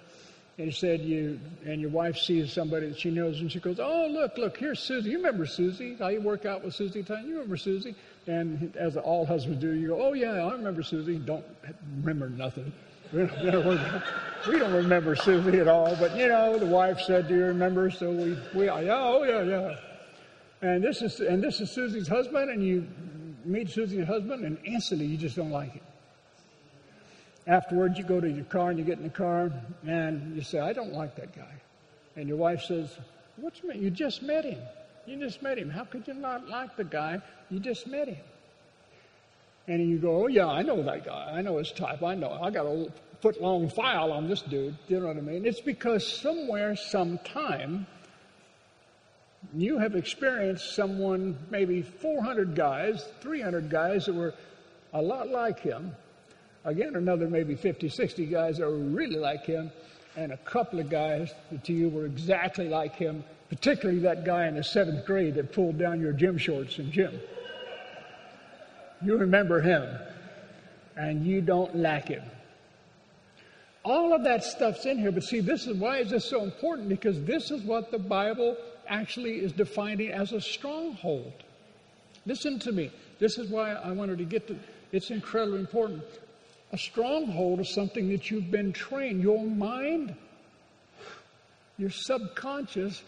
and 0.58 0.66
he 0.66 0.72
said, 0.72 1.00
you 1.00 1.38
and 1.66 1.80
your 1.80 1.90
wife 1.90 2.16
sees 2.16 2.50
somebody 2.50 2.88
that 2.88 2.98
she 2.98 3.10
knows, 3.10 3.40
and 3.40 3.52
she 3.52 3.60
goes, 3.60 3.78
"Oh, 3.78 4.08
look, 4.10 4.38
look, 4.38 4.56
here's 4.56 4.80
Susie. 4.80 5.10
You 5.10 5.18
remember 5.18 5.44
Susie? 5.44 5.96
How 5.96 6.08
you 6.08 6.22
work 6.22 6.46
out 6.46 6.64
with 6.64 6.74
Susie? 6.74 7.02
Time? 7.02 7.26
You 7.26 7.34
remember 7.34 7.58
Susie?" 7.58 7.94
And 8.26 8.74
as 8.74 8.96
all 8.96 9.26
husbands 9.26 9.60
do, 9.60 9.72
you 9.72 9.88
go, 9.88 10.00
"Oh 10.00 10.14
yeah, 10.14 10.46
I 10.46 10.52
remember 10.52 10.82
Susie." 10.82 11.18
Don't 11.18 11.44
remember 11.98 12.30
nothing. 12.30 12.72
We 13.12 13.26
don't, 13.50 14.02
we 14.48 14.58
don't 14.58 14.72
remember 14.72 15.14
Susie 15.16 15.58
at 15.60 15.68
all. 15.68 15.96
But 15.96 16.16
you 16.16 16.28
know, 16.28 16.58
the 16.58 16.66
wife 16.66 17.00
said, 17.00 17.28
"Do 17.28 17.34
you 17.34 17.44
remember?" 17.44 17.90
So 17.90 18.10
we, 18.10 18.38
we, 18.54 18.66
yeah, 18.66 18.82
oh 18.90 19.22
yeah, 19.24 19.42
yeah. 19.42 19.76
And 20.62 20.82
this 20.82 21.02
is 21.02 21.20
and 21.20 21.42
this 21.42 21.60
is 21.60 21.70
Susie's 21.70 22.08
husband, 22.08 22.50
and 22.50 22.64
you 22.64 22.86
meet 23.44 23.70
Susie's 23.70 24.06
husband, 24.06 24.44
and 24.44 24.58
instantly 24.64 25.06
you 25.06 25.16
just 25.16 25.36
don't 25.36 25.50
like 25.50 25.76
it. 25.76 25.82
Afterwards, 27.46 27.96
you 27.96 28.04
go 28.04 28.20
to 28.20 28.28
your 28.28 28.44
car 28.46 28.70
and 28.70 28.78
you 28.78 28.84
get 28.84 28.98
in 28.98 29.04
the 29.04 29.10
car 29.10 29.52
and 29.86 30.34
you 30.34 30.42
say, 30.42 30.58
I 30.58 30.72
don't 30.72 30.92
like 30.92 31.14
that 31.14 31.34
guy. 31.34 31.54
And 32.16 32.26
your 32.26 32.36
wife 32.36 32.62
says, 32.62 32.98
What's 33.36 33.62
me? 33.62 33.78
You 33.78 33.90
just 33.90 34.22
met 34.22 34.44
him. 34.44 34.58
You 35.06 35.16
just 35.18 35.42
met 35.42 35.58
him. 35.58 35.70
How 35.70 35.84
could 35.84 36.08
you 36.08 36.14
not 36.14 36.48
like 36.48 36.76
the 36.76 36.84
guy? 36.84 37.20
You 37.50 37.60
just 37.60 37.86
met 37.86 38.08
him. 38.08 38.16
And 39.68 39.88
you 39.88 39.98
go, 39.98 40.24
Oh, 40.24 40.26
yeah, 40.28 40.46
I 40.46 40.62
know 40.62 40.82
that 40.82 41.04
guy. 41.04 41.32
I 41.34 41.42
know 41.42 41.58
his 41.58 41.72
type. 41.72 42.02
I 42.02 42.14
know. 42.14 42.38
I 42.40 42.50
got 42.50 42.66
a 42.66 42.90
foot 43.20 43.40
long 43.40 43.68
file 43.68 44.12
on 44.12 44.28
this 44.28 44.42
dude. 44.42 44.76
You 44.88 45.00
know 45.00 45.08
what 45.08 45.16
I 45.16 45.20
mean? 45.20 45.46
It's 45.46 45.60
because 45.60 46.06
somewhere, 46.06 46.76
sometime, 46.76 47.86
you 49.54 49.78
have 49.78 49.94
experienced 49.94 50.74
someone, 50.74 51.36
maybe 51.50 51.82
400 51.82 52.54
guys, 52.54 53.04
300 53.20 53.70
guys 53.70 54.06
that 54.06 54.14
were 54.14 54.34
a 54.92 55.02
lot 55.02 55.28
like 55.28 55.60
him, 55.60 55.94
Again, 56.66 56.96
another 56.96 57.28
maybe 57.28 57.54
50, 57.54 57.88
60 57.88 58.26
guys 58.26 58.58
that 58.58 58.66
were 58.66 58.76
really 58.76 59.18
like 59.18 59.46
him, 59.46 59.70
and 60.16 60.32
a 60.32 60.36
couple 60.38 60.80
of 60.80 60.90
guys 60.90 61.32
that 61.52 61.62
to 61.62 61.72
you 61.72 61.88
were 61.88 62.06
exactly 62.06 62.68
like 62.68 62.96
him, 62.96 63.22
particularly 63.48 64.00
that 64.00 64.24
guy 64.24 64.48
in 64.48 64.56
the 64.56 64.64
seventh 64.64 65.06
grade 65.06 65.36
that 65.36 65.52
pulled 65.52 65.78
down 65.78 66.00
your 66.00 66.12
gym 66.12 66.36
shorts 66.36 66.80
in 66.80 66.90
gym. 66.90 67.20
You 69.02 69.16
remember 69.16 69.60
him, 69.60 69.86
and 70.96 71.26
you 71.26 71.40
don't 71.40 71.76
lack 71.76 72.08
him. 72.08 72.22
All 73.84 74.12
of 74.12 74.24
that 74.24 74.42
stuff's 74.42 74.84
in 74.84 74.98
here, 74.98 75.12
but 75.12 75.22
see, 75.22 75.40
this 75.40 75.66
is 75.66 75.76
why 75.76 75.98
is 75.98 76.10
this 76.10 76.24
so 76.24 76.42
important? 76.42 76.88
Because 76.88 77.22
this 77.24 77.50
is 77.50 77.62
what 77.62 77.90
the 77.90 77.98
Bible 77.98 78.56
actually 78.88 79.38
is 79.38 79.52
defining 79.52 80.10
as 80.10 80.32
a 80.32 80.40
stronghold. 80.40 81.32
Listen 82.24 82.58
to 82.60 82.72
me. 82.72 82.90
This 83.18 83.38
is 83.38 83.48
why 83.48 83.72
I 83.72 83.92
wanted 83.92 84.18
to 84.18 84.24
get 84.24 84.48
to. 84.48 84.56
It's 84.92 85.10
incredibly 85.10 85.60
important. 85.60 86.02
A 86.72 86.78
stronghold 86.78 87.60
is 87.60 87.72
something 87.72 88.08
that 88.08 88.30
you've 88.30 88.50
been 88.50 88.72
trained. 88.72 89.22
Your 89.22 89.44
mind, 89.44 90.16
your 91.78 91.90
subconscious 91.90 93.02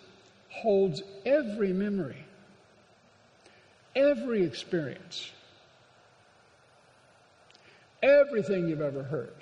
holds 0.51 1.03
every 1.26 1.72
memory, 1.72 2.24
every 3.97 4.45
experience, 4.45 5.32
everything 8.03 8.69
you've 8.69 8.81
ever 8.81 9.03
heard. 9.03 9.33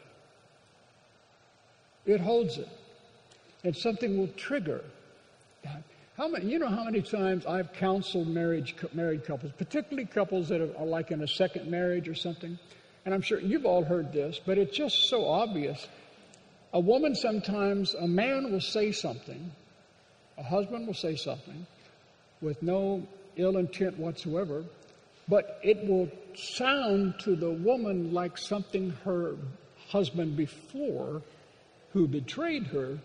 It 2.07 2.21
holds 2.21 2.59
it. 2.59 2.69
And 3.65 3.77
something 3.77 4.17
will 4.17 4.29
trigger. 4.37 4.85
How 6.17 6.29
many, 6.29 6.47
you 6.47 6.59
know 6.59 6.69
how 6.69 6.85
many 6.85 7.03
times 7.03 7.45
I've 7.45 7.73
counseled 7.75 8.29
marriage, 8.29 8.75
married 8.95 9.25
couples, 9.25 9.53
particularly 9.59 10.07
couples 10.07 10.49
that 10.49 10.61
are 10.61 10.87
like 10.87 11.11
in 11.11 11.23
a 11.23 11.29
second 11.29 11.71
marriage 11.71 12.09
or 12.09 12.15
something? 12.15 12.59
And 13.05 13.15
I'm 13.15 13.23
sure 13.23 13.39
you've 13.39 13.67
all 13.67 13.85
heard 13.85 14.13
this, 14.13 14.41
but 14.45 14.57
it's 14.57 14.77
just 14.77 15.09
so 15.09 15.29
obvious. 15.29 15.87
A 16.73 16.81
woman 16.81 17.15
sometimes, 17.15 17.95
a 17.95 18.09
man 18.09 18.51
will 18.51 18.61
say 18.61 18.93
something, 18.93 19.51
a 20.39 20.43
husband 20.43 20.87
will 20.87 20.95
say 20.95 21.17
something 21.17 21.67
with 22.41 22.63
no 22.63 23.07
ill 23.37 23.57
intent 23.59 23.99
whatsoever, 23.99 24.65
but 25.29 25.61
it 25.63 25.87
will 25.87 26.09
sound 26.39 27.18
to 27.20 27.37
the 27.37 27.51
woman 27.51 28.12
like 28.12 28.37
something 28.39 28.91
her 29.05 29.37
husband 29.89 30.37
before, 30.37 31.22
who 31.93 32.07
betrayed 32.07 32.66
her, 32.66 32.99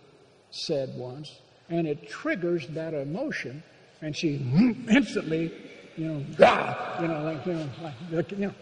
said 0.51 0.93
once, 0.95 1.39
and 1.69 1.87
it 1.87 2.09
triggers 2.09 2.67
that 2.69 2.93
emotion, 2.93 3.63
and 4.01 4.15
she 4.15 4.35
instantly, 4.89 5.51
you 5.95 6.07
know, 6.07 6.25
ah, 6.41 7.01
you 7.01 7.07
know, 7.07 7.23
like, 7.23 7.45
you 7.45 7.53
know, 7.53 7.69
like, 8.11 8.31
you 8.31 8.37
know, 8.37 8.53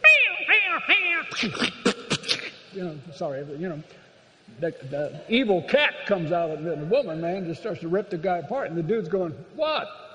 you 2.73 2.83
know, 2.83 2.97
sorry, 3.15 3.45
you 3.57 3.69
know, 3.69 3.81
the, 4.59 4.71
the 4.89 5.21
evil 5.29 5.61
cat 5.63 5.93
comes 6.05 6.31
out 6.31 6.49
of 6.49 6.63
the 6.63 6.75
woman, 6.85 7.21
man, 7.21 7.45
just 7.45 7.61
starts 7.61 7.79
to 7.81 7.87
rip 7.87 8.09
the 8.09 8.17
guy 8.17 8.39
apart, 8.39 8.69
and 8.69 8.77
the 8.77 8.83
dude's 8.83 9.07
going, 9.07 9.31
"What?" 9.55 10.08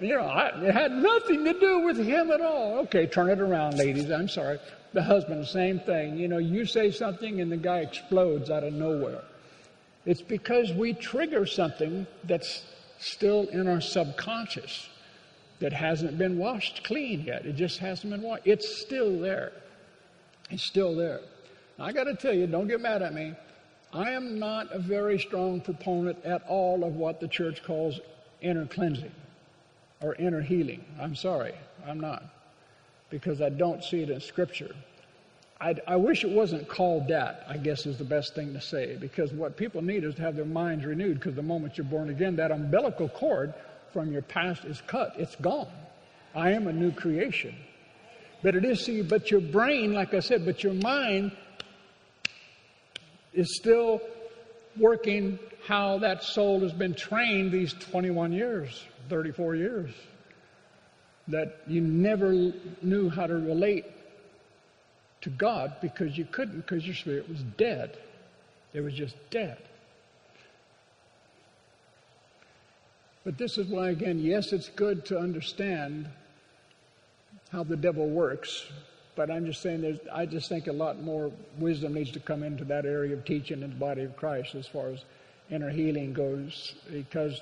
You 0.00 0.16
know, 0.16 0.24
I, 0.24 0.48
it 0.62 0.72
had 0.72 0.92
nothing 0.92 1.44
to 1.44 1.52
do 1.52 1.80
with 1.80 1.98
him 1.98 2.30
at 2.30 2.40
all. 2.40 2.78
Okay, 2.80 3.06
turn 3.06 3.28
it 3.28 3.38
around, 3.38 3.76
ladies. 3.76 4.10
I'm 4.10 4.28
sorry. 4.28 4.58
The 4.94 5.02
husband, 5.02 5.46
same 5.46 5.78
thing. 5.78 6.16
You 6.16 6.26
know, 6.26 6.38
you 6.38 6.64
say 6.64 6.90
something, 6.90 7.40
and 7.40 7.52
the 7.52 7.58
guy 7.58 7.80
explodes 7.80 8.50
out 8.50 8.64
of 8.64 8.72
nowhere. 8.72 9.22
It's 10.06 10.22
because 10.22 10.72
we 10.72 10.94
trigger 10.94 11.44
something 11.44 12.06
that's 12.24 12.64
still 12.98 13.46
in 13.48 13.68
our 13.68 13.82
subconscious 13.82 14.88
that 15.60 15.74
hasn't 15.74 16.16
been 16.16 16.38
washed 16.38 16.82
clean 16.82 17.20
yet. 17.20 17.44
It 17.44 17.56
just 17.56 17.78
hasn't 17.78 18.10
been 18.10 18.22
washed. 18.22 18.46
It's 18.46 18.80
still 18.80 19.20
there. 19.20 19.52
It's 20.48 20.64
still 20.64 20.96
there. 20.96 21.20
Now, 21.78 21.84
I 21.84 21.92
got 21.92 22.04
to 22.04 22.14
tell 22.14 22.32
you, 22.32 22.46
don't 22.46 22.68
get 22.68 22.80
mad 22.80 23.02
at 23.02 23.12
me. 23.12 23.34
I 23.92 24.12
am 24.12 24.38
not 24.38 24.72
a 24.72 24.78
very 24.78 25.18
strong 25.18 25.60
proponent 25.60 26.24
at 26.24 26.42
all 26.48 26.84
of 26.84 26.96
what 26.96 27.20
the 27.20 27.28
church 27.28 27.62
calls 27.62 28.00
inner 28.40 28.64
cleansing 28.64 29.12
or 30.02 30.14
inner 30.14 30.40
healing. 30.40 30.84
I'm 31.00 31.14
sorry, 31.14 31.54
I'm 31.86 32.00
not, 32.00 32.22
because 33.10 33.40
I 33.40 33.50
don't 33.50 33.84
see 33.84 34.02
it 34.02 34.10
in 34.10 34.20
Scripture. 34.20 34.74
I, 35.60 35.74
I, 35.86 35.96
wish 35.96 36.24
it 36.24 36.30
wasn't 36.30 36.68
called 36.68 37.08
that, 37.08 37.44
I 37.46 37.58
guess 37.58 37.84
is 37.84 37.98
the 37.98 38.04
best 38.04 38.34
thing 38.34 38.54
to 38.54 38.60
say, 38.62 38.96
because 38.96 39.30
what 39.32 39.58
people 39.58 39.82
need 39.82 40.04
is 40.04 40.14
to 40.14 40.22
have 40.22 40.34
their 40.34 40.46
minds 40.46 40.86
renewed, 40.86 41.18
because 41.18 41.34
the 41.34 41.42
moment 41.42 41.76
you're 41.76 41.84
born 41.84 42.08
again, 42.08 42.36
that 42.36 42.50
umbilical 42.50 43.10
cord 43.10 43.52
from 43.92 44.10
your 44.10 44.22
past 44.22 44.64
is 44.64 44.82
cut, 44.86 45.14
it's 45.18 45.36
gone. 45.36 45.68
I 46.34 46.52
am 46.52 46.66
a 46.66 46.72
new 46.72 46.92
creation. 46.92 47.54
But 48.42 48.54
it 48.54 48.64
is, 48.64 48.84
see, 48.84 49.02
but 49.02 49.30
your 49.30 49.40
brain, 49.40 49.92
like 49.92 50.14
I 50.14 50.20
said, 50.20 50.46
but 50.46 50.64
your 50.64 50.72
mind 50.72 51.32
is 53.34 53.54
still 53.56 54.00
working 54.78 55.38
how 55.66 55.98
that 55.98 56.22
soul 56.22 56.60
has 56.60 56.72
been 56.72 56.94
trained 56.94 57.52
these 57.52 57.72
21 57.72 58.32
years, 58.32 58.84
34 59.08 59.56
years, 59.56 59.90
that 61.28 61.60
you 61.66 61.80
never 61.80 62.52
knew 62.82 63.08
how 63.08 63.26
to 63.26 63.34
relate 63.34 63.84
to 65.20 65.30
God 65.30 65.74
because 65.80 66.16
you 66.16 66.24
couldn't 66.24 66.56
because 66.56 66.86
your 66.86 66.94
spirit 66.94 67.28
was 67.28 67.42
dead. 67.56 67.96
It 68.72 68.80
was 68.80 68.94
just 68.94 69.16
dead. 69.30 69.58
But 73.24 73.36
this 73.36 73.58
is 73.58 73.66
why, 73.66 73.90
again, 73.90 74.18
yes, 74.18 74.52
it's 74.52 74.70
good 74.70 75.04
to 75.06 75.18
understand 75.18 76.08
how 77.52 77.64
the 77.64 77.76
devil 77.76 78.08
works, 78.08 78.64
but 79.20 79.30
I'm 79.30 79.44
just 79.44 79.60
saying 79.60 79.82
there's, 79.82 79.98
I 80.10 80.24
just 80.24 80.48
think 80.48 80.66
a 80.66 80.72
lot 80.72 81.02
more 81.02 81.30
wisdom 81.58 81.92
needs 81.92 82.10
to 82.12 82.20
come 82.20 82.42
into 82.42 82.64
that 82.64 82.86
area 82.86 83.12
of 83.12 83.26
teaching 83.26 83.60
in 83.60 83.68
the 83.68 83.76
body 83.76 84.02
of 84.02 84.16
Christ 84.16 84.54
as 84.54 84.66
far 84.66 84.88
as 84.88 85.04
inner 85.50 85.68
healing 85.68 86.14
goes, 86.14 86.74
because 86.90 87.38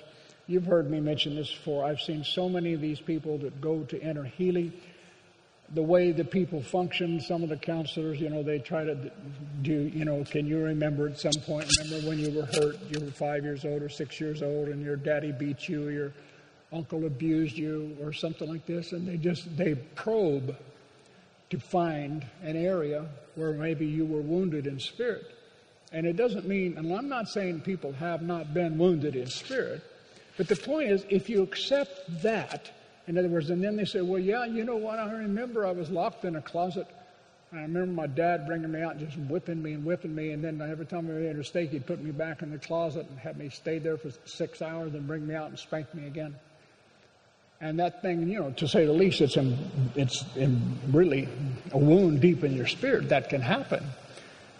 you've 0.48 0.64
heard 0.64 0.90
me 0.90 0.98
mention 0.98 1.36
this 1.36 1.48
before. 1.48 1.84
I've 1.84 2.00
seen 2.00 2.24
so 2.24 2.48
many 2.48 2.72
of 2.72 2.80
these 2.80 2.98
people 2.98 3.38
that 3.38 3.60
go 3.60 3.84
to 3.84 4.02
inner 4.02 4.24
healing 4.24 4.72
the 5.72 5.82
way 5.82 6.10
the 6.10 6.24
people 6.24 6.60
function. 6.60 7.20
Some 7.20 7.44
of 7.44 7.48
the 7.48 7.56
counselors, 7.56 8.18
you 8.20 8.28
know, 8.28 8.42
they 8.42 8.58
try 8.58 8.82
to 8.82 9.12
do, 9.62 9.74
you 9.94 10.04
know, 10.04 10.24
can 10.24 10.48
you 10.48 10.58
remember 10.58 11.06
at 11.06 11.20
some 11.20 11.40
point, 11.46 11.70
remember 11.84 12.08
when 12.08 12.18
you 12.18 12.32
were 12.32 12.46
hurt, 12.46 12.76
you 12.90 13.04
were 13.04 13.12
five 13.12 13.44
years 13.44 13.64
old 13.64 13.82
or 13.82 13.88
six 13.88 14.20
years 14.20 14.42
old, 14.42 14.66
and 14.66 14.82
your 14.82 14.96
daddy 14.96 15.30
beat 15.30 15.68
you, 15.68 15.90
your 15.90 16.12
uncle 16.72 17.06
abused 17.06 17.56
you, 17.56 17.96
or 18.02 18.12
something 18.12 18.48
like 18.48 18.66
this, 18.66 18.90
and 18.90 19.06
they 19.06 19.16
just, 19.16 19.56
they 19.56 19.76
probe 19.76 20.56
to 21.50 21.58
find 21.58 22.26
an 22.42 22.56
area 22.56 23.06
where 23.34 23.52
maybe 23.52 23.86
you 23.86 24.04
were 24.04 24.20
wounded 24.20 24.66
in 24.66 24.78
spirit. 24.78 25.34
And 25.92 26.06
it 26.06 26.16
doesn't 26.16 26.46
mean, 26.46 26.76
and 26.76 26.92
I'm 26.92 27.08
not 27.08 27.28
saying 27.28 27.62
people 27.62 27.92
have 27.92 28.20
not 28.20 28.52
been 28.52 28.76
wounded 28.76 29.16
in 29.16 29.26
spirit, 29.28 29.82
but 30.36 30.48
the 30.48 30.56
point 30.56 30.90
is, 30.90 31.04
if 31.08 31.28
you 31.30 31.42
accept 31.42 32.22
that, 32.22 32.70
in 33.06 33.16
other 33.16 33.28
words, 33.28 33.48
and 33.50 33.64
then 33.64 33.76
they 33.76 33.86
say, 33.86 34.02
well, 34.02 34.20
yeah, 34.20 34.44
you 34.44 34.64
know 34.64 34.76
what? 34.76 34.98
I 34.98 35.10
remember 35.10 35.66
I 35.66 35.72
was 35.72 35.90
locked 35.90 36.24
in 36.24 36.36
a 36.36 36.42
closet. 36.42 36.86
I 37.52 37.62
remember 37.62 37.92
my 37.92 38.06
dad 38.06 38.46
bringing 38.46 38.70
me 38.70 38.82
out 38.82 38.96
and 38.96 39.06
just 39.06 39.18
whipping 39.18 39.62
me 39.62 39.72
and 39.72 39.84
whipping 39.84 40.14
me. 40.14 40.32
And 40.32 40.44
then 40.44 40.60
every 40.60 40.84
time 40.84 41.08
we 41.08 41.14
made 41.14 41.30
a 41.30 41.34
mistake, 41.34 41.70
he'd 41.70 41.86
put 41.86 42.02
me 42.02 42.10
back 42.10 42.42
in 42.42 42.50
the 42.50 42.58
closet 42.58 43.06
and 43.08 43.18
have 43.20 43.38
me 43.38 43.48
stay 43.48 43.78
there 43.78 43.96
for 43.96 44.10
six 44.26 44.60
hours 44.60 44.92
and 44.92 45.06
bring 45.06 45.26
me 45.26 45.34
out 45.34 45.48
and 45.48 45.58
spank 45.58 45.94
me 45.94 46.06
again. 46.06 46.36
And 47.60 47.80
that 47.80 48.02
thing, 48.02 48.28
you 48.28 48.38
know, 48.38 48.50
to 48.52 48.68
say 48.68 48.86
the 48.86 48.92
least, 48.92 49.20
it's, 49.20 49.36
in, 49.36 49.58
it's 49.96 50.24
in 50.36 50.78
really 50.92 51.28
a 51.72 51.78
wound 51.78 52.20
deep 52.20 52.44
in 52.44 52.54
your 52.54 52.68
spirit 52.68 53.08
that 53.08 53.28
can 53.28 53.40
happen. 53.40 53.84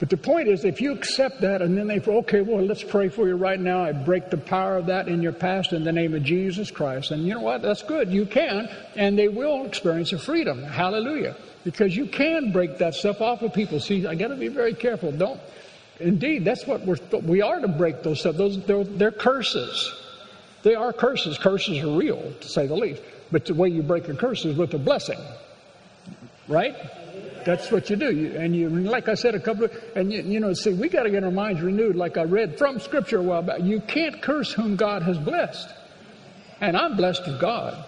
But 0.01 0.11
the 0.11 0.16
point 0.16 0.49
is, 0.49 0.64
if 0.64 0.80
you 0.80 0.92
accept 0.92 1.40
that 1.40 1.62
and 1.62 1.76
then 1.76 1.86
they 1.86 2.01
say, 2.01 2.11
okay, 2.11 2.40
well, 2.40 2.64
let's 2.64 2.82
pray 2.82 3.09
for 3.09 3.28
you 3.28 3.36
right 3.36 3.59
now. 3.59 3.84
I 3.84 3.92
break 3.92 4.30
the 4.30 4.36
power 4.36 4.76
of 4.76 4.86
that 4.86 5.09
in 5.09 5.22
your 5.22 5.32
past 5.32 5.72
in 5.72 5.84
the 5.84 5.92
name 5.92 6.14
of 6.14 6.22
Jesus 6.22 6.70
Christ. 6.70 7.11
And 7.11 7.24
you 7.24 7.34
know 7.34 7.40
what? 7.40 7.62
That's 7.62 7.82
good. 7.82 8.09
You 8.11 8.26
can. 8.26 8.68
And 8.96 9.18
they 9.18 9.28
will 9.28 9.64
experience 9.66 10.12
a 10.12 10.18
freedom. 10.18 10.62
Hallelujah. 10.62 11.36
Because 11.64 11.96
you 11.96 12.07
can 12.07 12.53
break 12.53 12.78
that 12.78 12.94
stuff 12.94 13.20
off 13.20 13.42
of 13.42 13.53
people. 13.53 13.80
See, 13.80 14.07
I 14.07 14.14
got 14.14 14.28
to 14.28 14.36
be 14.36 14.49
very 14.49 14.74
careful. 14.74 15.12
Don't. 15.12 15.40
Indeed, 16.01 16.44
that's 16.44 16.64
what 16.64 16.86
we're, 16.86 16.99
we 17.22 17.42
are 17.42 17.61
to 17.61 17.68
break 17.68 18.03
those 18.03 18.20
stuff. 18.20 18.36
Those, 18.36 18.64
they're, 18.64 18.84
they're 18.84 19.11
curses. 19.11 19.92
They 20.69 20.75
are 20.75 20.93
curses. 20.93 21.39
Curses 21.39 21.83
are 21.83 21.97
real, 21.97 22.31
to 22.43 22.47
say 22.47 22.66
the 22.66 22.77
least. 22.77 23.01
But 23.33 23.47
the 23.47 23.55
way 23.55 23.71
you 23.71 23.83
break 23.83 24.07
a 24.11 24.14
curse 24.14 24.45
is 24.45 24.55
with 24.55 24.75
a 24.75 24.79
blessing. 24.79 25.19
Right? 26.47 26.77
That's 27.47 27.73
what 27.73 27.89
you 27.89 27.97
do. 27.97 28.35
And 28.37 28.55
you, 28.55 28.69
like 28.69 29.09
I 29.09 29.14
said 29.14 29.35
a 29.35 29.41
couple 29.41 29.64
of, 29.64 29.73
and 29.97 30.12
you, 30.12 30.21
you 30.21 30.41
know, 30.41 30.53
see, 30.53 30.75
we 30.75 30.91
got 30.91 31.05
to 31.05 31.11
get 31.11 31.25
our 31.25 31.31
minds 31.31 31.62
renewed. 31.62 31.97
Like 31.97 32.19
I 32.19 32.25
read 32.25 32.59
from 32.59 32.81
Scripture 32.81 33.16
a 33.16 33.23
while 33.23 33.41
back, 33.41 33.62
you 33.62 33.81
can't 33.81 34.21
curse 34.21 34.53
whom 34.53 34.77
God 34.77 35.03
has 35.05 35.16
blessed. 35.16 35.71
And 36.61 36.77
I'm 36.77 36.99
blessed 36.99 37.23
of 37.23 37.41
God. 37.41 37.83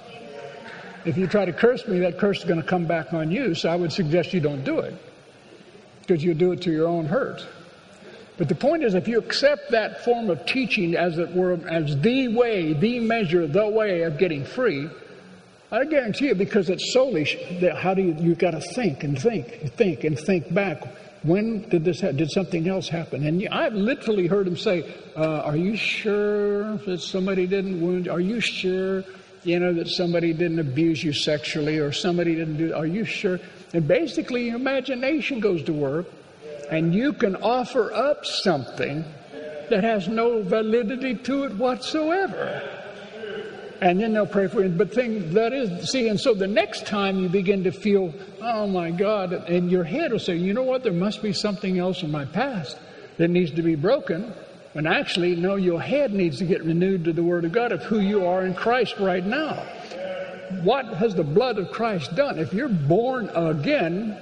If 1.04 1.18
you 1.18 1.26
try 1.26 1.44
to 1.44 1.52
curse 1.52 1.86
me, 1.86 1.98
that 1.98 2.18
curse 2.18 2.38
is 2.38 2.44
going 2.46 2.62
to 2.62 2.66
come 2.66 2.86
back 2.86 3.12
on 3.12 3.30
you. 3.30 3.54
So 3.54 3.68
I 3.68 3.76
would 3.76 3.92
suggest 3.92 4.32
you 4.32 4.40
don't 4.40 4.64
do 4.64 4.78
it, 4.78 4.94
because 6.00 6.24
you'll 6.24 6.38
do 6.38 6.52
it 6.52 6.62
to 6.62 6.70
your 6.70 6.88
own 6.88 7.04
hurt. 7.04 7.46
But 8.40 8.48
the 8.48 8.54
point 8.54 8.82
is, 8.82 8.94
if 8.94 9.06
you 9.06 9.18
accept 9.18 9.70
that 9.72 10.02
form 10.02 10.30
of 10.30 10.46
teaching 10.46 10.96
as 10.96 11.18
it 11.18 11.30
were, 11.34 11.60
as 11.68 11.94
the 12.00 12.28
way, 12.28 12.72
the 12.72 12.98
measure, 12.98 13.46
the 13.46 13.68
way 13.68 14.00
of 14.04 14.16
getting 14.16 14.46
free, 14.46 14.88
I 15.70 15.84
guarantee 15.84 16.28
you, 16.28 16.34
because 16.34 16.70
it's 16.70 16.90
that 16.94 17.76
how 17.76 17.92
do 17.92 18.00
you, 18.00 18.16
you've 18.18 18.38
got 18.38 18.52
to 18.52 18.62
think 18.62 19.04
and 19.04 19.20
think, 19.20 19.58
and 19.60 19.70
think 19.70 20.04
and 20.04 20.18
think 20.18 20.54
back. 20.54 20.82
When 21.22 21.68
did 21.68 21.84
this 21.84 22.00
happen? 22.00 22.16
Did 22.16 22.30
something 22.30 22.66
else 22.66 22.88
happen? 22.88 23.26
And 23.26 23.46
I've 23.48 23.74
literally 23.74 24.26
heard 24.26 24.46
him 24.46 24.56
say, 24.56 24.90
uh, 25.18 25.42
Are 25.42 25.56
you 25.58 25.76
sure 25.76 26.78
that 26.78 27.02
somebody 27.02 27.46
didn't 27.46 27.78
wound? 27.78 28.08
Are 28.08 28.20
you 28.20 28.40
sure, 28.40 29.04
you 29.44 29.60
know, 29.60 29.74
that 29.74 29.88
somebody 29.88 30.32
didn't 30.32 30.60
abuse 30.60 31.04
you 31.04 31.12
sexually 31.12 31.76
or 31.76 31.92
somebody 31.92 32.36
didn't 32.36 32.56
do, 32.56 32.72
are 32.72 32.86
you 32.86 33.04
sure? 33.04 33.38
And 33.74 33.86
basically, 33.86 34.46
your 34.46 34.56
imagination 34.56 35.40
goes 35.40 35.62
to 35.64 35.74
work 35.74 36.06
and 36.70 36.94
you 36.94 37.12
can 37.12 37.36
offer 37.36 37.92
up 37.92 38.24
something 38.24 39.04
that 39.68 39.84
has 39.84 40.08
no 40.08 40.42
validity 40.42 41.14
to 41.14 41.44
it 41.44 41.56
whatsoever. 41.56 42.62
And 43.80 43.98
then 43.98 44.12
they'll 44.12 44.26
pray 44.26 44.46
for 44.46 44.62
you. 44.62 44.68
But 44.68 44.92
thing 44.92 45.32
that 45.34 45.52
is, 45.52 45.90
see, 45.90 46.08
and 46.08 46.20
so 46.20 46.34
the 46.34 46.46
next 46.46 46.86
time 46.86 47.18
you 47.18 47.28
begin 47.28 47.64
to 47.64 47.72
feel, 47.72 48.12
oh 48.42 48.66
my 48.66 48.90
God, 48.90 49.32
and 49.32 49.70
your 49.70 49.84
head 49.84 50.12
will 50.12 50.18
say, 50.18 50.36
you 50.36 50.52
know 50.52 50.62
what, 50.62 50.82
there 50.82 50.92
must 50.92 51.22
be 51.22 51.32
something 51.32 51.78
else 51.78 52.02
in 52.02 52.10
my 52.10 52.26
past 52.26 52.78
that 53.16 53.28
needs 53.28 53.50
to 53.52 53.62
be 53.62 53.74
broken. 53.74 54.34
When 54.74 54.86
actually, 54.86 55.34
no, 55.34 55.56
your 55.56 55.80
head 55.80 56.12
needs 56.12 56.38
to 56.38 56.44
get 56.44 56.62
renewed 56.62 57.04
to 57.04 57.12
the 57.12 57.22
Word 57.22 57.44
of 57.44 57.52
God 57.52 57.72
of 57.72 57.82
who 57.82 58.00
you 58.00 58.26
are 58.26 58.44
in 58.44 58.54
Christ 58.54 58.96
right 59.00 59.24
now. 59.24 59.54
What 60.62 60.86
has 60.94 61.14
the 61.14 61.24
blood 61.24 61.58
of 61.58 61.70
Christ 61.72 62.14
done? 62.14 62.38
If 62.38 62.52
you're 62.52 62.68
born 62.68 63.30
again, 63.30 64.20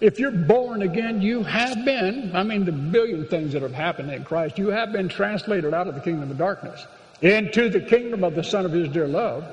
if 0.00 0.18
you're 0.18 0.30
born 0.30 0.82
again, 0.82 1.20
you 1.20 1.42
have 1.42 1.84
been, 1.84 2.34
I 2.34 2.42
mean, 2.42 2.64
the 2.64 2.72
billion 2.72 3.26
things 3.26 3.52
that 3.52 3.62
have 3.62 3.74
happened 3.74 4.10
in 4.12 4.24
Christ, 4.24 4.58
you 4.58 4.68
have 4.68 4.92
been 4.92 5.08
translated 5.08 5.74
out 5.74 5.88
of 5.88 5.94
the 5.94 6.00
kingdom 6.00 6.30
of 6.30 6.38
darkness 6.38 6.86
into 7.20 7.68
the 7.68 7.80
kingdom 7.80 8.22
of 8.22 8.34
the 8.34 8.44
Son 8.44 8.64
of 8.64 8.72
His 8.72 8.88
dear 8.88 9.08
love. 9.08 9.44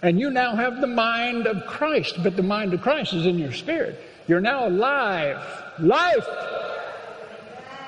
And 0.00 0.20
you 0.20 0.30
now 0.30 0.54
have 0.54 0.80
the 0.80 0.86
mind 0.86 1.46
of 1.46 1.66
Christ, 1.66 2.22
but 2.22 2.36
the 2.36 2.42
mind 2.42 2.72
of 2.72 2.82
Christ 2.82 3.14
is 3.14 3.26
in 3.26 3.36
your 3.38 3.52
spirit. 3.52 4.00
You're 4.28 4.40
now 4.40 4.68
alive. 4.68 5.42
Life 5.80 6.26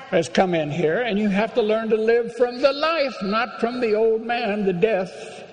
has 0.09 0.27
come 0.27 0.53
in 0.53 0.69
here, 0.69 1.01
and 1.01 1.17
you 1.17 1.29
have 1.29 1.53
to 1.53 1.61
learn 1.61 1.89
to 1.89 1.95
live 1.95 2.35
from 2.35 2.61
the 2.61 2.73
life, 2.73 3.15
not 3.23 3.61
from 3.61 3.79
the 3.79 3.95
old 3.95 4.25
man, 4.25 4.65
the 4.65 4.73
death, 4.73 5.45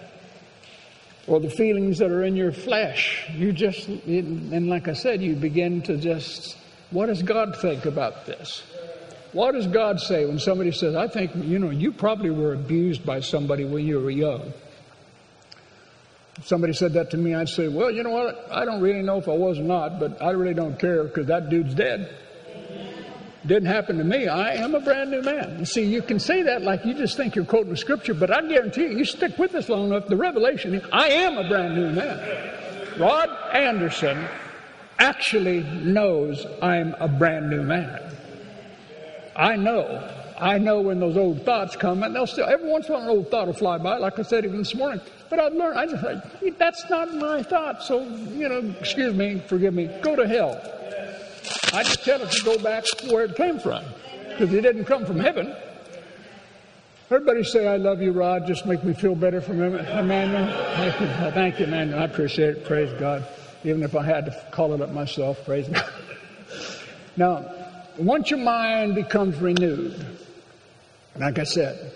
or 1.28 1.38
the 1.40 1.50
feelings 1.50 1.98
that 1.98 2.10
are 2.10 2.24
in 2.24 2.34
your 2.34 2.52
flesh. 2.52 3.28
You 3.34 3.52
just, 3.52 3.86
and 3.86 4.68
like 4.68 4.88
I 4.88 4.94
said, 4.94 5.22
you 5.22 5.36
begin 5.36 5.82
to 5.82 5.96
just, 5.96 6.56
what 6.90 7.06
does 7.06 7.22
God 7.22 7.56
think 7.58 7.84
about 7.84 8.26
this? 8.26 8.62
What 9.32 9.52
does 9.52 9.66
God 9.66 10.00
say 10.00 10.24
when 10.24 10.38
somebody 10.38 10.72
says, 10.72 10.94
I 10.94 11.06
think, 11.06 11.32
you 11.36 11.58
know, 11.58 11.68
you 11.68 11.92
probably 11.92 12.30
were 12.30 12.54
abused 12.54 13.04
by 13.04 13.20
somebody 13.20 13.64
when 13.66 13.86
you 13.86 14.00
were 14.00 14.10
young? 14.10 14.54
If 16.38 16.46
somebody 16.46 16.72
said 16.72 16.94
that 16.94 17.10
to 17.10 17.18
me, 17.18 17.34
I'd 17.34 17.48
say, 17.48 17.68
well, 17.68 17.90
you 17.90 18.02
know 18.02 18.10
what? 18.10 18.48
I 18.50 18.64
don't 18.64 18.80
really 18.80 19.02
know 19.02 19.18
if 19.18 19.28
I 19.28 19.32
was 19.32 19.58
or 19.58 19.64
not, 19.64 20.00
but 20.00 20.22
I 20.22 20.30
really 20.30 20.54
don't 20.54 20.78
care 20.78 21.04
because 21.04 21.26
that 21.26 21.50
dude's 21.50 21.74
dead. 21.74 22.14
Didn't 23.48 23.68
happen 23.68 23.96
to 23.96 24.04
me. 24.04 24.28
I 24.28 24.56
am 24.56 24.74
a 24.74 24.80
brand 24.80 25.10
new 25.10 25.22
man. 25.22 25.64
See, 25.64 25.82
you 25.82 26.02
can 26.02 26.18
say 26.18 26.42
that 26.42 26.62
like 26.62 26.84
you 26.84 26.92
just 26.92 27.16
think 27.16 27.34
you're 27.34 27.46
quoting 27.46 27.74
scripture, 27.76 28.12
but 28.12 28.30
I 28.30 28.46
guarantee 28.46 28.82
you, 28.82 28.98
you 28.98 29.04
stick 29.06 29.38
with 29.38 29.54
us 29.54 29.70
long 29.70 29.86
enough, 29.86 30.06
the 30.06 30.16
revelation, 30.16 30.78
I 30.92 31.08
am 31.08 31.38
a 31.38 31.48
brand 31.48 31.74
new 31.74 31.90
man. 31.90 32.52
Rod 32.98 33.30
Anderson 33.54 34.28
actually 34.98 35.60
knows 35.60 36.44
I'm 36.60 36.94
a 37.00 37.08
brand 37.08 37.48
new 37.48 37.62
man. 37.62 38.14
I 39.34 39.56
know. 39.56 40.06
I 40.38 40.58
know 40.58 40.82
when 40.82 41.00
those 41.00 41.16
old 41.16 41.42
thoughts 41.46 41.74
come, 41.74 42.02
and 42.02 42.14
they'll 42.14 42.26
still, 42.26 42.46
every 42.46 42.70
once 42.70 42.88
in 42.88 42.92
a 42.92 42.98
while, 42.98 43.04
an 43.04 43.10
old 43.16 43.30
thought 43.30 43.46
will 43.46 43.54
fly 43.54 43.78
by, 43.78 43.96
like 43.96 44.18
I 44.18 44.22
said 44.22 44.44
even 44.44 44.58
this 44.58 44.74
morning. 44.74 45.00
But 45.30 45.40
I've 45.40 45.54
learned, 45.54 45.78
I 45.78 45.86
just 45.86 46.02
like, 46.04 46.58
that's 46.58 46.88
not 46.90 47.14
my 47.14 47.42
thought. 47.42 47.82
So, 47.82 48.02
you 48.02 48.48
know, 48.48 48.74
excuse 48.78 49.14
me, 49.14 49.42
forgive 49.46 49.72
me, 49.72 49.86
go 50.02 50.16
to 50.16 50.28
hell. 50.28 50.60
I 51.72 51.82
just 51.82 52.04
tell 52.04 52.20
it 52.22 52.30
to 52.30 52.44
go 52.44 52.58
back 52.58 52.84
where 53.10 53.24
it 53.24 53.36
came 53.36 53.58
from, 53.58 53.84
because 54.28 54.52
it 54.52 54.62
didn't 54.62 54.84
come 54.84 55.04
from 55.04 55.18
heaven. 55.18 55.54
Everybody 57.10 57.42
say, 57.42 57.66
I 57.66 57.76
love 57.76 58.02
you, 58.02 58.12
Rod. 58.12 58.46
Just 58.46 58.66
make 58.66 58.84
me 58.84 58.92
feel 58.92 59.14
better 59.14 59.40
from 59.40 59.62
Emmanuel. 59.62 60.46
Thank 60.76 61.00
you, 61.00 61.06
thank 61.32 61.58
you, 61.58 61.64
Emmanuel. 61.64 62.00
I 62.00 62.04
appreciate 62.04 62.50
it. 62.50 62.64
Praise 62.66 62.92
God. 63.00 63.26
Even 63.64 63.82
if 63.82 63.96
I 63.96 64.04
had 64.04 64.26
to 64.26 64.46
call 64.50 64.74
it 64.74 64.82
up 64.82 64.90
myself, 64.92 65.44
praise 65.44 65.68
God. 65.68 65.90
Now, 67.16 67.52
once 67.98 68.30
your 68.30 68.38
mind 68.38 68.94
becomes 68.94 69.36
renewed, 69.38 70.06
like 71.16 71.40
I 71.40 71.42
said, 71.42 71.92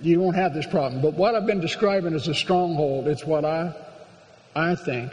you 0.00 0.18
won't 0.18 0.36
have 0.36 0.54
this 0.54 0.66
problem. 0.66 1.02
But 1.02 1.12
what 1.12 1.34
I've 1.34 1.44
been 1.44 1.60
describing 1.60 2.14
as 2.14 2.26
a 2.26 2.34
stronghold, 2.34 3.06
it's 3.06 3.26
what 3.26 3.44
I, 3.44 3.74
I 4.56 4.74
think 4.74 5.12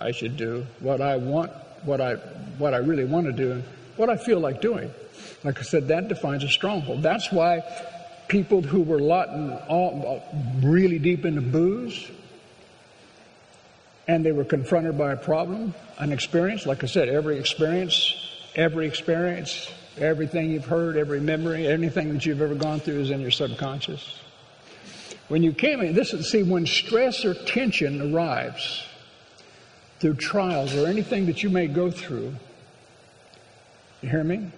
I 0.00 0.10
should 0.10 0.36
do, 0.36 0.66
what 0.80 1.00
I 1.00 1.18
want, 1.18 1.52
what 1.84 2.00
I, 2.00 2.14
what 2.58 2.74
I 2.74 2.78
really 2.78 3.04
want 3.04 3.26
to 3.26 3.32
do, 3.32 3.52
and 3.52 3.64
what 3.96 4.10
I 4.10 4.16
feel 4.16 4.40
like 4.40 4.60
doing. 4.60 4.90
Like 5.44 5.58
I 5.58 5.62
said, 5.62 5.88
that 5.88 6.08
defines 6.08 6.44
a 6.44 6.48
stronghold. 6.48 7.02
That's 7.02 7.32
why 7.32 7.62
people 8.28 8.62
who 8.62 8.82
were 8.82 9.00
all, 9.00 10.22
really 10.62 10.98
deep 10.98 11.24
into 11.24 11.40
booze, 11.40 12.10
and 14.06 14.24
they 14.24 14.32
were 14.32 14.44
confronted 14.44 14.96
by 14.96 15.12
a 15.12 15.16
problem, 15.16 15.74
an 15.98 16.12
experience. 16.12 16.66
Like 16.66 16.82
I 16.84 16.86
said, 16.86 17.08
every 17.08 17.38
experience 17.38 18.14
Every 18.58 18.88
experience, 18.88 19.70
everything 19.98 20.50
you've 20.50 20.64
heard, 20.64 20.96
every 20.96 21.20
memory, 21.20 21.68
anything 21.68 22.12
that 22.12 22.26
you've 22.26 22.42
ever 22.42 22.56
gone 22.56 22.80
through 22.80 22.98
is 22.98 23.10
in 23.10 23.20
your 23.20 23.30
subconscious. 23.30 24.18
When 25.28 25.44
you 25.44 25.52
came 25.52 25.80
in, 25.80 25.94
this 25.94 26.12
is, 26.12 26.28
see, 26.30 26.42
when 26.42 26.66
stress 26.66 27.24
or 27.24 27.34
tension 27.34 28.12
arrives 28.12 28.82
through 30.00 30.14
trials 30.14 30.74
or 30.74 30.86
anything 30.86 31.26
that 31.26 31.42
you 31.42 31.50
may 31.50 31.66
go 31.66 31.90
through, 31.90 32.34
you 34.02 34.08
hear 34.08 34.24
me? 34.24 34.50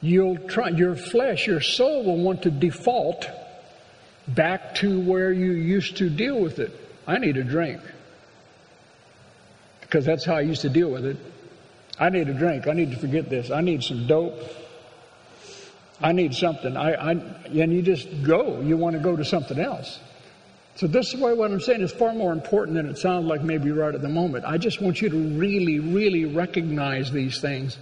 You'll 0.00 0.36
try, 0.36 0.68
your 0.68 0.96
flesh, 0.96 1.46
your 1.46 1.60
soul 1.60 2.04
will 2.04 2.18
want 2.18 2.42
to 2.42 2.50
default 2.50 3.26
back 4.28 4.74
to 4.76 5.00
where 5.00 5.32
you 5.32 5.52
used 5.52 5.96
to 5.98 6.10
deal 6.10 6.40
with 6.40 6.58
it. 6.58 6.72
I 7.06 7.18
need 7.18 7.36
a 7.36 7.44
drink 7.44 7.80
because 9.80 10.04
that's 10.04 10.24
how 10.24 10.34
I 10.34 10.40
used 10.40 10.62
to 10.62 10.68
deal 10.68 10.90
with 10.90 11.04
it. 11.06 11.16
I 11.98 12.08
need 12.08 12.28
a 12.28 12.34
drink. 12.34 12.66
I 12.66 12.72
need 12.72 12.90
to 12.90 12.96
forget 12.96 13.30
this. 13.30 13.50
I 13.50 13.60
need 13.60 13.82
some 13.82 14.06
dope. 14.06 14.38
I 16.00 16.12
need 16.12 16.34
something. 16.34 16.76
I, 16.76 16.94
I, 16.94 17.10
and 17.12 17.72
you 17.72 17.80
just 17.80 18.08
go. 18.24 18.60
You 18.60 18.76
want 18.76 18.96
to 18.96 19.00
go 19.00 19.14
to 19.14 19.24
something 19.24 19.58
else. 19.58 20.00
So 20.76 20.88
this 20.88 21.14
is 21.14 21.20
why 21.20 21.32
what 21.32 21.52
I'm 21.52 21.60
saying 21.60 21.82
is 21.82 21.92
far 21.92 22.12
more 22.14 22.32
important 22.32 22.76
than 22.76 22.86
it 22.86 22.98
sounds 22.98 23.26
like 23.26 23.42
maybe 23.42 23.70
right 23.70 23.94
at 23.94 24.02
the 24.02 24.08
moment. 24.08 24.44
I 24.44 24.58
just 24.58 24.82
want 24.82 25.00
you 25.00 25.08
to 25.08 25.38
really, 25.38 25.78
really 25.78 26.24
recognize 26.24 27.12
these 27.12 27.40
things 27.40 27.78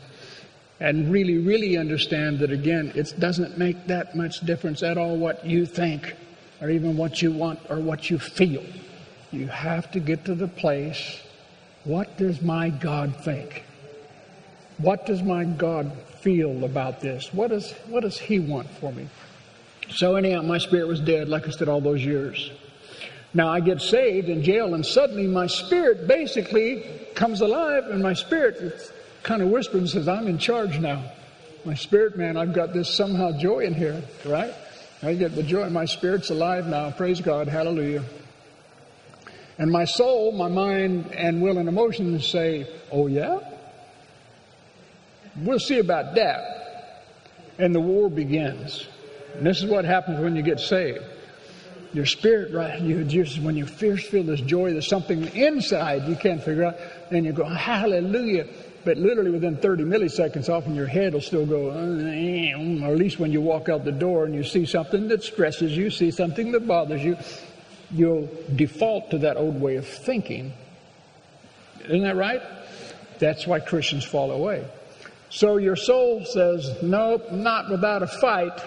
and 0.79 1.11
really, 1.11 1.39
really 1.39 1.79
understand 1.79 2.41
that 2.41 2.51
again, 2.51 2.93
it 2.95 3.15
doesn't 3.19 3.57
make 3.57 3.87
that 3.87 4.15
much 4.15 4.41
difference 4.41 4.83
at 4.83 4.99
all 4.99 5.17
what 5.17 5.47
you 5.47 5.65
think 5.65 6.15
or 6.61 6.69
even 6.69 6.97
what 6.97 7.23
you 7.23 7.33
want 7.33 7.61
or 7.71 7.79
what 7.81 8.11
you 8.11 8.19
feel. 8.19 8.65
You 9.31 9.47
have 9.47 9.91
to 9.93 10.01
get 10.01 10.27
to 10.27 10.35
the 10.35 10.49
place, 10.49 11.23
what 11.85 12.19
does 12.19 12.43
my 12.43 12.69
God 12.69 13.17
think? 13.25 13.65
What 14.77 15.07
does 15.07 15.23
my 15.23 15.45
God 15.45 15.93
feel 16.21 16.65
about 16.65 17.01
this? 17.01 17.33
What 17.33 17.51
does, 17.51 17.73
what 17.89 18.01
does 18.01 18.19
He 18.19 18.39
want 18.39 18.69
for 18.69 18.93
me? 18.93 19.09
So, 19.91 20.17
anyhow, 20.17 20.43
my 20.43 20.59
spirit 20.59 20.89
was 20.89 21.01
dead, 21.01 21.29
like 21.29 21.47
I 21.47 21.51
said, 21.51 21.69
all 21.69 21.81
those 21.81 22.05
years. 22.05 22.51
Now 23.35 23.49
I 23.49 23.61
get 23.61 23.81
saved 23.81 24.29
in 24.29 24.43
jail, 24.43 24.75
and 24.75 24.85
suddenly 24.85 25.27
my 25.27 25.47
spirit 25.47 26.07
basically 26.07 26.85
comes 27.15 27.41
alive, 27.41 27.87
and 27.87 28.03
my 28.03 28.13
spirit 28.13 28.93
kind 29.23 29.41
of 29.41 29.49
whispers 29.49 29.81
and 29.81 29.89
says, 29.89 30.09
I'm 30.09 30.29
in 30.29 30.39
charge 30.39 30.79
now. 30.79 31.03
My 31.65 31.75
spirit, 31.75 32.17
man, 32.17 32.37
I've 32.37 32.53
got 32.53 32.73
this 32.73 32.95
somehow 32.95 33.39
joy 33.39 33.61
in 33.61 33.75
here, 33.75 34.03
right? 34.27 34.53
I 35.03 35.15
get 35.15 35.35
the 35.35 35.43
joy, 35.43 35.69
my 35.71 35.85
spirit's 35.85 36.31
alive 36.31 36.67
now. 36.67 36.91
Praise 36.91 37.21
God, 37.21 37.49
hallelujah. 37.49 38.05
And 39.59 39.71
my 39.71 39.85
soul, 39.85 40.33
my 40.33 40.49
mind, 40.49 41.13
and 41.13 41.41
will 41.41 41.59
and 41.59 41.69
emotions 41.69 42.27
say, 42.27 42.67
Oh, 42.91 43.07
yeah? 43.07 43.39
We'll 45.37 45.59
see 45.59 45.79
about 45.79 46.15
that. 46.17 47.05
And 47.59 47.75
the 47.75 47.81
war 47.81 48.11
begins. 48.11 48.87
And 49.35 49.47
this 49.47 49.63
is 49.63 49.67
what 49.67 49.85
happens 49.85 50.21
when 50.21 50.37
you 50.37 50.43
get 50.43 50.61
saved. 50.61 51.05
Your 51.93 52.07
spirit, 52.07 52.53
right? 52.53 52.81
You 52.81 53.05
just 53.05 53.39
when 53.41 53.57
you 53.57 53.67
first 53.67 54.07
feel 54.07 54.23
this 54.23 54.41
joy, 54.41 54.73
there's 54.73 54.89
something 54.89 55.25
inside 55.37 56.09
you 56.09 56.17
can't 56.17 56.43
figure 56.43 56.65
out, 56.65 56.77
and 57.11 57.27
you 57.27 57.33
go, 57.33 57.45
Hallelujah. 57.45 58.47
But 58.85 58.97
literally 58.97 59.31
within 59.31 59.57
30 59.59 59.85
milliseconds, 59.85 60.49
often 60.49 60.75
your 60.75 60.89
head 60.89 61.13
will 61.13 61.21
still 61.21 61.47
go, 61.47 61.69
or 61.69 62.93
at 62.93 62.99
least 62.99 63.21
when 63.21 63.31
you 63.31 63.41
walk 63.41 63.69
out 63.69 63.85
the 63.85 63.93
door 63.93 64.25
and 64.25 64.35
you 64.35 64.43
see 64.43 64.67
something 64.67 65.07
that 65.09 65.23
stresses 65.23 65.77
you, 65.77 65.89
see 65.89 66.11
something 66.11 66.51
that 66.51 66.67
bothers 66.67 67.05
you, 67.05 67.17
you'll 67.93 68.29
default 68.57 69.11
to 69.11 69.19
that 69.19 69.37
old 69.37 69.61
way 69.61 69.77
of 69.77 69.87
thinking. 69.87 70.53
Isn't 71.85 72.03
that 72.03 72.17
right? 72.17 72.43
That's 73.19 73.47
why 73.47 73.61
Christians 73.61 74.05
fall 74.05 74.33
away. 74.33 74.67
So 75.31 75.57
your 75.57 75.77
soul 75.77 76.25
says, 76.25 76.83
Nope, 76.83 77.31
not 77.33 77.71
without 77.71 78.03
a 78.03 78.07
fight. 78.07 78.61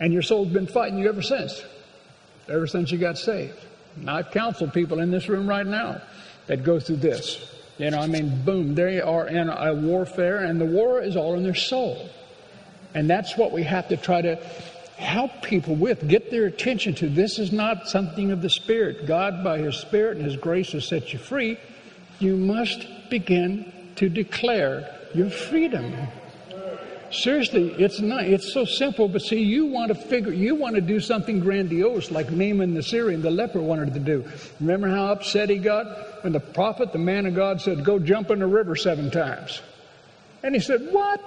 And 0.00 0.12
your 0.12 0.22
soul's 0.22 0.48
been 0.48 0.66
fighting 0.66 0.98
you 0.98 1.08
ever 1.08 1.22
since, 1.22 1.62
ever 2.48 2.66
since 2.66 2.90
you 2.90 2.98
got 2.98 3.18
saved. 3.18 3.58
And 3.96 4.10
I've 4.10 4.30
counseled 4.30 4.72
people 4.72 5.00
in 5.00 5.10
this 5.10 5.28
room 5.28 5.48
right 5.48 5.66
now 5.66 6.00
that 6.46 6.64
go 6.64 6.78
through 6.78 6.96
this. 6.96 7.52
You 7.78 7.90
know, 7.90 7.98
I 7.98 8.06
mean, 8.06 8.42
boom, 8.44 8.74
they 8.74 9.00
are 9.00 9.28
in 9.28 9.48
a 9.48 9.74
warfare, 9.74 10.38
and 10.38 10.60
the 10.60 10.66
war 10.66 11.02
is 11.02 11.16
all 11.16 11.34
in 11.34 11.42
their 11.42 11.54
soul. 11.54 12.08
And 12.94 13.10
that's 13.10 13.36
what 13.36 13.52
we 13.52 13.62
have 13.64 13.88
to 13.88 13.96
try 13.96 14.22
to 14.22 14.36
help 14.96 15.42
people 15.42 15.74
with, 15.74 16.08
get 16.08 16.30
their 16.30 16.46
attention 16.46 16.94
to. 16.94 17.08
This 17.08 17.38
is 17.38 17.52
not 17.52 17.88
something 17.88 18.30
of 18.30 18.40
the 18.40 18.48
Spirit. 18.48 19.06
God, 19.06 19.44
by 19.44 19.58
His 19.58 19.76
Spirit 19.76 20.16
and 20.16 20.24
His 20.24 20.36
grace, 20.36 20.72
has 20.72 20.86
set 20.86 21.12
you 21.12 21.18
free. 21.18 21.58
You 22.18 22.36
must 22.36 22.86
begin 23.10 23.70
to 23.96 24.08
declare 24.08 24.90
your 25.14 25.28
freedom. 25.28 25.94
Seriously, 27.10 27.74
it's 27.78 28.00
not. 28.00 28.24
It's 28.24 28.52
so 28.52 28.64
simple, 28.64 29.08
but 29.08 29.22
see, 29.22 29.40
you 29.40 29.66
want 29.66 29.88
to 29.88 29.94
figure, 29.94 30.32
you 30.32 30.54
want 30.54 30.74
to 30.74 30.80
do 30.80 31.00
something 31.00 31.40
grandiose, 31.40 32.10
like 32.10 32.30
Naaman 32.30 32.74
the 32.74 32.82
Syrian, 32.82 33.22
the 33.22 33.30
leper, 33.30 33.60
wanted 33.60 33.94
to 33.94 34.00
do. 34.00 34.24
Remember 34.60 34.88
how 34.88 35.06
upset 35.12 35.48
he 35.48 35.58
got 35.58 36.24
when 36.24 36.32
the 36.32 36.40
prophet, 36.40 36.92
the 36.92 36.98
man 36.98 37.26
of 37.26 37.34
God, 37.34 37.60
said, 37.60 37.84
"Go 37.84 37.98
jump 37.98 38.30
in 38.30 38.40
the 38.40 38.46
river 38.46 38.76
seven 38.76 39.10
times," 39.10 39.62
and 40.42 40.54
he 40.54 40.60
said, 40.60 40.88
"What?" 40.90 41.20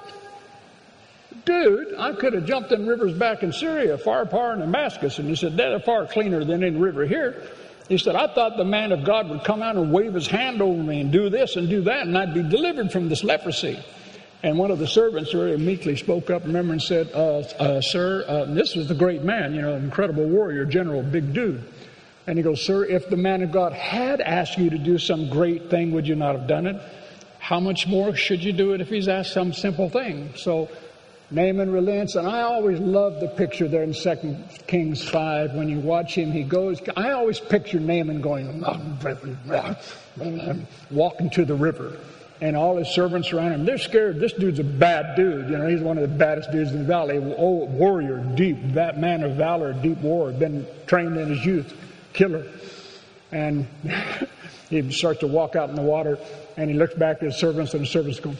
Dude, 1.46 1.96
I 1.98 2.14
could 2.14 2.34
have 2.34 2.46
jumped 2.46 2.72
in 2.72 2.86
rivers 2.86 3.14
back 3.14 3.44
in 3.44 3.54
Syria, 3.54 3.98
far, 3.98 4.26
far 4.26 4.54
in 4.54 4.60
Damascus. 4.60 5.20
And 5.20 5.30
he 5.30 5.36
said, 5.36 5.56
they're 5.56 5.80
far 5.80 6.06
cleaner 6.06 6.44
than 6.44 6.64
any 6.64 6.76
river 6.76 7.06
here. 7.06 7.44
He 7.88 7.98
said, 7.98 8.16
I 8.16 8.28
thought 8.34 8.58
the 8.58 8.66
man 8.66 8.92
of 8.92 9.04
God 9.04 9.30
would 9.30 9.44
come 9.44 9.62
out 9.62 9.76
and 9.76 9.92
wave 9.92 10.14
his 10.14 10.28
hand 10.28 10.62
over 10.62 10.82
me 10.82 11.02
and 11.02 11.12
do 11.12 11.30
this 11.30 11.56
and 11.56 11.70
do 11.70 11.82
that, 11.84 12.06
and 12.06 12.18
I'd 12.18 12.34
be 12.34 12.44
delivered 12.44 12.92
from 12.92 13.10
this 13.10 13.24
leprosy. 13.24 13.80
And 14.42 14.58
one 14.58 14.72
of 14.72 14.80
the 14.80 14.88
servants 14.88 15.34
very 15.34 15.58
meekly 15.58 15.98
spoke 15.98 16.30
up, 16.30 16.44
remember, 16.46 16.72
and 16.72 16.82
said, 16.82 17.12
uh, 17.14 17.40
uh, 17.40 17.82
Sir, 17.82 18.24
uh, 18.26 18.46
this 18.46 18.74
was 18.74 18.88
the 18.88 18.94
great 18.94 19.22
man, 19.22 19.54
you 19.54 19.62
know, 19.62 19.76
incredible 19.76 20.26
warrior, 20.26 20.64
general, 20.64 21.04
big 21.04 21.34
dude. 21.34 21.62
And 22.26 22.38
he 22.38 22.44
goes, 22.44 22.64
Sir, 22.64 22.86
if 22.86 23.10
the 23.10 23.18
man 23.18 23.42
of 23.42 23.52
God 23.52 23.74
had 23.74 24.22
asked 24.22 24.58
you 24.58 24.70
to 24.70 24.78
do 24.78 24.98
some 24.98 25.30
great 25.30 25.70
thing, 25.70 25.92
would 25.92 26.08
you 26.08 26.16
not 26.16 26.38
have 26.38 26.48
done 26.48 26.68
it? 26.68 26.82
How 27.40 27.60
much 27.60 27.86
more 27.86 28.16
should 28.16 28.42
you 28.42 28.54
do 28.54 28.74
it 28.74 28.82
if 28.82 28.88
he's 28.88 29.10
asked 29.10 29.34
some 29.34 29.52
simple 29.52 29.90
thing? 29.90 30.32
So 30.36 30.70
Naaman 31.32 31.72
relents, 31.72 32.16
and 32.16 32.26
I 32.26 32.42
always 32.42 32.80
love 32.80 33.20
the 33.20 33.28
picture 33.28 33.68
there 33.68 33.84
in 33.84 33.94
2 33.94 34.38
Kings 34.68 35.08
5 35.10 35.54
when 35.54 35.68
you 35.68 35.80
watch 35.80 36.16
him. 36.16 36.32
He 36.32 36.44
goes, 36.44 36.82
I 36.96 37.12
always 37.12 37.42
picture 37.42 37.80
Naaman 37.80 38.22
going, 38.22 38.64
walking 40.92 41.30
to 41.32 41.46
the 41.46 41.56
river 41.56 41.98
and 42.42 42.56
all 42.56 42.78
his 42.78 42.88
servants 42.90 43.34
around 43.34 43.52
him. 43.52 43.66
They're 43.66 43.78
scared. 43.78 44.20
This 44.20 44.34
dude's 44.34 44.60
a 44.60 44.64
bad 44.64 45.16
dude. 45.16 45.50
You 45.50 45.58
know, 45.58 45.68
he's 45.68 45.82
one 45.82 45.98
of 45.98 46.10
the 46.10 46.16
baddest 46.16 46.52
dudes 46.52 46.72
in 46.72 46.80
the 46.80 46.86
valley. 46.86 47.18
Old 47.18 47.72
warrior, 47.74 48.20
deep, 48.36 48.58
that 48.74 48.98
man 48.98 49.24
of 49.24 49.36
valor, 49.36 49.74
deep 49.74 49.98
warrior, 50.00 50.38
been 50.38 50.66
trained 50.88 51.18
in 51.18 51.30
his 51.30 51.46
youth, 51.46 51.74
killer. 52.14 52.46
And 53.32 53.68
he 54.70 54.92
starts 54.92 55.20
to 55.20 55.28
walk 55.28 55.56
out 55.56 55.70
in 55.70 55.76
the 55.76 55.82
water, 55.82 56.18
and 56.56 56.70
he 56.70 56.78
looks 56.78 56.94
back 56.94 57.18
at 57.18 57.24
his 57.24 57.38
servants, 57.38 57.74
and 57.74 57.84
the 57.84 57.88
servants 57.88 58.20
go, 58.20 58.34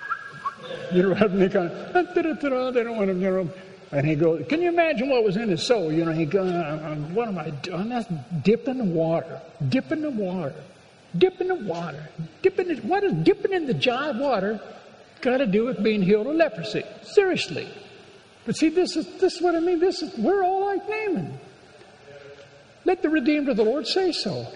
you 0.92 1.02
know, 1.02 1.14
having 1.14 1.48
kind 1.50 1.70
of, 1.70 2.14
they 2.14 2.22
don't 2.22 2.96
want 2.96 3.08
to, 3.08 3.14
you 3.14 3.30
know. 3.30 3.50
And 3.92 4.06
he 4.06 4.14
goes, 4.14 4.46
Can 4.48 4.62
you 4.62 4.68
imagine 4.68 5.08
what 5.08 5.24
was 5.24 5.36
in 5.36 5.48
his 5.48 5.66
soul? 5.66 5.92
You 5.92 6.04
know, 6.04 6.12
he 6.12 6.24
goes, 6.24 6.52
uh, 6.52 6.80
uh, 6.82 6.94
What 7.12 7.26
am 7.26 7.38
I 7.38 7.50
doing? 7.50 7.88
That's 7.88 8.08
dip 8.42 8.68
in 8.68 8.78
the 8.78 8.84
water, 8.84 9.40
dipping 9.68 9.98
in 9.98 10.02
the 10.02 10.10
water. 10.10 10.54
Dip 11.16 11.40
in 11.40 11.48
the 11.48 11.54
water. 11.56 12.08
Dip 12.42 12.58
in 12.58 12.68
the, 12.68 12.76
what 12.82 13.02
is 13.02 13.12
dipping 13.12 13.52
in 13.52 13.66
the 13.66 13.74
jar 13.74 14.12
water 14.12 14.60
got 15.20 15.38
to 15.38 15.46
do 15.46 15.64
with 15.64 15.82
being 15.82 16.02
healed 16.02 16.26
of 16.26 16.36
leprosy? 16.36 16.84
Seriously. 17.02 17.68
But 18.46 18.56
see, 18.56 18.68
this 18.68 18.96
is 18.96 19.06
this 19.18 19.34
is 19.36 19.42
what 19.42 19.54
I 19.54 19.60
mean. 19.60 19.80
This 19.80 20.02
is 20.02 20.16
we're 20.16 20.44
all 20.44 20.64
like 20.64 20.88
Naaman. 20.88 21.38
Let 22.84 23.02
the 23.02 23.10
redeemed 23.10 23.48
of 23.48 23.56
the 23.56 23.64
Lord 23.64 23.86
say 23.86 24.12
so. 24.12 24.46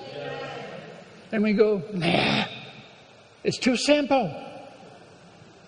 And 1.31 1.43
we 1.43 1.53
go, 1.53 1.83
nah, 1.93 2.47
it's 3.43 3.59
too 3.59 3.77
simple. 3.77 4.33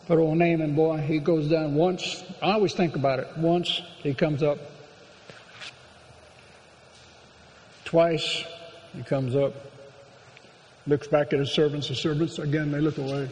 But 0.09 0.19
old 0.19 0.39
Naaman, 0.39 0.75
boy, 0.75 0.99
he 0.99 1.19
goes 1.19 1.49
down 1.49 1.75
once. 1.75 2.25
I 2.41 2.53
always 2.53 2.73
think 2.73 2.95
about 2.95 3.19
it. 3.19 3.29
Once 3.37 3.83
he 3.99 4.15
comes 4.15 4.43
up. 4.43 4.59
Twice 7.85 8.45
he 8.97 9.03
comes 9.03 9.35
up 9.37 9.53
looks 10.87 11.07
back 11.09 11.33
at 11.33 11.39
his 11.39 11.51
servants. 11.53 11.89
The 11.89 11.95
servants, 11.95 12.39
again, 12.39 12.71
they 12.71 12.81
look 12.81 12.99
away. 12.99 13.29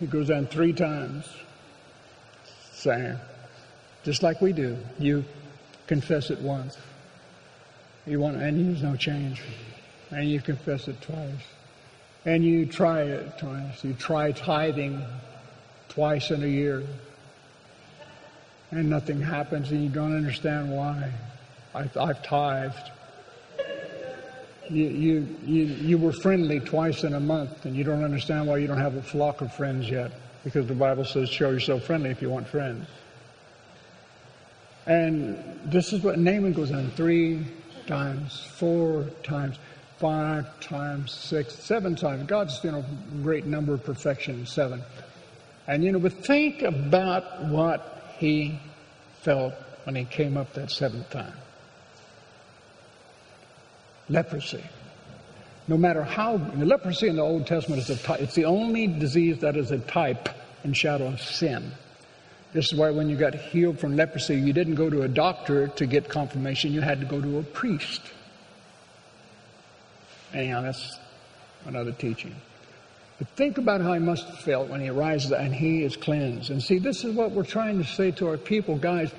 He 0.00 0.06
goes 0.06 0.28
down 0.28 0.46
three 0.46 0.72
times, 0.72 1.28
saying, 2.72 3.18
just 4.02 4.22
like 4.22 4.40
we 4.40 4.52
do, 4.52 4.76
you 4.98 5.24
confess 5.86 6.30
it 6.30 6.40
once. 6.40 6.76
You 8.06 8.20
want, 8.20 8.36
and 8.36 8.68
there's 8.68 8.82
no 8.82 8.96
change. 8.96 9.42
And 10.10 10.28
you 10.28 10.40
confess 10.40 10.88
it 10.88 11.00
twice. 11.00 11.42
And 12.26 12.44
you 12.44 12.66
try 12.66 13.02
it 13.02 13.38
twice. 13.38 13.82
You 13.82 13.94
try 13.94 14.32
tithing 14.32 15.02
twice 15.88 16.30
in 16.30 16.42
a 16.42 16.46
year. 16.46 16.82
And 18.70 18.90
nothing 18.90 19.20
happens, 19.20 19.70
and 19.70 19.82
you 19.82 19.88
don't 19.88 20.16
understand 20.16 20.70
why. 20.70 21.12
I've, 21.74 21.96
I've 21.96 22.22
tithed 22.22 22.90
you, 24.70 24.84
you, 24.88 25.36
you, 25.44 25.64
you 25.64 25.98
were 25.98 26.12
friendly 26.12 26.60
twice 26.60 27.04
in 27.04 27.14
a 27.14 27.20
month, 27.20 27.64
and 27.66 27.76
you 27.76 27.84
don't 27.84 28.04
understand 28.04 28.46
why 28.46 28.58
you 28.58 28.66
don't 28.66 28.78
have 28.78 28.96
a 28.96 29.02
flock 29.02 29.40
of 29.40 29.52
friends 29.52 29.88
yet. 29.88 30.12
Because 30.42 30.66
the 30.66 30.74
Bible 30.74 31.04
says, 31.04 31.30
show 31.30 31.50
yourself 31.50 31.84
friendly 31.84 32.10
if 32.10 32.20
you 32.20 32.28
want 32.28 32.46
friends. 32.48 32.86
And 34.86 35.38
this 35.64 35.92
is 35.92 36.02
what 36.02 36.18
Naaman 36.18 36.52
goes 36.52 36.70
on 36.70 36.90
three 36.90 37.46
times, 37.86 38.46
four 38.56 39.04
times, 39.22 39.58
five 39.98 40.60
times, 40.60 41.12
six, 41.12 41.54
seven 41.54 41.96
times. 41.96 42.26
God's, 42.26 42.62
you 42.62 42.72
know, 42.72 42.84
great 43.22 43.46
number 43.46 43.72
of 43.72 43.84
perfection, 43.84 44.44
seven. 44.44 44.82
And, 45.66 45.82
you 45.82 45.92
know, 45.92 45.98
but 45.98 46.12
think 46.12 46.62
about 46.62 47.44
what 47.46 48.14
he 48.18 48.60
felt 49.22 49.54
when 49.84 49.94
he 49.96 50.04
came 50.04 50.36
up 50.36 50.52
that 50.54 50.70
seventh 50.70 51.08
time 51.10 51.32
leprosy. 54.08 54.62
No 55.66 55.78
matter 55.78 56.02
how, 56.02 56.36
leprosy 56.56 57.08
in 57.08 57.16
the 57.16 57.22
Old 57.22 57.46
Testament 57.46 57.80
is 57.80 57.90
a 57.90 57.96
type, 57.96 58.20
it's 58.20 58.34
the 58.34 58.44
only 58.44 58.86
disease 58.86 59.38
that 59.38 59.56
is 59.56 59.70
a 59.70 59.78
type 59.78 60.28
and 60.62 60.76
shadow 60.76 61.06
of 61.06 61.20
sin. 61.20 61.72
This 62.52 62.72
is 62.72 62.78
why 62.78 62.90
when 62.90 63.08
you 63.08 63.16
got 63.16 63.34
healed 63.34 63.80
from 63.80 63.96
leprosy, 63.96 64.36
you 64.36 64.52
didn't 64.52 64.76
go 64.76 64.90
to 64.90 65.02
a 65.02 65.08
doctor 65.08 65.68
to 65.68 65.86
get 65.86 66.08
confirmation, 66.08 66.72
you 66.72 66.82
had 66.82 67.00
to 67.00 67.06
go 67.06 67.20
to 67.20 67.38
a 67.38 67.42
priest. 67.42 68.00
Anyhow, 70.32 70.62
that's 70.62 70.98
another 71.64 71.92
teaching. 71.92 72.34
But 73.18 73.28
think 73.30 73.58
about 73.58 73.80
how 73.80 73.94
he 73.94 74.00
must 74.00 74.26
have 74.26 74.38
felt 74.40 74.68
when 74.68 74.80
he 74.80 74.88
arises 74.88 75.32
and 75.32 75.54
he 75.54 75.82
is 75.82 75.96
cleansed. 75.96 76.50
And 76.50 76.62
see, 76.62 76.78
this 76.78 77.04
is 77.04 77.14
what 77.14 77.30
we're 77.30 77.44
trying 77.44 77.78
to 77.78 77.84
say 77.84 78.10
to 78.12 78.28
our 78.28 78.36
people, 78.36 78.76
guys. 78.76 79.12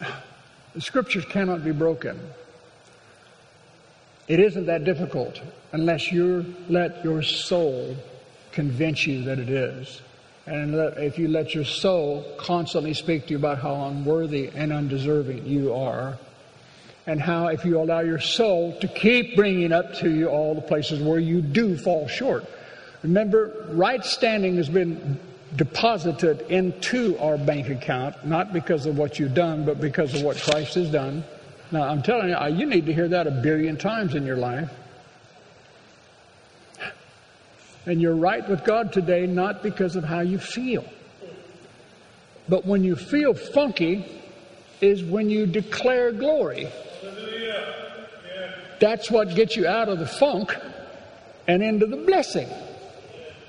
The 0.72 0.80
scriptures 0.80 1.24
cannot 1.24 1.64
be 1.64 1.72
broken. 1.72 2.16
It 4.30 4.38
isn't 4.38 4.66
that 4.66 4.84
difficult 4.84 5.40
unless 5.72 6.12
you 6.12 6.54
let 6.68 7.02
your 7.02 7.20
soul 7.20 7.96
convince 8.52 9.04
you 9.04 9.24
that 9.24 9.40
it 9.40 9.48
is. 9.48 10.02
And 10.46 10.72
if 10.98 11.18
you 11.18 11.26
let 11.26 11.52
your 11.52 11.64
soul 11.64 12.24
constantly 12.38 12.94
speak 12.94 13.26
to 13.26 13.30
you 13.32 13.38
about 13.38 13.58
how 13.58 13.86
unworthy 13.86 14.52
and 14.54 14.72
undeserving 14.72 15.46
you 15.46 15.74
are, 15.74 16.16
and 17.08 17.20
how 17.20 17.48
if 17.48 17.64
you 17.64 17.80
allow 17.80 18.00
your 18.00 18.20
soul 18.20 18.78
to 18.78 18.86
keep 18.86 19.34
bringing 19.34 19.72
up 19.72 19.94
to 19.94 20.08
you 20.08 20.28
all 20.28 20.54
the 20.54 20.60
places 20.60 21.00
where 21.00 21.18
you 21.18 21.42
do 21.42 21.76
fall 21.76 22.06
short. 22.06 22.44
Remember, 23.02 23.66
right 23.70 24.04
standing 24.04 24.54
has 24.58 24.68
been 24.68 25.18
deposited 25.56 26.42
into 26.42 27.18
our 27.18 27.36
bank 27.36 27.68
account, 27.68 28.24
not 28.24 28.52
because 28.52 28.86
of 28.86 28.96
what 28.96 29.18
you've 29.18 29.34
done, 29.34 29.64
but 29.64 29.80
because 29.80 30.14
of 30.14 30.22
what 30.22 30.36
Christ 30.36 30.76
has 30.76 30.88
done. 30.88 31.24
Now, 31.72 31.82
I'm 31.82 32.02
telling 32.02 32.30
you, 32.30 32.58
you 32.58 32.66
need 32.66 32.86
to 32.86 32.92
hear 32.92 33.08
that 33.08 33.26
a 33.26 33.30
billion 33.30 33.76
times 33.76 34.14
in 34.14 34.26
your 34.26 34.36
life. 34.36 34.70
And 37.86 38.00
you're 38.00 38.16
right 38.16 38.46
with 38.48 38.64
God 38.64 38.92
today, 38.92 39.26
not 39.26 39.62
because 39.62 39.96
of 39.96 40.04
how 40.04 40.20
you 40.20 40.38
feel. 40.38 40.84
But 42.48 42.66
when 42.66 42.82
you 42.82 42.96
feel 42.96 43.34
funky, 43.34 44.04
is 44.80 45.02
when 45.04 45.30
you 45.30 45.46
declare 45.46 46.12
glory. 46.12 46.68
That's 48.80 49.10
what 49.10 49.34
gets 49.34 49.56
you 49.56 49.66
out 49.66 49.88
of 49.88 49.98
the 49.98 50.06
funk 50.06 50.56
and 51.46 51.62
into 51.62 51.86
the 51.86 51.98
blessing. 51.98 52.48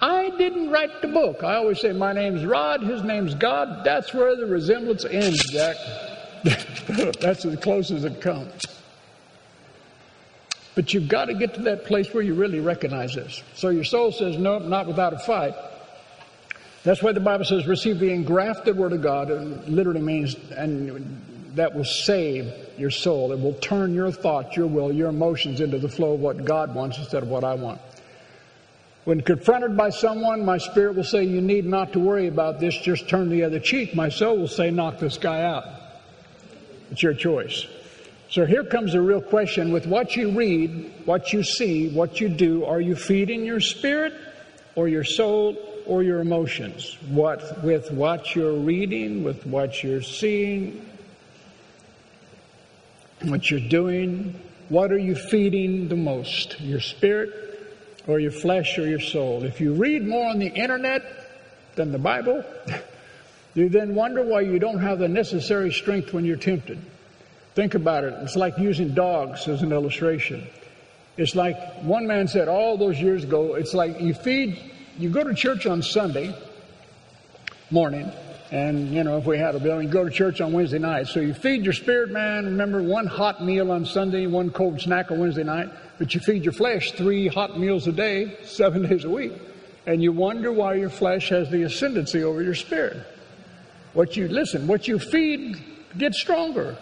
I 0.02 0.30
didn't 0.32 0.72
write 0.72 1.02
the 1.02 1.08
book. 1.08 1.44
I 1.44 1.56
always 1.56 1.80
say, 1.80 1.94
My 1.94 2.12
name's 2.12 2.44
Rod, 2.44 2.82
his 2.82 3.04
name's 3.04 3.36
God. 3.36 3.86
That's 3.86 4.14
where 4.14 4.36
the 4.36 4.46
resemblance 4.46 5.06
ends, 5.06 5.40
Jack. 5.52 5.78
That's 7.20 7.46
as 7.46 7.60
close 7.60 7.92
as 7.92 8.04
it 8.04 8.22
comes. 8.22 8.64
But 10.74 10.94
you've 10.94 11.10
got 11.10 11.26
to 11.26 11.34
get 11.34 11.54
to 11.56 11.62
that 11.64 11.86
place 11.86 12.14
where 12.14 12.24
you 12.24 12.34
really 12.34 12.60
recognize 12.60 13.14
this. 13.14 13.44
So 13.56 13.70
your 13.70 13.84
soul 13.84 14.12
says, 14.12 14.38
No, 14.38 14.60
not 14.60 14.88
without 14.88 15.14
a 15.14 15.20
fight. 15.20 15.54
That's 16.84 17.04
why 17.04 17.12
the 17.12 17.20
Bible 17.20 17.46
says, 17.46 17.68
receive 17.68 18.00
the 18.00 18.12
engrafted 18.12 18.76
word 18.76 18.94
of 18.94 19.04
God. 19.04 19.30
It 19.30 19.70
literally 19.70 20.02
means, 20.02 20.36
and 20.52 21.22
that 21.54 21.76
will 21.76 21.86
save 21.86 22.52
your 22.78 22.90
soul. 22.90 23.32
It 23.32 23.40
will 23.40 23.54
turn 23.54 23.94
your 23.94 24.12
thoughts, 24.12 24.58
your 24.58 24.66
will, 24.66 24.92
your 24.92 25.10
emotions 25.10 25.62
into 25.62 25.78
the 25.78 25.90
flow 25.90 26.14
of 26.14 26.22
what 26.22 26.44
God 26.44 26.74
wants 26.74 26.98
instead 26.98 27.22
of 27.22 27.30
what 27.30 27.44
I 27.44 27.54
want. 27.54 27.80
When 29.04 29.22
confronted 29.22 29.78
by 29.78 29.90
someone, 29.90 30.44
my 30.46 30.58
spirit 30.58 30.96
will 30.96 31.04
say, 31.04 31.24
You 31.24 31.42
need 31.42 31.66
not 31.66 31.94
to 31.94 32.00
worry 32.00 32.28
about 32.28 32.60
this, 32.60 32.76
just 32.78 33.10
turn 33.10 33.30
the 33.30 33.44
other 33.44 33.60
cheek. 33.60 33.96
My 33.96 34.10
soul 34.10 34.38
will 34.38 34.48
say, 34.48 34.72
Knock 34.72 35.00
this 35.00 35.18
guy 35.18 35.44
out. 35.44 35.66
It's 36.92 37.02
your 37.02 37.14
choice. 37.14 37.66
So 38.30 38.46
here 38.46 38.64
comes 38.64 38.94
the 38.94 39.02
real 39.02 39.22
question 39.22 39.72
with 39.72 39.88
what 39.88 40.16
you 40.16 40.32
read, 40.32 40.94
what 41.06 41.34
you 41.34 41.44
see, 41.44 41.90
what 41.90 42.22
you 42.22 42.30
do, 42.30 42.64
are 42.66 42.80
you 42.80 42.96
feeding 42.96 43.44
your 43.44 43.60
spirit 43.60 44.14
or 44.76 44.88
your 44.88 45.04
soul 45.04 45.58
or 45.86 46.04
your 46.04 46.20
emotions? 46.20 46.98
What 47.10 47.64
with 47.64 47.92
what 47.92 48.36
you're 48.36 48.54
reading, 48.54 49.24
with 49.24 49.46
what 49.46 49.84
you're 49.84 50.02
seeing, 50.02 50.86
what 53.24 53.52
you're 53.52 53.60
doing? 53.60 54.40
What 54.70 54.92
are 54.92 54.98
you 54.98 55.16
feeding 55.16 55.90
the 55.90 55.98
most? 55.98 56.60
Your 56.62 56.80
spirit 56.80 57.34
or 58.08 58.20
your 58.20 58.32
flesh 58.32 58.78
or 58.78 58.88
your 58.88 59.02
soul? 59.02 59.44
If 59.44 59.60
you 59.60 59.74
read 59.74 60.08
more 60.08 60.30
on 60.30 60.40
the 60.40 60.48
internet 60.48 61.04
than 61.76 61.92
the 61.92 62.00
Bible, 62.00 62.46
you 63.54 63.70
then 63.70 63.96
wonder 63.96 64.24
why 64.24 64.42
you 64.42 64.60
don't 64.60 64.80
have 64.80 65.00
the 65.00 65.08
necessary 65.08 65.72
strength 65.72 66.14
when 66.14 66.26
you're 66.26 66.38
tempted. 66.38 66.80
Think 67.54 67.76
about 67.76 68.04
it. 68.04 68.14
It's 68.22 68.36
like 68.36 68.58
using 68.58 68.94
dogs 68.94 69.48
as 69.48 69.62
an 69.62 69.72
illustration. 69.74 70.48
It's 71.18 71.36
like 71.36 71.58
one 71.82 72.08
man 72.08 72.28
said 72.28 72.48
all 72.48 72.78
those 72.78 73.00
years 73.00 73.24
ago, 73.24 73.56
it's 73.56 73.74
like 73.74 74.00
you 74.00 74.14
feed, 74.14 74.58
you 74.98 75.10
go 75.10 75.24
to 75.24 75.34
church 75.34 75.66
on 75.66 75.82
Sunday 75.82 76.34
morning, 77.70 78.12
and, 78.52 78.94
you 78.94 79.06
know, 79.06 79.18
if 79.18 79.26
we 79.26 79.38
had 79.38 79.56
a 79.56 79.60
building, 79.60 79.88
you 79.88 79.94
go 79.94 80.04
to 80.04 80.10
church 80.10 80.42
on 80.42 80.52
Wednesday 80.52 80.78
night. 80.78 81.08
So 81.08 81.22
you 81.22 81.34
feed 81.34 81.64
your 81.64 81.74
spirit 81.74 82.12
man, 82.12 82.46
remember, 82.46 82.84
one 82.84 83.08
hot 83.08 83.44
meal 83.44 83.72
on 83.72 83.86
Sunday, 83.86 84.28
one 84.28 84.50
cold 84.50 84.82
snack 84.82 85.10
on 85.10 85.20
Wednesday 85.20 85.44
night, 85.44 85.70
but 85.98 86.14
you 86.14 86.20
feed 86.20 86.44
your 86.44 86.52
flesh 86.52 86.92
three 86.92 87.28
hot 87.28 87.58
meals 87.58 87.88
a 87.88 87.94
day, 87.94 88.38
seven 88.44 88.88
days 88.88 89.06
a 89.06 89.10
week. 89.10 89.34
And 89.86 90.04
you 90.04 90.12
wonder 90.12 90.52
why 90.52 90.76
your 90.76 90.90
flesh 90.90 91.30
has 91.30 91.50
the 91.50 91.64
ascendancy 91.64 92.24
over 92.24 92.42
your 92.42 92.54
spirit. 92.54 92.98
What 93.94 94.16
you, 94.16 94.28
listen, 94.28 94.68
what 94.68 94.88
you 94.88 95.00
feed 95.00 95.62
gets 95.98 96.20
stronger. 96.20 96.78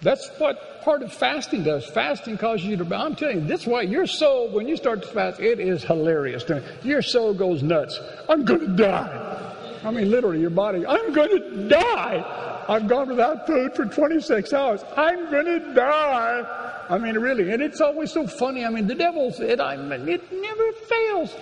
That's 0.00 0.28
what 0.38 0.82
part 0.82 1.02
of 1.02 1.12
fasting 1.12 1.62
does. 1.62 1.86
Fasting 1.86 2.36
causes 2.36 2.66
you 2.66 2.76
to, 2.76 2.96
I'm 2.96 3.14
telling 3.14 3.42
you, 3.42 3.46
this 3.46 3.66
way, 3.66 3.84
your 3.84 4.06
soul, 4.06 4.50
when 4.50 4.66
you 4.66 4.76
start 4.76 5.02
to 5.02 5.08
fast, 5.08 5.40
it 5.40 5.60
is 5.60 5.84
hilarious. 5.84 6.44
Your 6.82 7.02
soul 7.02 7.34
goes 7.34 7.62
nuts. 7.62 8.00
I'm 8.28 8.44
going 8.44 8.60
to 8.60 8.76
die. 8.76 9.78
I 9.84 9.90
mean, 9.90 10.10
literally, 10.10 10.40
your 10.40 10.50
body, 10.50 10.84
I'm 10.86 11.12
going 11.12 11.30
to 11.30 11.68
die. 11.68 12.64
I've 12.68 12.88
gone 12.88 13.08
without 13.08 13.46
food 13.46 13.74
for 13.74 13.84
26 13.84 14.52
hours. 14.52 14.84
I'm 14.96 15.30
going 15.30 15.46
to 15.46 15.74
die. 15.74 16.84
I 16.88 16.98
mean, 16.98 17.16
really, 17.16 17.52
and 17.52 17.62
it's 17.62 17.80
always 17.80 18.12
so 18.12 18.26
funny. 18.26 18.64
I 18.64 18.70
mean, 18.70 18.86
the 18.86 18.94
devil's, 18.94 19.40
it, 19.40 19.60
I 19.60 19.76
mean, 19.76 20.08
it 20.08 20.32
never 20.32 20.72
fails. 20.72 21.34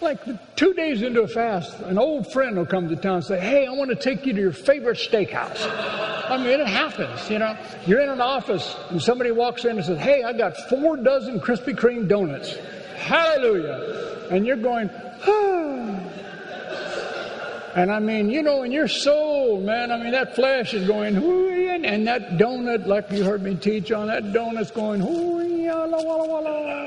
Like 0.00 0.54
two 0.54 0.74
days 0.74 1.02
into 1.02 1.22
a 1.22 1.28
fast, 1.28 1.80
an 1.80 1.98
old 1.98 2.32
friend 2.32 2.56
will 2.56 2.66
come 2.66 2.88
to 2.88 2.94
town 2.94 3.16
and 3.16 3.24
say, 3.24 3.40
Hey, 3.40 3.66
I 3.66 3.72
want 3.72 3.90
to 3.90 3.96
take 3.96 4.26
you 4.26 4.32
to 4.32 4.40
your 4.40 4.52
favorite 4.52 4.96
steakhouse. 4.96 5.58
I 6.30 6.36
mean, 6.36 6.60
it 6.60 6.68
happens, 6.68 7.28
you 7.28 7.40
know. 7.40 7.58
You're 7.84 8.00
in 8.00 8.08
an 8.08 8.20
office 8.20 8.76
and 8.90 9.02
somebody 9.02 9.32
walks 9.32 9.64
in 9.64 9.76
and 9.76 9.84
says, 9.84 9.98
Hey, 9.98 10.22
I 10.22 10.32
got 10.34 10.56
four 10.68 10.96
dozen 10.96 11.40
Krispy 11.40 11.74
Kreme 11.74 12.06
donuts. 12.06 12.54
Hallelujah. 12.96 14.28
And 14.30 14.46
you're 14.46 14.56
going, 14.56 14.88
ah. 15.26 16.00
And 17.74 17.90
I 17.90 17.98
mean, 17.98 18.30
you 18.30 18.42
know, 18.42 18.62
in 18.62 18.72
your 18.72 18.88
soul, 18.88 19.60
man, 19.60 19.90
I 19.90 19.98
mean, 19.98 20.12
that 20.12 20.34
flesh 20.34 20.74
is 20.74 20.86
going, 20.86 21.16
and, 21.16 21.86
and 21.86 22.06
that 22.06 22.38
donut, 22.38 22.86
like 22.86 23.10
you 23.10 23.24
heard 23.24 23.42
me 23.42 23.54
teach 23.54 23.92
on, 23.92 24.08
that 24.08 24.32
donut's 24.32 24.70
going, 24.70 25.00
walla, 25.00 26.02
walla, 26.02 26.26
walla. 26.26 26.78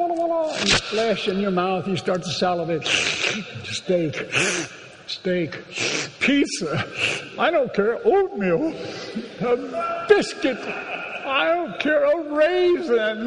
And 0.00 0.68
the 0.68 0.80
flesh 0.82 1.28
in 1.28 1.40
your 1.40 1.50
mouth, 1.50 1.86
you 1.86 1.96
start 1.96 2.22
to 2.22 2.30
salivate. 2.30 2.86
Steak, 3.64 4.32
steak, 5.06 5.62
pizza. 6.20 6.88
I 7.38 7.50
don't 7.50 7.72
care. 7.74 7.98
Oatmeal, 8.06 8.74
a 9.40 10.06
biscuit. 10.08 10.58
I 10.58 11.54
don't 11.54 11.78
care. 11.80 12.04
A 12.04 12.34
raisin. 12.34 13.26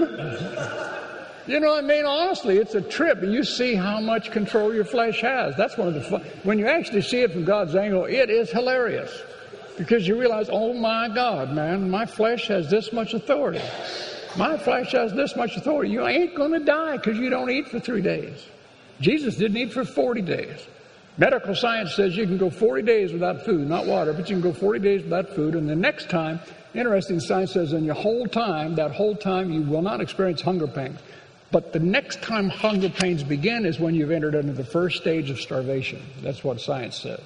You 1.46 1.60
know, 1.60 1.76
I 1.76 1.82
mean, 1.82 2.06
honestly, 2.06 2.58
it's 2.58 2.74
a 2.74 2.82
trip. 2.82 3.22
You 3.22 3.44
see 3.44 3.76
how 3.76 4.00
much 4.00 4.32
control 4.32 4.74
your 4.74 4.86
flesh 4.86 5.22
has. 5.22 5.56
That's 5.56 5.78
one 5.78 5.90
of 5.90 5.94
the 5.94 6.02
fun. 6.02 6.22
When 6.44 6.58
you 6.58 6.68
actually 6.68 7.02
see 7.02 7.22
it 7.22 7.34
from 7.34 7.44
God's 7.44 7.76
angle, 7.76 8.06
it 8.06 8.30
is 8.30 8.50
hilarious 8.50 9.12
because 9.78 10.08
you 10.08 10.20
realize, 10.20 10.50
oh 10.52 10.74
my 10.74 11.10
God, 11.10 11.52
man, 11.52 11.90
my 11.90 12.06
flesh 12.06 12.48
has 12.48 12.70
this 12.70 12.92
much 12.94 13.14
authority. 13.14 13.62
My 14.36 14.58
flesh 14.58 14.92
has 14.94 15.14
this 15.14 15.36
much 15.36 15.56
authority. 15.58 15.92
You 15.92 16.08
ain't 16.08 16.36
going 16.36 16.52
to 16.54 16.60
die 16.60 16.98
because 16.98 17.18
you 17.20 17.30
don't 17.30 17.50
eat 17.52 17.68
for 17.68 17.80
three 17.80 18.02
days. 18.02 18.46
Jesus 19.00 19.36
didn't 19.36 19.58
eat 19.58 19.74
for 19.74 19.86
40 19.86 20.22
days. 20.22 20.68
Medical 21.18 21.54
science 21.54 21.96
says 21.96 22.18
you 22.18 22.26
can 22.26 22.40
go 22.40 22.50
40 22.50 22.82
days 22.82 23.14
without 23.14 23.46
food, 23.46 23.70
not 23.70 23.86
water, 23.86 24.14
but 24.14 24.30
you 24.30 24.36
can 24.36 24.42
go 24.42 24.52
40 24.52 24.80
days 24.80 25.04
without 25.04 25.30
food, 25.30 25.54
and 25.54 25.70
the 25.70 25.76
next 25.76 26.10
time, 26.10 26.40
interesting 26.74 27.20
science 27.20 27.52
says 27.52 27.74
in 27.74 27.84
your 27.84 27.94
whole 27.94 28.26
time, 28.26 28.74
that 28.76 28.92
whole 28.92 29.16
time, 29.16 29.52
you 29.52 29.62
will 29.62 29.84
not 29.84 30.02
experience 30.02 30.42
hunger 30.42 30.66
pangs. 30.66 31.00
But 31.52 31.72
the 31.72 31.80
next 31.80 32.24
time 32.24 32.50
hunger 32.50 32.90
pains 32.90 33.22
begin 33.22 33.68
is 33.68 33.80
when 33.80 33.94
you've 33.94 34.10
entered 34.10 34.34
into 34.34 34.54
the 34.54 34.64
first 34.64 34.98
stage 34.98 35.30
of 35.30 35.40
starvation. 35.40 36.02
That's 36.24 36.44
what 36.44 36.60
science 36.60 37.00
says. 37.00 37.22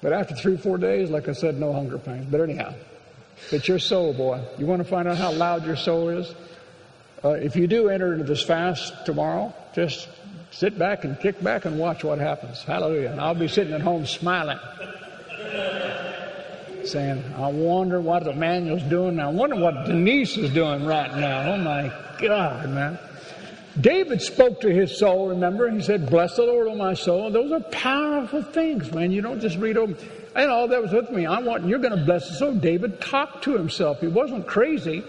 But 0.00 0.12
after 0.12 0.34
three, 0.34 0.56
four 0.56 0.76
days, 0.76 1.08
like 1.08 1.28
I 1.28 1.32
said, 1.32 1.60
no 1.60 1.72
hunger 1.72 1.98
pains. 1.98 2.26
But 2.28 2.40
anyhow, 2.40 2.74
it's 3.50 3.68
your 3.68 3.78
soul, 3.78 4.12
boy. 4.12 4.40
You 4.58 4.66
want 4.66 4.82
to 4.82 4.88
find 4.88 5.08
out 5.08 5.16
how 5.16 5.32
loud 5.32 5.66
your 5.66 5.76
soul 5.76 6.08
is? 6.08 6.34
Uh, 7.24 7.30
if 7.30 7.54
you 7.54 7.66
do 7.66 7.88
enter 7.88 8.12
into 8.12 8.24
this 8.24 8.42
fast 8.42 9.06
tomorrow, 9.06 9.54
just 9.74 10.08
sit 10.50 10.78
back 10.78 11.04
and 11.04 11.18
kick 11.20 11.42
back 11.42 11.64
and 11.64 11.78
watch 11.78 12.04
what 12.04 12.18
happens. 12.18 12.62
Hallelujah. 12.62 13.10
And 13.12 13.20
I'll 13.20 13.34
be 13.34 13.48
sitting 13.48 13.72
at 13.72 13.80
home 13.80 14.06
smiling, 14.06 14.58
saying, 16.84 17.22
I 17.36 17.48
wonder 17.48 18.00
what 18.00 18.26
Emmanuel's 18.26 18.82
doing. 18.84 19.20
I 19.20 19.28
wonder 19.28 19.56
what 19.56 19.86
Denise 19.86 20.36
is 20.36 20.52
doing 20.52 20.84
right 20.84 21.14
now. 21.16 21.52
Oh 21.52 21.58
my 21.58 21.92
God, 22.18 22.68
man. 22.70 22.98
David 23.80 24.20
spoke 24.20 24.60
to 24.60 24.72
his 24.72 24.98
soul, 24.98 25.28
remember? 25.28 25.70
He 25.70 25.80
said, 25.80 26.10
Bless 26.10 26.36
the 26.36 26.42
Lord, 26.42 26.68
O 26.68 26.74
my 26.74 26.94
soul. 26.94 27.30
Those 27.30 27.52
are 27.52 27.60
powerful 27.60 28.42
things, 28.42 28.92
man. 28.92 29.12
You 29.12 29.22
don't 29.22 29.40
just 29.40 29.56
read 29.58 29.76
them. 29.76 29.96
And 30.34 30.50
all 30.50 30.68
that 30.68 30.80
was 30.80 30.92
with 30.92 31.10
me. 31.10 31.26
I 31.26 31.40
want, 31.40 31.66
you're 31.66 31.78
going 31.78 31.96
to 31.96 32.04
bless 32.04 32.28
the 32.28 32.34
soul. 32.36 32.54
David 32.54 33.00
talked 33.00 33.44
to 33.44 33.56
himself. 33.56 34.00
He 34.00 34.06
wasn't 34.06 34.46
crazy. 34.46 35.04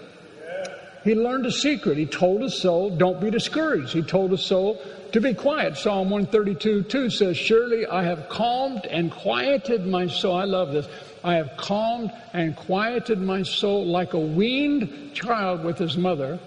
He 1.04 1.16
learned 1.16 1.46
a 1.46 1.52
secret. 1.52 1.98
He 1.98 2.06
told 2.06 2.42
his 2.42 2.60
soul, 2.60 2.96
Don't 2.96 3.20
be 3.20 3.30
discouraged. 3.30 3.94
He 3.94 4.02
told 4.02 4.32
his 4.32 4.46
soul 4.46 4.82
to 5.12 5.22
be 5.22 5.34
quiet. 5.34 5.78
Psalm 5.78 6.10
132 6.10 6.84
2 6.84 7.10
says, 7.10 7.38
Surely 7.38 7.86
I 7.86 8.04
have 8.04 8.30
calmed 8.30 8.86
and 8.86 9.12
quieted 9.12 9.86
my 9.86 10.08
soul. 10.08 10.36
I 10.36 10.46
love 10.46 10.72
this. 10.72 10.88
I 11.24 11.36
have 11.36 11.56
calmed 11.58 12.12
and 12.34 12.56
quieted 12.56 13.20
my 13.20 13.44
soul 13.44 13.86
like 13.86 14.14
a 14.14 14.20
weaned 14.20 15.14
child 15.14 15.64
with 15.64 15.78
his 15.78 15.98
mother. 15.98 16.40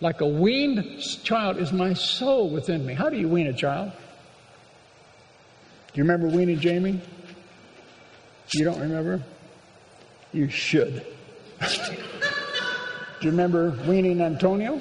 Like 0.00 0.20
a 0.20 0.26
weaned 0.26 1.00
child 1.22 1.56
is 1.58 1.72
my 1.72 1.94
soul 1.94 2.50
within 2.50 2.84
me. 2.84 2.94
How 2.94 3.08
do 3.08 3.16
you 3.16 3.28
wean 3.28 3.46
a 3.46 3.52
child? 3.52 3.92
Do 5.92 5.98
you 5.98 6.02
remember 6.02 6.28
weaning 6.28 6.58
Jamie? 6.58 7.00
You 8.52 8.64
don't 8.64 8.80
remember? 8.80 9.22
You 10.32 10.48
should. 10.48 11.06
do 11.60 11.66
you 13.20 13.30
remember 13.30 13.70
weaning 13.86 14.20
Antonio? 14.20 14.80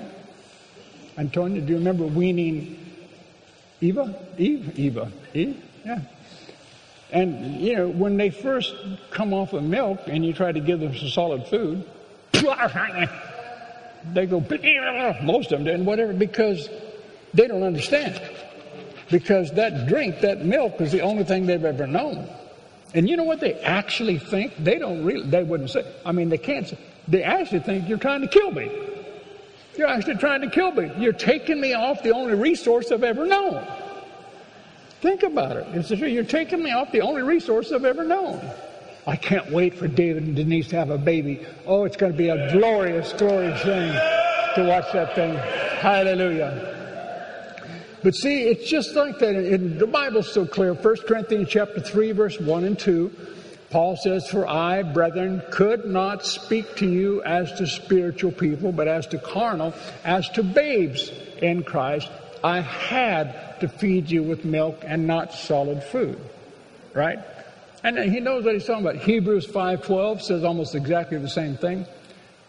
Antonio, 1.17 1.61
do 1.61 1.67
you 1.67 1.77
remember 1.77 2.05
weaning 2.05 2.83
Eva? 3.81 4.15
Eve? 4.37 4.77
Eva. 4.79 5.11
Eve? 5.33 5.63
Yeah. 5.85 5.99
And, 7.11 7.61
you 7.61 7.75
know, 7.75 7.87
when 7.89 8.17
they 8.17 8.31
first 8.31 8.73
come 9.11 9.33
off 9.33 9.53
of 9.53 9.63
milk 9.63 10.01
and 10.07 10.25
you 10.25 10.33
try 10.33 10.51
to 10.51 10.59
give 10.59 10.79
them 10.79 10.95
some 10.97 11.09
solid 11.09 11.47
food, 11.47 11.87
they 14.13 14.25
go, 14.25 14.39
most 15.23 15.51
of 15.51 15.63
them 15.63 15.67
and 15.67 15.85
whatever, 15.85 16.13
because 16.13 16.69
they 17.33 17.47
don't 17.47 17.63
understand. 17.63 18.19
Because 19.11 19.51
that 19.51 19.87
drink, 19.87 20.21
that 20.21 20.43
milk, 20.43 20.81
is 20.81 20.91
the 20.91 21.01
only 21.01 21.23
thing 21.23 21.45
they've 21.45 21.63
ever 21.63 21.85
known. 21.85 22.27
And 22.93 23.09
you 23.09 23.17
know 23.17 23.23
what 23.23 23.39
they 23.39 23.53
actually 23.55 24.19
think? 24.19 24.53
They 24.57 24.77
don't 24.77 25.03
really, 25.03 25.25
they 25.25 25.43
wouldn't 25.43 25.71
say, 25.71 25.85
I 26.05 26.11
mean, 26.11 26.29
they 26.29 26.37
can't 26.37 26.67
say, 26.67 26.77
they 27.07 27.23
actually 27.23 27.61
think 27.61 27.89
you're 27.89 27.97
trying 27.97 28.21
to 28.21 28.27
kill 28.27 28.51
me. 28.51 28.71
You're 29.75 29.87
actually 29.87 30.17
trying 30.17 30.41
to 30.41 30.49
kill 30.49 30.71
me. 30.71 30.91
You're 30.97 31.13
taking 31.13 31.59
me 31.59 31.73
off 31.73 32.03
the 32.03 32.11
only 32.11 32.35
resource 32.35 32.91
I've 32.91 33.03
ever 33.03 33.25
known. 33.25 33.65
Think 35.01 35.23
about 35.23 35.57
it. 35.57 35.67
It's 35.73 35.89
true. 35.89 36.07
You're 36.07 36.23
taking 36.23 36.63
me 36.63 36.71
off 36.71 36.91
the 36.91 37.01
only 37.01 37.23
resource 37.23 37.71
I've 37.71 37.83
ever 37.83 38.03
known. 38.03 38.39
I 39.05 39.15
can't 39.15 39.51
wait 39.51 39.73
for 39.73 39.87
David 39.87 40.23
and 40.23 40.35
Denise 40.35 40.69
to 40.69 40.77
have 40.77 40.91
a 40.91 40.97
baby. 40.97 41.45
Oh, 41.65 41.83
it's 41.83 41.97
going 41.97 42.11
to 42.11 42.17
be 42.17 42.29
a 42.29 42.51
glorious, 42.53 43.11
glorious 43.13 43.61
thing 43.63 43.91
to 44.55 44.63
watch 44.65 44.93
that 44.93 45.15
thing. 45.15 45.35
Hallelujah. 45.81 46.82
But 48.03 48.15
see, 48.15 48.43
it's 48.43 48.69
just 48.69 48.95
like 48.95 49.19
that. 49.19 49.35
In, 49.35 49.77
the 49.77 49.87
Bible's 49.87 50.31
so 50.31 50.45
clear. 50.45 50.73
1 50.73 50.95
Corinthians 51.07 51.47
chapter 51.49 51.79
3, 51.79 52.11
verse 52.11 52.39
1 52.39 52.63
and 52.65 52.77
2. 52.77 53.11
Paul 53.69 53.95
says, 53.95 54.29
For 54.29 54.47
I, 54.47 54.83
brethren, 54.83 55.41
could 55.49 55.85
not 55.85 56.25
speak 56.25 56.75
to 56.75 56.87
you 56.87 57.23
as 57.23 57.51
to 57.53 57.65
spiritual 57.65 58.31
people, 58.31 58.71
but 58.71 58.87
as 58.87 59.07
to 59.07 59.17
carnal, 59.17 59.73
as 60.03 60.29
to 60.31 60.43
babes 60.43 61.11
in 61.41 61.63
Christ. 61.63 62.09
I 62.43 62.59
had 62.59 63.59
to 63.61 63.69
feed 63.69 64.11
you 64.11 64.21
with 64.21 64.43
milk 64.43 64.83
and 64.83 65.07
not 65.07 65.33
solid 65.33 65.81
food. 65.81 66.19
Right? 66.93 67.19
And 67.83 67.97
he 67.97 68.19
knows 68.19 68.43
what 68.43 68.53
he's 68.53 68.65
talking 68.65 68.85
about. 68.85 68.97
Hebrews 68.97 69.47
5.12 69.47 70.21
says 70.21 70.43
almost 70.43 70.75
exactly 70.75 71.17
the 71.17 71.29
same 71.29 71.57
thing. 71.57 71.85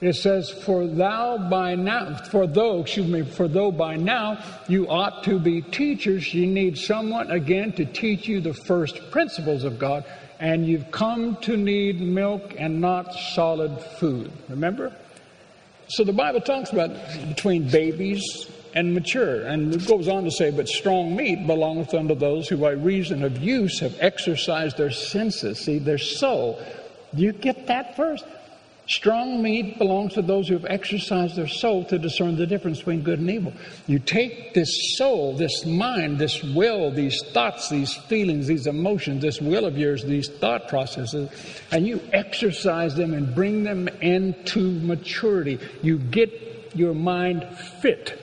It 0.04 0.16
says, 0.16 0.50
For 0.50 0.86
thou 0.86 1.38
by 1.38 1.76
now, 1.76 2.14
for 2.16 2.46
though, 2.46 2.80
excuse 2.80 3.06
me, 3.06 3.22
for 3.22 3.48
though 3.48 3.72
by 3.72 3.96
now 3.96 4.38
you 4.68 4.86
ought 4.88 5.24
to 5.24 5.38
be 5.38 5.62
teachers, 5.62 6.34
you 6.34 6.46
need 6.46 6.76
someone 6.76 7.30
again 7.30 7.72
to 7.72 7.86
teach 7.86 8.28
you 8.28 8.40
the 8.40 8.52
first 8.52 9.10
principles 9.10 9.64
of 9.64 9.78
God, 9.78 10.04
and 10.38 10.66
you've 10.66 10.90
come 10.90 11.36
to 11.36 11.56
need 11.56 12.00
milk 12.02 12.54
and 12.58 12.80
not 12.80 13.14
solid 13.14 13.80
food. 13.98 14.30
Remember? 14.50 14.94
So 15.88 16.04
the 16.04 16.12
Bible 16.12 16.40
talks 16.42 16.70
about 16.70 16.90
between 17.28 17.68
babies 17.68 18.48
and 18.74 18.92
mature. 18.92 19.46
And 19.46 19.74
it 19.74 19.86
goes 19.86 20.08
on 20.08 20.24
to 20.24 20.30
say, 20.30 20.50
But 20.50 20.68
strong 20.68 21.16
meat 21.16 21.46
belongeth 21.46 21.94
unto 21.94 22.14
those 22.14 22.48
who 22.48 22.58
by 22.58 22.72
reason 22.72 23.24
of 23.24 23.38
use 23.38 23.80
have 23.80 23.96
exercised 24.00 24.76
their 24.76 24.90
senses, 24.90 25.60
see, 25.60 25.78
their 25.78 25.98
soul. 25.98 26.60
Do 27.14 27.22
you 27.22 27.32
get 27.32 27.68
that 27.68 27.96
first? 27.96 28.24
Strong 28.86 29.42
meat 29.42 29.78
belongs 29.78 30.12
to 30.12 30.20
those 30.20 30.48
who 30.48 30.54
have 30.54 30.66
exercised 30.66 31.36
their 31.36 31.48
soul 31.48 31.84
to 31.86 31.98
discern 31.98 32.36
the 32.36 32.46
difference 32.46 32.78
between 32.78 33.00
good 33.00 33.18
and 33.18 33.30
evil. 33.30 33.54
You 33.86 33.98
take 33.98 34.52
this 34.52 34.68
soul, 34.96 35.34
this 35.36 35.64
mind, 35.64 36.18
this 36.18 36.42
will, 36.42 36.90
these 36.90 37.18
thoughts, 37.32 37.70
these 37.70 37.94
feelings, 37.94 38.46
these 38.46 38.66
emotions, 38.66 39.22
this 39.22 39.40
will 39.40 39.64
of 39.64 39.78
yours, 39.78 40.04
these 40.04 40.28
thought 40.28 40.68
processes, 40.68 41.30
and 41.70 41.86
you 41.86 41.98
exercise 42.12 42.94
them 42.94 43.14
and 43.14 43.34
bring 43.34 43.64
them 43.64 43.88
into 44.02 44.72
maturity. 44.80 45.58
You 45.82 45.98
get 45.98 46.72
your 46.74 46.92
mind 46.92 47.46
fit 47.80 48.20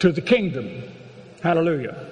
to 0.00 0.10
the 0.10 0.20
kingdom. 0.20 0.82
Hallelujah. 1.42 2.09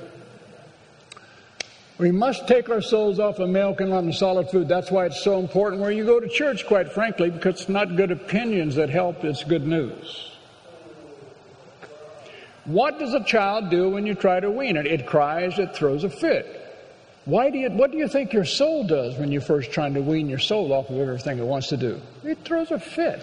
We 1.98 2.12
must 2.12 2.46
take 2.46 2.70
our 2.70 2.80
souls 2.80 3.18
off 3.18 3.40
of 3.40 3.50
milk 3.50 3.80
and 3.80 3.92
on 3.92 4.12
solid 4.12 4.48
food. 4.50 4.68
That's 4.68 4.88
why 4.88 5.06
it's 5.06 5.22
so 5.22 5.40
important 5.40 5.82
where 5.82 5.90
you 5.90 6.04
go 6.04 6.20
to 6.20 6.28
church, 6.28 6.64
quite 6.64 6.92
frankly, 6.92 7.28
because 7.28 7.62
it's 7.62 7.68
not 7.68 7.96
good 7.96 8.12
opinions 8.12 8.76
that 8.76 8.88
help, 8.88 9.24
it's 9.24 9.42
good 9.42 9.66
news. 9.66 10.30
What 12.66 13.00
does 13.00 13.14
a 13.14 13.24
child 13.24 13.70
do 13.70 13.88
when 13.88 14.06
you 14.06 14.14
try 14.14 14.38
to 14.38 14.50
wean 14.50 14.76
it? 14.76 14.86
It 14.86 15.06
cries, 15.06 15.58
it 15.58 15.74
throws 15.74 16.04
a 16.04 16.10
fit. 16.10 16.54
Why 17.24 17.50
do 17.50 17.58
you, 17.58 17.70
what 17.70 17.90
do 17.90 17.98
you 17.98 18.06
think 18.06 18.32
your 18.32 18.44
soul 18.44 18.84
does 18.84 19.18
when 19.18 19.32
you're 19.32 19.42
first 19.42 19.72
trying 19.72 19.94
to 19.94 20.00
wean 20.00 20.28
your 20.28 20.38
soul 20.38 20.72
off 20.72 20.90
of 20.90 20.98
everything 20.98 21.38
it 21.38 21.44
wants 21.44 21.68
to 21.68 21.76
do? 21.76 22.00
It 22.22 22.38
throws 22.44 22.70
a 22.70 22.78
fit. 22.78 23.20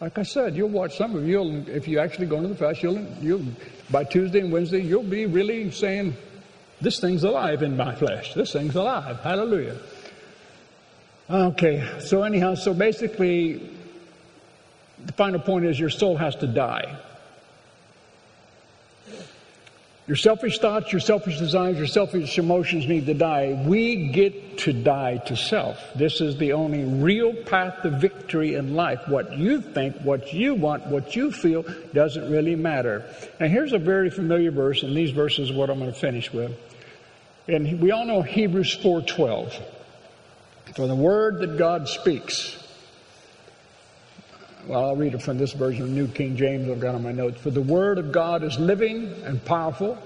Like 0.00 0.18
I 0.18 0.22
said, 0.22 0.56
you'll 0.56 0.70
watch 0.70 0.96
some 0.96 1.14
of 1.14 1.28
you, 1.28 1.64
if 1.68 1.86
you 1.86 1.98
actually 1.98 2.26
go 2.26 2.36
into 2.36 2.48
the 2.48 2.56
fast, 2.56 2.82
you'll, 2.82 3.04
you'll, 3.20 3.44
by 3.90 4.02
Tuesday 4.02 4.40
and 4.40 4.50
Wednesday, 4.50 4.80
you'll 4.80 5.02
be 5.02 5.26
really 5.26 5.70
saying, 5.70 6.16
this 6.82 7.00
thing's 7.00 7.24
alive 7.24 7.62
in 7.62 7.76
my 7.76 7.94
flesh. 7.94 8.34
This 8.34 8.52
thing's 8.52 8.74
alive. 8.74 9.20
Hallelujah. 9.20 9.76
Okay, 11.30 11.88
so 12.00 12.24
anyhow, 12.24 12.54
so 12.54 12.74
basically, 12.74 13.70
the 15.06 15.12
final 15.12 15.40
point 15.40 15.64
is 15.64 15.78
your 15.78 15.90
soul 15.90 16.16
has 16.16 16.34
to 16.36 16.46
die. 16.46 16.98
Your 20.08 20.16
selfish 20.16 20.58
thoughts, 20.58 20.90
your 20.92 21.00
selfish 21.00 21.38
desires, 21.38 21.78
your 21.78 21.86
selfish 21.86 22.36
emotions 22.36 22.88
need 22.88 23.06
to 23.06 23.14
die. 23.14 23.64
We 23.66 24.08
get 24.08 24.58
to 24.58 24.72
die 24.72 25.18
to 25.26 25.36
self. 25.36 25.78
This 25.94 26.20
is 26.20 26.36
the 26.36 26.54
only 26.54 26.82
real 26.84 27.32
path 27.32 27.82
to 27.82 27.90
victory 27.90 28.56
in 28.56 28.74
life. 28.74 29.00
What 29.06 29.38
you 29.38 29.60
think, 29.60 29.96
what 30.02 30.34
you 30.34 30.54
want, 30.54 30.88
what 30.88 31.14
you 31.14 31.30
feel 31.30 31.64
doesn't 31.94 32.28
really 32.30 32.56
matter. 32.56 33.06
Now, 33.38 33.46
here's 33.46 33.72
a 33.72 33.78
very 33.78 34.10
familiar 34.10 34.50
verse, 34.50 34.82
and 34.82 34.96
these 34.96 35.12
verses 35.12 35.52
are 35.52 35.54
what 35.54 35.70
I'm 35.70 35.78
going 35.78 35.92
to 35.92 35.98
finish 35.98 36.32
with. 36.32 36.52
And 37.48 37.80
we 37.80 37.90
all 37.90 38.04
know 38.04 38.22
Hebrews 38.22 38.76
4:12. 38.76 39.52
For 40.74 40.86
the 40.86 40.94
word 40.94 41.40
that 41.40 41.58
God 41.58 41.88
speaks. 41.88 42.56
Well, 44.66 44.84
I'll 44.84 44.96
read 44.96 45.14
it 45.14 45.22
from 45.22 45.38
this 45.38 45.52
version 45.52 45.82
of 45.82 45.90
New 45.90 46.06
King 46.06 46.36
James 46.36 46.70
I've 46.70 46.78
got 46.78 46.94
on 46.94 47.02
my 47.02 47.10
notes. 47.10 47.40
For 47.40 47.50
the 47.50 47.60
word 47.60 47.98
of 47.98 48.12
God 48.12 48.44
is 48.44 48.58
living 48.60 49.12
and 49.24 49.44
powerful, 49.44 49.98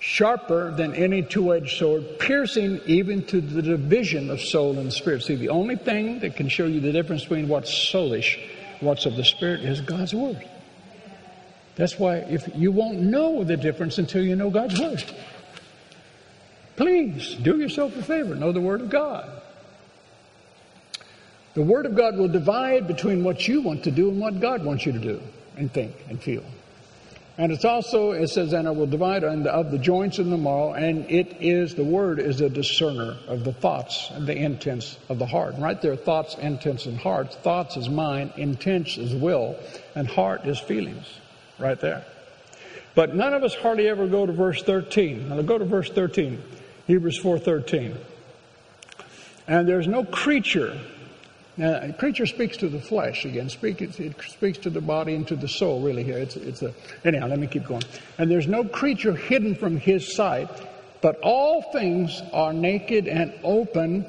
sharper 0.00 0.70
than 0.70 0.94
any 0.94 1.22
two-edged 1.22 1.76
sword, 1.76 2.18
piercing 2.18 2.80
even 2.86 3.22
to 3.26 3.42
the 3.42 3.60
division 3.60 4.30
of 4.30 4.40
soul 4.40 4.78
and 4.78 4.90
spirit. 4.90 5.22
See, 5.22 5.34
the 5.34 5.50
only 5.50 5.76
thing 5.76 6.20
that 6.20 6.36
can 6.36 6.48
show 6.48 6.64
you 6.66 6.80
the 6.80 6.90
difference 6.90 7.22
between 7.22 7.48
what's 7.48 7.70
soulish, 7.70 8.40
what's 8.80 9.04
of 9.04 9.14
the 9.16 9.24
spirit, 9.24 9.60
is 9.60 9.82
God's 9.82 10.14
word. 10.14 10.42
That's 11.76 11.98
why 11.98 12.16
if 12.16 12.48
you 12.54 12.72
won't 12.72 12.98
know 12.98 13.44
the 13.44 13.58
difference 13.58 13.98
until 13.98 14.24
you 14.24 14.36
know 14.36 14.48
God's 14.48 14.80
word. 14.80 15.04
Please 16.76 17.34
do 17.34 17.58
yourself 17.58 17.96
a 17.96 18.02
favor, 18.02 18.34
know 18.34 18.52
the 18.52 18.60
Word 18.60 18.80
of 18.80 18.90
God. 18.90 19.28
The 21.54 21.62
Word 21.62 21.84
of 21.84 21.94
God 21.94 22.16
will 22.16 22.28
divide 22.28 22.86
between 22.86 23.24
what 23.24 23.46
you 23.46 23.60
want 23.60 23.84
to 23.84 23.90
do 23.90 24.08
and 24.08 24.18
what 24.18 24.40
God 24.40 24.64
wants 24.64 24.86
you 24.86 24.92
to 24.92 24.98
do 24.98 25.20
and 25.56 25.72
think 25.72 25.94
and 26.08 26.20
feel. 26.20 26.44
And 27.38 27.50
it's 27.50 27.64
also, 27.64 28.12
it 28.12 28.28
says, 28.28 28.52
and 28.52 28.68
it 28.68 28.76
will 28.76 28.86
divide 28.86 29.24
of 29.24 29.70
the 29.70 29.78
joints 29.78 30.18
and 30.18 30.30
the 30.30 30.36
marrow, 30.36 30.74
and 30.74 31.10
it 31.10 31.36
is, 31.40 31.74
the 31.74 31.84
Word 31.84 32.18
is 32.18 32.40
a 32.40 32.48
discerner 32.48 33.16
of 33.26 33.44
the 33.44 33.52
thoughts 33.52 34.10
and 34.12 34.26
the 34.26 34.36
intents 34.36 34.98
of 35.08 35.18
the 35.18 35.26
heart. 35.26 35.54
right 35.58 35.80
there, 35.80 35.96
thoughts, 35.96 36.36
intents, 36.36 36.86
and 36.86 36.98
hearts. 36.98 37.36
Thoughts 37.36 37.76
is 37.76 37.88
mind, 37.88 38.32
intents 38.36 38.98
is 38.98 39.14
will, 39.14 39.56
and 39.94 40.06
heart 40.06 40.46
is 40.46 40.58
feelings. 40.58 41.06
Right 41.58 41.80
there. 41.80 42.04
But 42.94 43.14
none 43.14 43.32
of 43.32 43.42
us 43.42 43.54
hardly 43.54 43.88
ever 43.88 44.06
go 44.06 44.26
to 44.26 44.32
verse 44.32 44.62
13. 44.62 45.30
Now 45.30 45.40
go 45.42 45.56
to 45.56 45.64
verse 45.64 45.88
13. 45.88 46.42
Hebrews 46.86 47.18
4:13. 47.20 47.96
And 49.46 49.68
there's 49.68 49.88
no 49.88 50.04
creature. 50.04 50.78
Now, 51.56 51.92
creature 51.92 52.26
speaks 52.26 52.56
to 52.58 52.68
the 52.68 52.80
flesh 52.80 53.24
again. 53.24 53.48
Speak, 53.50 53.82
it, 53.82 54.00
it 54.00 54.14
speaks 54.26 54.56
to 54.58 54.70
the 54.70 54.80
body 54.80 55.14
and 55.14 55.28
to 55.28 55.36
the 55.36 55.48
soul. 55.48 55.82
Really, 55.82 56.02
here 56.02 56.18
it's 56.18 56.36
it's 56.36 56.62
a. 56.62 56.72
Anyhow, 57.04 57.28
let 57.28 57.38
me 57.38 57.46
keep 57.46 57.66
going. 57.66 57.82
And 58.18 58.30
there's 58.30 58.48
no 58.48 58.64
creature 58.64 59.14
hidden 59.14 59.54
from 59.54 59.76
His 59.76 60.14
sight, 60.14 60.48
but 61.02 61.18
all 61.20 61.62
things 61.72 62.22
are 62.32 62.52
naked 62.52 63.06
and 63.06 63.32
open 63.44 64.06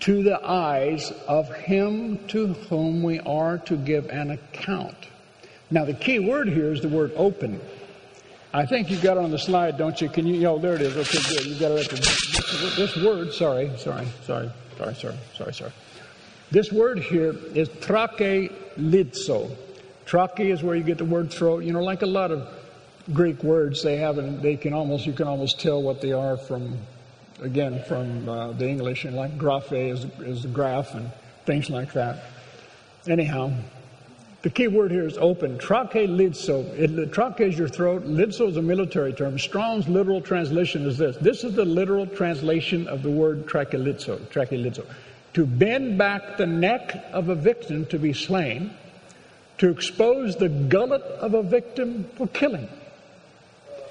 to 0.00 0.22
the 0.22 0.42
eyes 0.44 1.12
of 1.28 1.52
Him 1.54 2.18
to 2.28 2.54
whom 2.54 3.02
we 3.02 3.20
are 3.20 3.58
to 3.58 3.76
give 3.76 4.08
an 4.08 4.30
account. 4.30 4.96
Now, 5.70 5.84
the 5.84 5.94
key 5.94 6.18
word 6.18 6.48
here 6.48 6.72
is 6.72 6.80
the 6.80 6.88
word 6.88 7.12
open. 7.16 7.60
I 8.56 8.64
think 8.64 8.90
you 8.90 8.96
got 8.96 9.18
it 9.18 9.22
on 9.22 9.30
the 9.30 9.38
slide, 9.38 9.76
don't 9.76 10.00
you? 10.00 10.08
Can 10.08 10.26
you? 10.26 10.46
Oh, 10.46 10.58
there 10.58 10.76
it 10.76 10.80
is. 10.80 10.96
Okay, 10.96 11.18
good. 11.28 11.44
You've 11.44 11.60
got 11.60 11.72
it. 11.72 11.90
This, 11.90 12.76
this 12.76 12.96
word. 12.96 13.30
Sorry, 13.34 13.70
sorry, 13.76 14.06
sorry, 14.24 14.50
sorry, 14.78 14.94
sorry, 14.94 15.16
sorry, 15.34 15.52
sorry. 15.52 15.72
This 16.50 16.72
word 16.72 17.00
here 17.00 17.36
is 17.54 17.68
trake 17.68 18.50
lidzo. 18.78 19.54
Trake 20.06 20.40
is 20.40 20.62
where 20.62 20.74
you 20.74 20.84
get 20.84 20.96
the 20.96 21.04
word 21.04 21.30
throat. 21.30 21.64
You 21.64 21.74
know, 21.74 21.82
like 21.82 22.00
a 22.00 22.06
lot 22.06 22.30
of 22.30 22.48
Greek 23.12 23.44
words, 23.44 23.82
they 23.82 23.98
have, 23.98 24.16
and 24.16 24.40
they 24.40 24.56
can 24.56 24.72
almost 24.72 25.04
you 25.04 25.12
can 25.12 25.28
almost 25.28 25.60
tell 25.60 25.82
what 25.82 26.00
they 26.00 26.12
are 26.12 26.38
from, 26.38 26.78
again, 27.42 27.84
from 27.86 28.26
uh, 28.26 28.52
the 28.52 28.66
English. 28.66 29.04
And 29.04 29.14
like 29.14 29.36
graphe 29.36 29.72
is 29.72 30.06
is 30.20 30.46
graph 30.46 30.94
and 30.94 31.10
things 31.44 31.68
like 31.68 31.92
that. 31.92 32.24
Anyhow, 33.06 33.52
the 34.46 34.50
key 34.50 34.68
word 34.68 34.92
here 34.92 35.08
is 35.08 35.18
open. 35.18 35.58
Trachelizo. 35.58 37.10
Trake 37.10 37.40
is 37.40 37.58
your 37.58 37.66
throat. 37.66 38.04
Lidzo 38.04 38.48
is 38.48 38.56
a 38.56 38.62
military 38.62 39.12
term. 39.12 39.40
Strong's 39.40 39.88
literal 39.88 40.20
translation 40.20 40.86
is 40.86 40.96
this. 40.96 41.16
This 41.16 41.42
is 41.42 41.56
the 41.56 41.64
literal 41.64 42.06
translation 42.06 42.86
of 42.86 43.02
the 43.02 43.10
word 43.10 43.46
trachelizo. 43.46 44.20
Trachelizo. 44.28 44.86
To 45.34 45.44
bend 45.44 45.98
back 45.98 46.36
the 46.36 46.46
neck 46.46 46.94
of 47.12 47.28
a 47.28 47.34
victim 47.34 47.86
to 47.86 47.98
be 47.98 48.12
slain, 48.12 48.70
to 49.58 49.68
expose 49.68 50.36
the 50.36 50.48
gullet 50.48 51.02
of 51.02 51.34
a 51.34 51.42
victim 51.42 52.08
for 52.14 52.28
killing. 52.28 52.68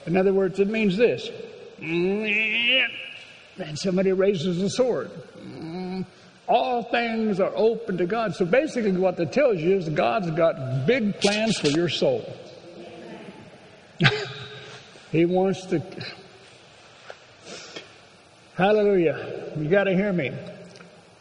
In 0.05 0.15
other 0.15 0.31
words, 0.31 0.61
it 0.61 0.69
means 0.69 0.95
this. 0.95 1.31
And 1.81 2.87
somebody 3.73 4.13
raises 4.13 4.61
a 4.61 4.69
sword 4.69 5.11
all 6.47 6.83
things 6.83 7.39
are 7.39 7.51
open 7.55 7.97
to 7.97 8.05
God. 8.05 8.35
So 8.35 8.45
basically, 8.45 8.91
what 8.91 9.17
that 9.17 9.31
tells 9.31 9.59
you 9.59 9.77
is 9.77 9.89
God's 9.89 10.31
got 10.31 10.85
big 10.85 11.19
plans 11.19 11.57
for 11.59 11.67
your 11.67 11.89
soul. 11.89 12.23
he 15.11 15.25
wants 15.25 15.65
to. 15.67 15.81
Hallelujah. 18.55 19.51
You 19.57 19.69
got 19.69 19.85
to 19.85 19.95
hear 19.95 20.13
me. 20.13 20.31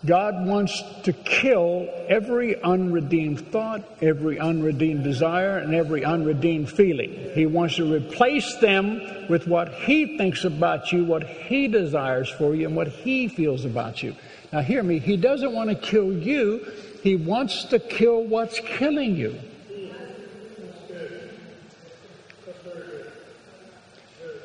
God 0.06 0.46
wants 0.46 0.82
to 1.04 1.14
kill 1.14 1.88
every 2.08 2.60
unredeemed 2.62 3.50
thought, 3.50 3.82
every 4.02 4.38
unredeemed 4.38 5.02
desire, 5.02 5.56
and 5.56 5.74
every 5.74 6.04
unredeemed 6.04 6.70
feeling. 6.70 7.30
He 7.32 7.46
wants 7.46 7.76
to 7.76 7.90
replace 7.90 8.56
them 8.56 9.00
with 9.30 9.46
what 9.46 9.72
He 9.72 10.18
thinks 10.18 10.44
about 10.44 10.92
you, 10.92 11.04
what 11.04 11.26
He 11.26 11.68
desires 11.68 12.28
for 12.28 12.54
you, 12.54 12.66
and 12.66 12.76
what 12.76 12.88
He 12.88 13.28
feels 13.28 13.64
about 13.64 14.02
you. 14.02 14.14
Now, 14.54 14.60
hear 14.60 14.84
me, 14.84 15.00
he 15.00 15.16
doesn't 15.16 15.52
want 15.52 15.70
to 15.70 15.74
kill 15.74 16.12
you, 16.12 16.64
he 17.02 17.16
wants 17.16 17.64
to 17.64 17.80
kill 17.80 18.22
what's 18.22 18.60
killing 18.60 19.16
you. 19.16 19.36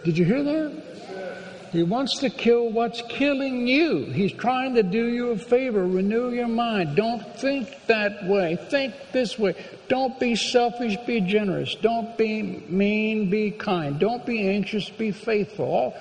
Did 0.03 0.17
you 0.17 0.25
hear 0.25 0.41
that? 0.41 1.69
He 1.71 1.83
wants 1.83 2.17
to 2.21 2.31
kill 2.31 2.71
what's 2.71 3.03
killing 3.03 3.67
you. 3.67 4.05
He's 4.05 4.31
trying 4.31 4.73
to 4.73 4.81
do 4.81 5.05
you 5.05 5.29
a 5.29 5.37
favor, 5.37 5.85
renew 5.85 6.31
your 6.31 6.47
mind. 6.47 6.95
Don't 6.95 7.39
think 7.39 7.69
that 7.85 8.25
way. 8.25 8.55
Think 8.55 8.95
this 9.11 9.37
way. 9.37 9.53
Don't 9.89 10.19
be 10.19 10.35
selfish, 10.35 10.97
be 11.05 11.21
generous. 11.21 11.75
Don't 11.75 12.17
be 12.17 12.41
mean, 12.67 13.29
be 13.29 13.51
kind. 13.51 13.99
Don't 13.99 14.25
be 14.25 14.49
anxious, 14.49 14.89
be 14.89 15.11
faithful. 15.11 15.93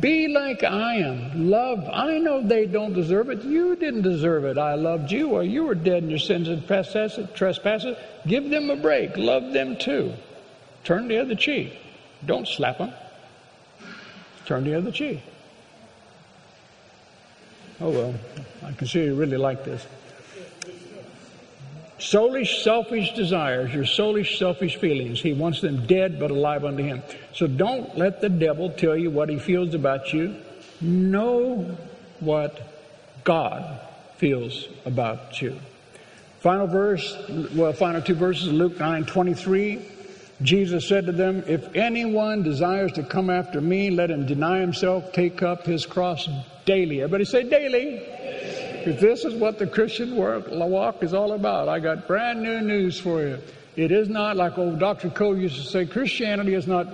Be 0.00 0.28
like 0.28 0.62
I 0.62 0.94
am. 0.96 1.50
Love. 1.50 1.88
I 1.92 2.18
know 2.18 2.42
they 2.42 2.66
don't 2.66 2.92
deserve 2.92 3.30
it. 3.30 3.42
You 3.42 3.74
didn't 3.76 4.02
deserve 4.02 4.44
it. 4.44 4.56
I 4.58 4.74
loved 4.74 5.10
you, 5.10 5.30
or 5.30 5.42
you 5.42 5.64
were 5.64 5.74
dead 5.74 6.04
in 6.04 6.10
your 6.10 6.18
sins 6.18 6.48
and 6.48 6.64
trespasses. 6.64 7.96
Give 8.26 8.48
them 8.48 8.70
a 8.70 8.76
break. 8.76 9.16
Love 9.16 9.52
them 9.52 9.76
too. 9.76 10.12
Turn 10.84 11.08
the 11.08 11.18
other 11.18 11.34
cheek. 11.34 11.78
Don't 12.24 12.46
slap 12.46 12.78
them. 12.78 12.92
Turn 14.46 14.64
the 14.64 14.74
other 14.74 14.92
cheek. 14.92 15.20
Oh 17.80 17.90
well, 17.90 18.14
I 18.64 18.72
can 18.72 18.86
see 18.86 19.04
you 19.04 19.14
really 19.14 19.36
like 19.36 19.64
this. 19.64 19.86
Soulish, 22.02 22.64
selfish 22.64 23.12
desires, 23.12 23.72
your 23.72 23.84
soulish, 23.84 24.36
selfish 24.36 24.74
feelings. 24.74 25.20
He 25.20 25.32
wants 25.32 25.60
them 25.60 25.86
dead 25.86 26.18
but 26.18 26.32
alive 26.32 26.64
unto 26.64 26.82
Him. 26.82 27.00
So 27.32 27.46
don't 27.46 27.96
let 27.96 28.20
the 28.20 28.28
devil 28.28 28.70
tell 28.70 28.96
you 28.96 29.08
what 29.08 29.28
he 29.28 29.38
feels 29.38 29.72
about 29.72 30.12
you. 30.12 30.34
Know 30.80 31.76
what 32.18 32.60
God 33.22 33.80
feels 34.16 34.66
about 34.84 35.40
you. 35.40 35.56
Final 36.40 36.66
verse, 36.66 37.16
well, 37.54 37.72
final 37.72 38.02
two 38.02 38.16
verses, 38.16 38.52
Luke 38.52 38.80
9 38.80 39.04
23. 39.04 39.80
Jesus 40.42 40.88
said 40.88 41.06
to 41.06 41.12
them, 41.12 41.44
If 41.46 41.76
anyone 41.76 42.42
desires 42.42 42.90
to 42.92 43.04
come 43.04 43.30
after 43.30 43.60
me, 43.60 43.90
let 43.90 44.10
him 44.10 44.26
deny 44.26 44.58
himself, 44.58 45.12
take 45.12 45.40
up 45.40 45.64
his 45.64 45.86
cross 45.86 46.28
daily. 46.64 47.00
Everybody 47.00 47.26
say 47.26 47.44
daily. 47.44 48.02
If 48.86 49.00
this 49.00 49.24
is 49.24 49.34
what 49.34 49.58
the 49.58 49.66
Christian 49.66 50.16
work, 50.16 50.46
walk 50.50 51.02
is 51.02 51.14
all 51.14 51.32
about, 51.32 51.68
I 51.68 51.78
got 51.78 52.06
brand 52.06 52.42
new 52.42 52.60
news 52.60 52.98
for 52.98 53.22
you. 53.22 53.38
It 53.76 53.92
is 53.92 54.08
not 54.08 54.36
like 54.36 54.58
old 54.58 54.78
Dr. 54.78 55.08
Cole 55.10 55.36
used 55.36 55.56
to 55.56 55.62
say, 55.62 55.86
Christianity 55.86 56.54
is 56.54 56.66
not 56.66 56.86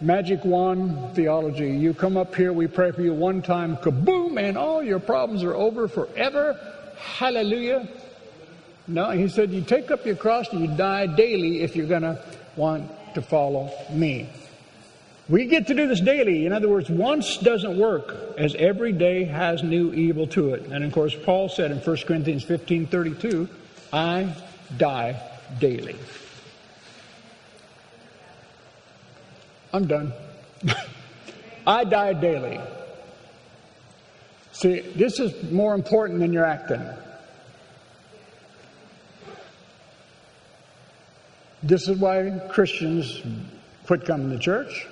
magic 0.00 0.44
wand 0.44 1.14
theology. 1.14 1.70
You 1.70 1.92
come 1.92 2.16
up 2.16 2.34
here, 2.34 2.52
we 2.52 2.66
pray 2.66 2.92
for 2.92 3.02
you 3.02 3.12
one 3.12 3.42
time, 3.42 3.76
kaboom, 3.78 4.40
and 4.40 4.56
all 4.56 4.82
your 4.82 5.00
problems 5.00 5.42
are 5.42 5.54
over 5.54 5.88
forever. 5.88 6.58
Hallelujah. 6.98 7.88
No, 8.86 9.10
he 9.10 9.28
said, 9.28 9.50
you 9.50 9.62
take 9.62 9.90
up 9.90 10.06
your 10.06 10.16
cross 10.16 10.48
and 10.52 10.60
you 10.60 10.76
die 10.76 11.06
daily 11.06 11.62
if 11.62 11.74
you're 11.74 11.86
going 11.86 12.02
to 12.02 12.22
want 12.56 12.90
to 13.14 13.22
follow 13.22 13.72
me. 13.90 14.28
We 15.28 15.46
get 15.46 15.68
to 15.68 15.74
do 15.74 15.86
this 15.88 16.00
daily. 16.00 16.44
In 16.44 16.52
other 16.52 16.68
words, 16.68 16.90
once 16.90 17.38
doesn't 17.38 17.78
work, 17.78 18.14
as 18.36 18.54
every 18.56 18.92
day 18.92 19.24
has 19.24 19.62
new 19.62 19.92
evil 19.94 20.26
to 20.28 20.52
it. 20.52 20.66
And 20.66 20.84
of 20.84 20.92
course, 20.92 21.16
Paul 21.24 21.48
said 21.48 21.70
in 21.70 21.78
1 21.78 21.96
Corinthians 22.06 22.44
15 22.44 22.86
32, 22.88 23.48
I 23.92 24.34
die 24.76 25.20
daily. 25.58 25.96
I'm 29.72 29.86
done. 29.86 30.12
I 31.66 31.84
die 31.84 32.12
daily. 32.12 32.60
See, 34.52 34.80
this 34.80 35.18
is 35.18 35.50
more 35.50 35.74
important 35.74 36.20
than 36.20 36.32
your 36.32 36.44
acting. 36.44 36.82
This 41.62 41.88
is 41.88 41.98
why 41.98 42.40
Christians 42.50 43.22
quit 43.86 44.04
coming 44.04 44.30
to 44.30 44.38
church. 44.38 44.86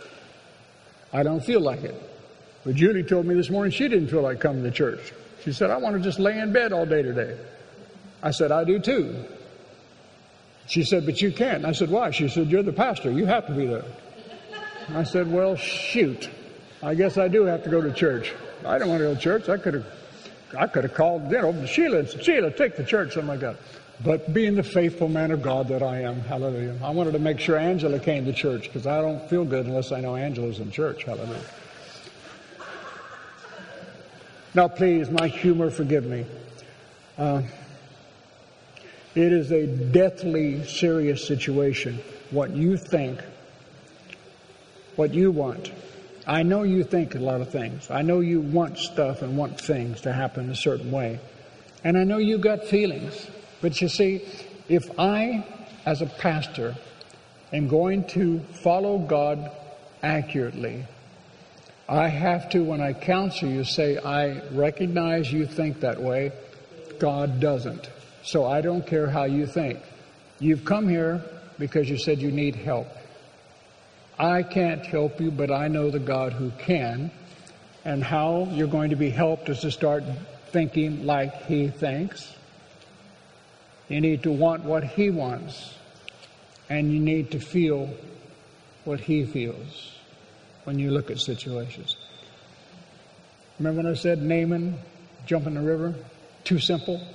I 1.13 1.23
don't 1.23 1.45
feel 1.45 1.61
like 1.61 1.83
it. 1.83 1.95
But 2.65 2.77
Julie 2.77 3.03
told 3.03 3.27
me 3.27 3.35
this 3.35 3.51
morning 3.51 3.73
she 3.73 3.89
didn't 3.89 4.09
feel 4.09 4.23
like 4.23 4.41
coming 4.41 4.63
to 4.63 4.71
church. 4.71 5.13
She 5.45 5.53
said, 5.53 5.71
I 5.71 5.77
want 5.77 5.97
to 5.97 6.03
just 6.03 6.19
lay 6.19 6.39
in 6.39 6.53
bed 6.53 6.73
all 6.73 6.87
day 6.87 7.03
today. 7.03 7.37
I 8.23 8.31
said, 8.31 8.53
I 8.53 8.65
do 8.65 8.79
too. 8.79 9.25
She 10.67 10.85
said, 10.85 11.05
But 11.05 11.21
you 11.21 11.33
can't. 11.33 11.65
I 11.65 11.73
said, 11.73 11.91
Why? 11.91 12.11
She 12.11 12.29
said, 12.29 12.49
You're 12.49 12.63
the 12.63 12.73
pastor. 12.73 13.11
You 13.11 13.27
have 13.27 13.47
to 13.49 13.53
be 13.53 13.67
there. 13.67 13.85
I 14.95 15.03
said, 15.03 15.31
Well, 15.31 15.57
shoot. 15.57 16.31
I 16.83 16.95
guess 16.95 17.19
I 17.19 17.29
do 17.29 17.45
have 17.45 17.65
to 17.65 17.71
go 17.71 17.81
to 17.81 17.93
church. 17.93 18.33
I 18.65 18.79
don't 18.79 18.89
want 18.89 19.01
to 19.01 19.07
go 19.07 19.15
to 19.15 19.21
church. 19.21 19.49
I 19.49 19.57
could 19.57 19.75
have 19.75 19.87
I 20.59 20.67
could 20.67 20.85
have 20.85 20.95
called, 20.95 21.31
you 21.31 21.41
know, 21.41 21.67
Sheila, 21.67 22.07
Sheila, 22.07 22.51
take 22.51 22.77
the 22.77 22.85
church, 22.85 23.15
something 23.15 23.29
like 23.29 23.41
that. 23.41 23.57
But 24.05 24.33
being 24.33 24.57
the 24.57 24.63
faithful 24.63 25.09
man 25.09 25.31
of 25.31 25.43
God 25.43 25.69
that 25.69 25.83
I 25.83 26.01
am, 26.01 26.21
hallelujah. 26.23 26.77
I 26.83 26.91
wanted 26.91 27.13
to 27.13 27.21
make 27.21 27.39
sure 27.39 27.57
Angela 27.57 28.01
came 28.01 28.25
to 28.25 28.33
church 28.33 28.65
because 28.65 28.87
I 28.87 29.01
don't 29.01 29.29
feel 29.29 29.45
good 29.45 29.67
unless 29.67 29.93
I 29.93 30.01
know 30.01 30.17
Angela's 30.17 30.59
in 30.59 30.71
church, 30.73 31.05
hallelujah. 31.05 31.45
Now, 34.55 34.69
please, 34.69 35.09
my 35.09 35.29
humor, 35.29 35.71
forgive 35.71 36.05
me. 36.05 36.27
Uh, 37.17 37.43
it 39.15 39.33
is 39.33 39.53
a 39.53 39.67
deathly 39.67 40.65
serious 40.67 41.27
situation. 41.27 42.01
What 42.31 42.51
you 42.51 42.77
think, 42.77 43.21
what 44.97 45.15
you 45.15 45.31
want. 45.31 45.71
I 46.27 46.43
know 46.43 46.65
you 46.65 46.83
think 46.83 47.15
a 47.15 47.19
lot 47.19 47.41
of 47.41 47.51
things. 47.51 47.91
I 47.91 48.03
know 48.03 48.21
you 48.21 48.41
want 48.41 48.79
stuff 48.79 49.23
and 49.23 49.37
want 49.37 49.61
things 49.61 50.03
to 50.03 50.13
happen 50.13 50.51
a 50.51 50.57
certain 50.57 50.91
way. 50.91 51.21
And 51.85 51.97
I 51.97 52.05
know 52.05 52.19
you've 52.19 52.41
got 52.41 52.65
feelings. 52.65 53.27
But 53.63 53.81
you 53.81 53.89
see, 53.89 54.23
if 54.69 54.99
I, 54.99 55.47
as 55.87 56.03
a 56.03 56.07
pastor, 56.07 56.75
am 57.53 57.69
going 57.69 58.05
to 58.09 58.41
follow 58.41 58.99
God 58.99 59.51
accurately, 60.03 60.85
I 61.89 62.09
have 62.09 62.51
to, 62.51 62.65
when 62.65 62.81
I 62.81 62.93
counsel 62.93 63.49
you, 63.49 63.65
say, 63.65 63.99
I 63.99 64.41
recognize 64.49 65.33
you 65.33 65.47
think 65.47 65.81
that 65.81 66.01
way. 66.01 66.33
God 66.99 67.41
doesn't. 67.41 67.89
So 68.25 68.47
I 68.47 68.61
don't 68.61 68.87
care 68.87 69.09
how 69.09 69.25
you 69.25 69.47
think. 69.47 69.79
You've 70.41 70.65
come 70.65 70.89
here 70.89 71.23
because 71.59 71.89
you 71.89 71.99
said 71.99 72.21
you 72.21 72.33
need 72.33 72.57
help. 72.57 72.89
I 74.19 74.43
can't 74.43 74.85
help 74.85 75.21
you, 75.21 75.31
but 75.31 75.51
I 75.51 75.69
know 75.69 75.91
the 75.91 75.99
God 76.01 76.33
who 76.33 76.51
can. 76.59 77.11
And 77.85 78.03
how 78.03 78.49
you're 78.53 78.69
going 78.69 78.91
to 78.91 78.97
be 78.97 79.11
helped 79.11 79.49
is 79.49 79.61
to 79.61 79.71
start 79.71 80.05
thinking 80.51 81.05
like 81.07 81.47
He 81.47 81.69
thinks 81.69 82.35
you 83.93 84.01
need 84.01 84.23
to 84.23 84.33
want 84.33 84.65
what 84.65 84.85
He 84.85 85.11
wants, 85.11 85.75
and 86.71 86.93
you 86.93 86.99
need 86.99 87.33
to 87.33 87.39
feel 87.39 87.91
what 88.85 89.01
He 89.01 89.27
feels 89.27 89.93
when 90.65 90.79
you 90.79 90.91
look 90.91 91.11
at 91.11 91.19
situations. 91.19 91.97
Remember 93.59 93.83
when 93.83 93.93
I 93.93 93.95
said 93.95 94.23
Naaman, 94.23 94.79
jump 95.27 95.47
in 95.47 95.55
the 95.55 95.61
river? 95.61 95.95
Too 96.45 96.59
simple? 96.59 97.07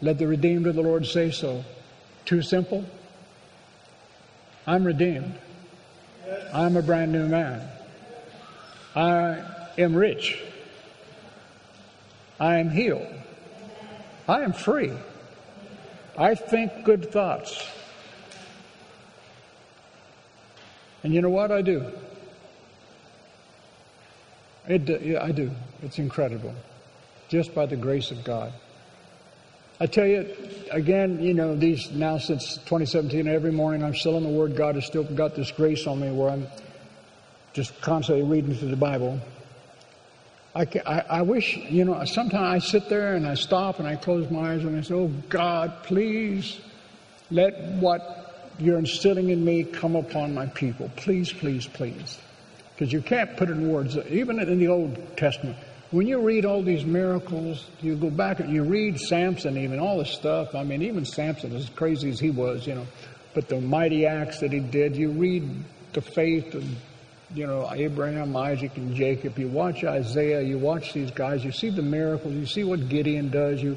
Let 0.00 0.18
the 0.18 0.28
redeemed 0.28 0.66
of 0.66 0.74
the 0.76 0.82
Lord 0.82 1.06
say 1.06 1.30
so. 1.30 1.64
Too 2.24 2.40
simple? 2.40 2.84
I'm 4.66 4.84
redeemed. 4.84 5.34
I'm 6.52 6.76
a 6.76 6.82
brand 6.82 7.12
new 7.12 7.26
man. 7.26 7.68
I 8.94 9.42
am 9.76 9.94
rich. 9.94 10.40
I 12.38 12.58
am 12.58 12.70
healed. 12.70 13.06
I 14.28 14.42
am 14.42 14.52
free. 14.52 14.92
I 16.16 16.34
think 16.34 16.84
good 16.84 17.10
thoughts. 17.10 17.68
And 21.02 21.12
you 21.12 21.20
know 21.20 21.30
what 21.30 21.52
I 21.52 21.60
do? 21.60 21.84
It, 24.66 25.02
yeah, 25.02 25.22
I 25.22 25.32
do. 25.32 25.50
It's 25.82 25.98
incredible. 25.98 26.54
Just 27.28 27.54
by 27.54 27.66
the 27.66 27.76
grace 27.76 28.10
of 28.10 28.24
God. 28.24 28.52
I 29.80 29.86
tell 29.86 30.06
you, 30.06 30.34
again, 30.70 31.20
you 31.20 31.34
know, 31.34 31.56
these 31.56 31.90
now 31.90 32.16
since 32.16 32.54
2017, 32.58 33.26
every 33.26 33.50
morning 33.50 33.82
I'm 33.82 33.94
still 33.94 34.16
in 34.16 34.22
the 34.22 34.28
Word. 34.28 34.56
God 34.56 34.76
has 34.76 34.86
still 34.86 35.02
got 35.02 35.34
this 35.34 35.50
grace 35.50 35.86
on 35.86 36.00
me 36.00 36.10
where 36.12 36.30
I'm 36.30 36.46
just 37.52 37.78
constantly 37.82 38.24
reading 38.24 38.54
through 38.54 38.70
the 38.70 38.76
Bible. 38.76 39.20
I, 40.54 40.66
I, 40.86 41.04
I, 41.10 41.22
wish, 41.22 41.56
you 41.56 41.84
know, 41.84 42.04
sometimes 42.04 42.64
I 42.64 42.66
sit 42.66 42.88
there 42.88 43.14
and 43.16 43.26
I 43.26 43.34
stop 43.34 43.80
and 43.80 43.88
I 43.88 43.96
close 43.96 44.30
my 44.30 44.52
eyes 44.52 44.64
and 44.64 44.76
I 44.76 44.82
say, 44.82 44.94
Oh 44.94 45.10
God, 45.28 45.82
please 45.82 46.60
let 47.30 47.60
what 47.80 48.52
you're 48.58 48.78
instilling 48.78 49.30
in 49.30 49.44
me 49.44 49.64
come 49.64 49.96
upon 49.96 50.32
my 50.32 50.46
people. 50.46 50.90
Please, 50.96 51.32
please, 51.32 51.66
please. 51.66 52.18
Because 52.72 52.92
you 52.92 53.02
can't 53.02 53.36
put 53.36 53.50
it 53.50 53.52
in 53.52 53.68
words. 53.68 53.96
Even 54.08 54.38
in 54.38 54.58
the 54.58 54.68
Old 54.68 55.16
Testament, 55.16 55.56
when 55.90 56.06
you 56.06 56.20
read 56.20 56.44
all 56.44 56.62
these 56.62 56.84
miracles, 56.84 57.66
you 57.80 57.96
go 57.96 58.10
back 58.10 58.40
and 58.40 58.52
you 58.52 58.62
read 58.64 58.98
Samson, 58.98 59.56
even 59.56 59.78
all 59.78 59.98
this 59.98 60.10
stuff. 60.10 60.54
I 60.54 60.62
mean, 60.62 60.82
even 60.82 61.04
Samson, 61.04 61.54
as 61.54 61.68
crazy 61.70 62.10
as 62.10 62.20
he 62.20 62.30
was, 62.30 62.66
you 62.66 62.74
know, 62.74 62.86
but 63.32 63.48
the 63.48 63.60
mighty 63.60 64.06
acts 64.06 64.40
that 64.40 64.52
he 64.52 64.60
did, 64.60 64.96
you 64.96 65.10
read 65.10 65.48
the 65.92 66.00
faith 66.00 66.54
and 66.54 66.76
you 67.34 67.46
know, 67.46 67.68
Abraham, 67.72 68.36
Isaac, 68.36 68.76
and 68.76 68.94
Jacob. 68.94 69.38
You 69.38 69.48
watch 69.48 69.84
Isaiah, 69.84 70.40
you 70.40 70.58
watch 70.58 70.92
these 70.92 71.10
guys, 71.10 71.44
you 71.44 71.52
see 71.52 71.70
the 71.70 71.82
miracles, 71.82 72.32
you 72.34 72.46
see 72.46 72.64
what 72.64 72.88
Gideon 72.88 73.30
does, 73.30 73.62
you 73.62 73.76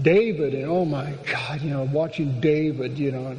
David, 0.00 0.54
and 0.54 0.64
oh 0.64 0.86
my 0.86 1.12
God, 1.30 1.60
you 1.60 1.70
know, 1.70 1.84
watching 1.92 2.40
David, 2.40 2.98
you 2.98 3.12
know, 3.12 3.36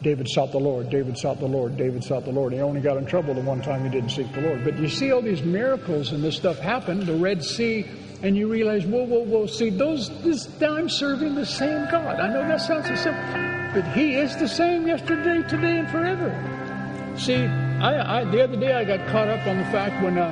David 0.00 0.28
sought 0.28 0.52
the 0.52 0.60
Lord, 0.60 0.90
David 0.90 1.18
sought 1.18 1.40
the 1.40 1.46
Lord, 1.46 1.76
David 1.76 2.04
sought 2.04 2.24
the 2.24 2.30
Lord. 2.30 2.52
He 2.52 2.60
only 2.60 2.80
got 2.80 2.96
in 2.96 3.06
trouble 3.06 3.34
the 3.34 3.40
one 3.40 3.62
time 3.62 3.84
he 3.84 3.90
didn't 3.90 4.10
seek 4.10 4.32
the 4.32 4.40
Lord. 4.40 4.64
But 4.64 4.78
you 4.78 4.88
see 4.88 5.10
all 5.10 5.22
these 5.22 5.42
miracles 5.42 6.12
and 6.12 6.22
this 6.22 6.36
stuff 6.36 6.58
happen, 6.58 7.04
the 7.04 7.14
Red 7.14 7.42
Sea, 7.42 7.86
and 8.22 8.36
you 8.36 8.48
realize, 8.48 8.86
whoa, 8.86 9.04
whoa, 9.04 9.24
whoa, 9.24 9.46
see, 9.46 9.70
those, 9.70 10.08
this, 10.22 10.48
I'm 10.62 10.88
serving 10.88 11.34
the 11.34 11.46
same 11.46 11.88
God. 11.90 12.20
I 12.20 12.32
know 12.32 12.46
that 12.46 12.60
sounds 12.60 12.86
so 12.86 12.94
simple, 12.94 13.22
but 13.74 13.86
He 13.92 14.14
is 14.14 14.36
the 14.36 14.48
same 14.48 14.86
yesterday, 14.86 15.46
today, 15.48 15.78
and 15.78 15.90
forever. 15.90 16.30
See, 17.16 17.48
I, 17.82 18.20
I 18.20 18.24
the 18.24 18.44
other 18.44 18.56
day 18.56 18.72
I 18.72 18.84
got 18.84 19.08
caught 19.08 19.26
up 19.26 19.44
on 19.44 19.58
the 19.58 19.64
fact 19.64 20.00
when, 20.04 20.16
uh, 20.16 20.30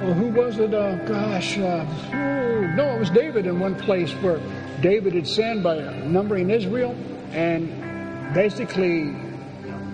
well, 0.00 0.14
who 0.14 0.28
was 0.28 0.60
it? 0.60 0.72
Uh, 0.72 0.94
gosh, 1.06 1.58
uh, 1.58 1.84
oh, 2.12 2.60
no, 2.76 2.94
it 2.94 3.00
was 3.00 3.10
David 3.10 3.46
in 3.46 3.58
one 3.58 3.74
place 3.74 4.12
where 4.22 4.40
David 4.80 5.14
had 5.14 5.26
sinned 5.26 5.64
by 5.64 5.80
numbering 6.04 6.50
Israel, 6.50 6.94
and 7.32 8.32
basically, 8.32 9.16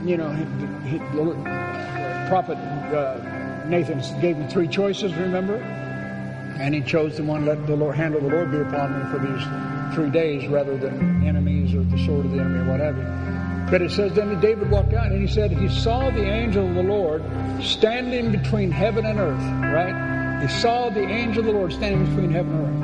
you 0.04 0.18
know, 0.18 0.30
he, 0.30 0.90
he, 0.90 0.98
the 0.98 2.26
prophet 2.28 2.58
uh, 2.58 3.66
Nathan 3.66 4.02
gave 4.20 4.36
him 4.36 4.46
three 4.46 4.68
choices, 4.68 5.14
remember? 5.14 5.56
And 5.56 6.74
he 6.74 6.82
chose 6.82 7.16
the 7.16 7.22
one, 7.22 7.46
let 7.46 7.66
the 7.66 7.76
Lord, 7.76 7.96
hand 7.96 8.14
of 8.14 8.22
the 8.22 8.28
Lord 8.28 8.52
be 8.52 8.58
upon 8.58 8.92
me 8.92 9.10
for 9.10 9.18
these 9.18 9.94
three 9.94 10.10
days 10.10 10.46
rather 10.48 10.76
than 10.76 11.26
enemies 11.26 11.74
or 11.74 11.82
the 11.84 12.04
sword 12.04 12.26
of 12.26 12.32
the 12.32 12.40
enemy 12.40 12.58
or 12.58 12.64
what 12.64 12.80
have 12.80 12.98
you. 12.98 13.39
But 13.68 13.82
it 13.82 13.90
says, 13.90 14.14
then 14.14 14.40
David 14.40 14.70
walked 14.70 14.92
out 14.94 15.12
and 15.12 15.20
he 15.20 15.26
said, 15.26 15.50
he 15.50 15.68
saw 15.68 16.10
the 16.10 16.24
angel 16.24 16.68
of 16.68 16.74
the 16.74 16.82
Lord 16.82 17.22
standing 17.62 18.32
between 18.32 18.70
heaven 18.70 19.06
and 19.06 19.18
earth, 19.18 19.42
right? 19.72 20.42
He 20.42 20.48
saw 20.48 20.88
the 20.88 21.02
angel 21.02 21.40
of 21.40 21.46
the 21.46 21.52
Lord 21.52 21.72
standing 21.72 22.06
between 22.06 22.30
heaven 22.30 22.54
and 22.54 22.66
earth. 22.66 22.80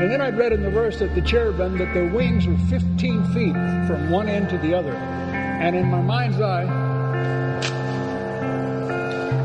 And 0.00 0.10
then 0.10 0.22
I 0.22 0.30
read 0.30 0.52
in 0.52 0.62
the 0.62 0.70
verse 0.70 0.98
that 1.00 1.14
the 1.14 1.20
cherubim, 1.20 1.76
that 1.76 1.92
their 1.92 2.08
wings 2.08 2.46
were 2.46 2.56
15 2.68 3.24
feet 3.34 3.52
from 3.86 4.10
one 4.10 4.28
end 4.28 4.48
to 4.48 4.58
the 4.58 4.72
other. 4.72 4.94
And 4.94 5.76
in 5.76 5.90
my 5.90 6.00
mind's 6.00 6.40
eye, 6.40 6.64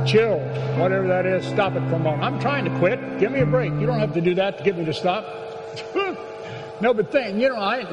chill, 0.05 0.39
whatever 0.79 1.07
that 1.07 1.25
is, 1.25 1.45
stop 1.45 1.75
it 1.75 1.81
for 1.89 1.95
a 1.95 1.99
moment. 1.99 2.23
I'm 2.23 2.39
trying 2.39 2.63
to 2.65 2.79
quit. 2.79 3.19
Give 3.19 3.33
me 3.33 3.41
a 3.41 3.45
break. 3.45 3.73
You 3.73 3.85
don't 3.85 3.99
have 3.99 4.13
to 4.13 4.21
do 4.21 4.33
that 4.35 4.59
to 4.59 4.63
get 4.63 4.77
me 4.77 4.85
to 4.85 4.93
stop. 4.93 5.25
no, 6.81 6.93
but 6.93 7.11
thing, 7.11 7.41
you 7.41 7.49
know, 7.49 7.57
I 7.57 7.83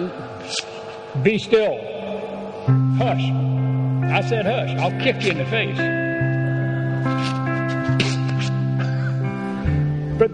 be 1.24 1.38
still. 1.38 1.91
Hush. 2.98 3.30
I 4.12 4.20
said 4.28 4.46
hush. 4.46 4.70
I'll 4.78 5.00
kick 5.00 5.22
you 5.22 5.30
in 5.30 5.38
the 5.38 5.46
face. 5.46 5.76
But 10.18 10.30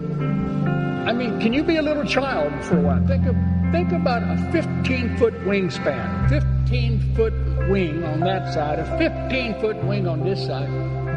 I 1.09 1.13
mean, 1.13 1.39
can 1.39 1.53
you 1.53 1.63
be 1.63 1.77
a 1.77 1.81
little 1.81 2.05
child 2.05 2.53
for 2.65 2.77
a 2.77 2.81
while? 2.81 3.05
Think 3.07 3.25
of 3.25 3.35
think 3.71 3.91
about 3.91 4.21
a 4.23 4.51
15 4.51 5.17
foot 5.17 5.33
wingspan, 5.45 6.29
15 6.29 7.15
foot 7.15 7.33
wing 7.69 8.03
on 8.03 8.19
that 8.21 8.53
side, 8.53 8.79
a 8.79 8.97
15 8.97 9.59
foot 9.59 9.83
wing 9.85 10.07
on 10.07 10.23
this 10.23 10.45
side. 10.45 10.69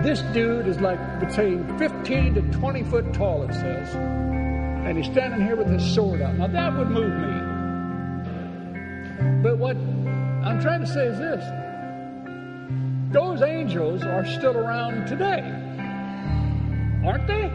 This 0.04 0.22
dude 0.32 0.66
is 0.66 0.80
like 0.80 1.20
between 1.20 1.78
15 1.78 2.34
to 2.34 2.42
20 2.58 2.82
foot 2.84 3.12
tall, 3.12 3.42
it 3.42 3.52
says. 3.54 3.94
And 3.94 4.96
he's 4.96 5.06
standing 5.06 5.40
here 5.40 5.56
with 5.56 5.68
his 5.68 5.84
sword 5.94 6.22
out. 6.22 6.36
Now 6.36 6.48
that 6.48 6.76
would 6.76 6.90
move 6.90 7.12
me. 7.12 7.52
But 9.42 9.58
what 9.58 9.76
I'm 10.44 10.60
trying 10.60 10.80
to 10.80 10.86
say 10.86 11.06
is 11.06 11.18
this 11.18 11.44
those 13.12 13.42
angels 13.42 14.02
are 14.02 14.24
still 14.24 14.56
around 14.56 15.06
today, 15.06 15.42
aren't 17.04 17.26
they? 17.26 17.48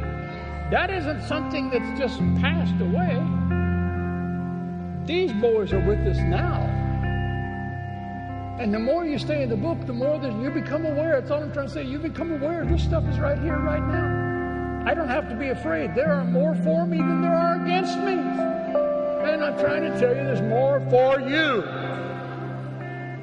That 0.69 0.89
isn't 0.91 1.23
something 1.27 1.69
that's 1.69 1.99
just 1.99 2.19
passed 2.39 2.79
away. 2.79 3.23
These 5.05 5.33
boys 5.41 5.73
are 5.73 5.79
with 5.79 5.99
us 6.05 6.17
now. 6.17 6.77
And 8.59 8.73
the 8.73 8.79
more 8.79 9.05
you 9.05 9.17
stay 9.17 9.43
in 9.43 9.49
the 9.49 9.55
book, 9.55 9.85
the 9.85 9.93
more 9.93 10.19
that 10.19 10.33
you 10.41 10.49
become 10.49 10.85
aware. 10.85 11.19
That's 11.19 11.31
all 11.31 11.41
I'm 11.41 11.53
trying 11.53 11.67
to 11.67 11.73
say. 11.73 11.83
You 11.83 11.99
become 11.99 12.31
aware 12.31 12.65
this 12.65 12.83
stuff 12.83 13.03
is 13.05 13.17
right 13.19 13.39
here, 13.39 13.57
right 13.57 13.81
now. 13.81 14.83
I 14.85 14.93
don't 14.93 15.09
have 15.09 15.29
to 15.29 15.35
be 15.35 15.49
afraid. 15.49 15.95
There 15.95 16.11
are 16.11 16.25
more 16.25 16.55
for 16.55 16.85
me 16.85 16.97
than 16.97 17.21
there 17.21 17.35
are 17.35 17.63
against 17.63 17.97
me. 17.99 18.13
And 18.13 19.43
I'm 19.43 19.59
trying 19.59 19.83
to 19.83 19.99
tell 19.99 20.09
you 20.09 20.23
there's 20.23 20.41
more 20.41 20.79
for 20.89 21.19
you. 21.19 21.76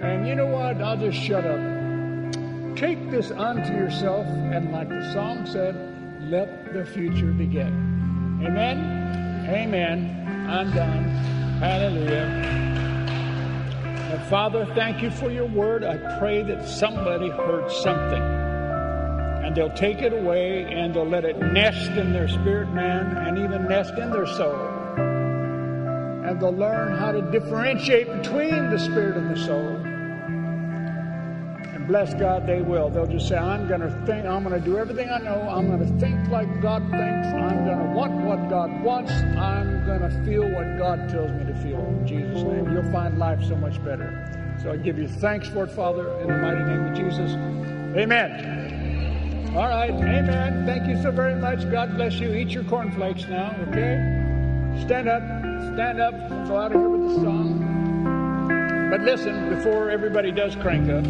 And 0.00 0.26
you 0.26 0.34
know 0.34 0.46
what? 0.46 0.80
I'll 0.80 0.96
just 0.96 1.18
shut 1.18 1.44
up. 1.44 1.60
Take 2.76 3.10
this 3.10 3.30
unto 3.30 3.72
yourself, 3.72 4.26
and 4.26 4.72
like 4.72 4.88
the 4.88 5.12
song 5.12 5.46
said, 5.46 5.74
let 6.20 6.72
the 6.72 6.84
future 6.84 7.32
begin. 7.32 8.40
Amen? 8.44 9.46
Amen. 9.48 10.46
I'm 10.48 10.72
done. 10.72 11.04
Hallelujah. 11.60 12.64
Father, 14.28 14.66
thank 14.74 15.02
you 15.02 15.10
for 15.10 15.30
your 15.30 15.46
word. 15.46 15.84
I 15.84 16.18
pray 16.18 16.42
that 16.42 16.66
somebody 16.66 17.28
heard 17.28 17.70
something 17.70 18.22
and 19.44 19.54
they'll 19.54 19.76
take 19.76 20.00
it 20.00 20.12
away 20.12 20.64
and 20.64 20.94
they'll 20.94 21.08
let 21.08 21.24
it 21.24 21.38
nest 21.38 21.90
in 21.90 22.12
their 22.12 22.28
spirit 22.28 22.70
man 22.70 23.16
and 23.18 23.38
even 23.38 23.68
nest 23.68 23.94
in 23.98 24.10
their 24.10 24.26
soul. 24.26 24.73
And 26.34 26.42
they'll 26.42 26.50
learn 26.50 26.96
how 26.96 27.12
to 27.12 27.22
differentiate 27.30 28.08
between 28.08 28.68
the 28.70 28.76
spirit 28.76 29.16
and 29.16 29.30
the 29.30 29.40
soul. 29.40 29.68
And 31.72 31.86
bless 31.86 32.12
God, 32.14 32.44
they 32.44 32.60
will. 32.60 32.90
They'll 32.90 33.06
just 33.06 33.28
say, 33.28 33.36
I'm 33.36 33.68
going 33.68 33.82
to 33.82 33.90
think, 34.04 34.26
I'm 34.26 34.42
going 34.42 34.60
to 34.60 34.66
do 34.66 34.76
everything 34.76 35.08
I 35.08 35.18
know. 35.18 35.48
I'm 35.48 35.68
going 35.68 35.78
to 35.78 36.00
think 36.00 36.28
like 36.30 36.60
God 36.60 36.82
thinks. 36.90 37.28
I'm 37.28 37.64
going 37.64 37.78
to 37.78 37.84
want 37.94 38.14
what 38.24 38.50
God 38.50 38.82
wants. 38.82 39.12
I'm 39.12 39.86
going 39.86 40.00
to 40.00 40.10
feel 40.24 40.42
what 40.50 40.76
God 40.76 41.08
tells 41.08 41.30
me 41.30 41.44
to 41.44 41.54
feel. 41.54 41.78
In 41.78 42.04
Jesus' 42.04 42.42
name, 42.42 42.72
you'll 42.72 42.90
find 42.90 43.16
life 43.16 43.40
so 43.44 43.54
much 43.54 43.80
better. 43.84 44.56
So 44.60 44.72
I 44.72 44.76
give 44.76 44.98
you 44.98 45.06
thanks 45.06 45.46
for 45.46 45.62
it, 45.62 45.70
Father, 45.70 46.18
in 46.22 46.26
the 46.26 46.36
mighty 46.36 46.64
name 46.64 46.86
of 46.86 46.96
Jesus. 46.96 47.30
Amen. 47.96 49.54
All 49.54 49.68
right, 49.68 49.92
amen. 49.92 50.66
Thank 50.66 50.88
you 50.88 51.00
so 51.00 51.12
very 51.12 51.36
much. 51.36 51.70
God 51.70 51.94
bless 51.94 52.14
you. 52.14 52.34
Eat 52.34 52.48
your 52.48 52.64
cornflakes 52.64 53.28
now, 53.28 53.54
okay? 53.68 54.24
Stand 54.84 55.08
up, 55.08 55.22
stand 55.72 56.00
up, 56.00 56.14
and 56.14 56.46
go 56.48 56.56
out 56.56 56.72
of 56.72 56.80
here 56.80 56.88
with 56.88 57.08
the 57.08 57.14
song. 57.22 58.88
But 58.90 59.00
listen, 59.00 59.54
before 59.54 59.90
everybody 59.90 60.30
does 60.30 60.54
crank 60.56 60.88
up, 60.90 61.04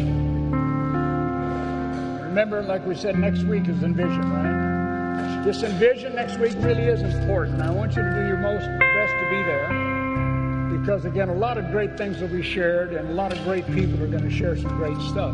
remember, 2.23 2.61
like 2.63 2.85
we 2.85 2.95
said, 2.95 3.17
next 3.17 3.43
week 3.43 3.67
is 3.67 3.83
Envision, 3.83 4.31
right? 4.31 5.43
This 5.43 5.61
Envision 5.63 6.15
next 6.15 6.37
week 6.39 6.53
really 6.57 6.85
is 6.85 7.01
important. 7.01 7.61
I 7.61 7.69
want 7.69 7.95
you 7.95 8.01
to 8.01 8.09
do 8.09 8.25
your 8.27 8.37
most 8.37 8.65
best 8.79 9.13
to 9.13 9.29
be 9.29 9.43
there 9.43 10.79
because, 10.79 11.05
again, 11.05 11.29
a 11.29 11.35
lot 11.35 11.57
of 11.57 11.71
great 11.71 11.97
things 11.97 12.19
will 12.19 12.27
be 12.27 12.41
shared 12.43 12.93
and 12.93 13.09
a 13.09 13.13
lot 13.13 13.31
of 13.31 13.43
great 13.43 13.65
people 13.67 14.01
are 14.03 14.07
going 14.07 14.23
to 14.23 14.35
share 14.35 14.55
some 14.57 14.75
great 14.77 14.97
stuff. 15.09 15.33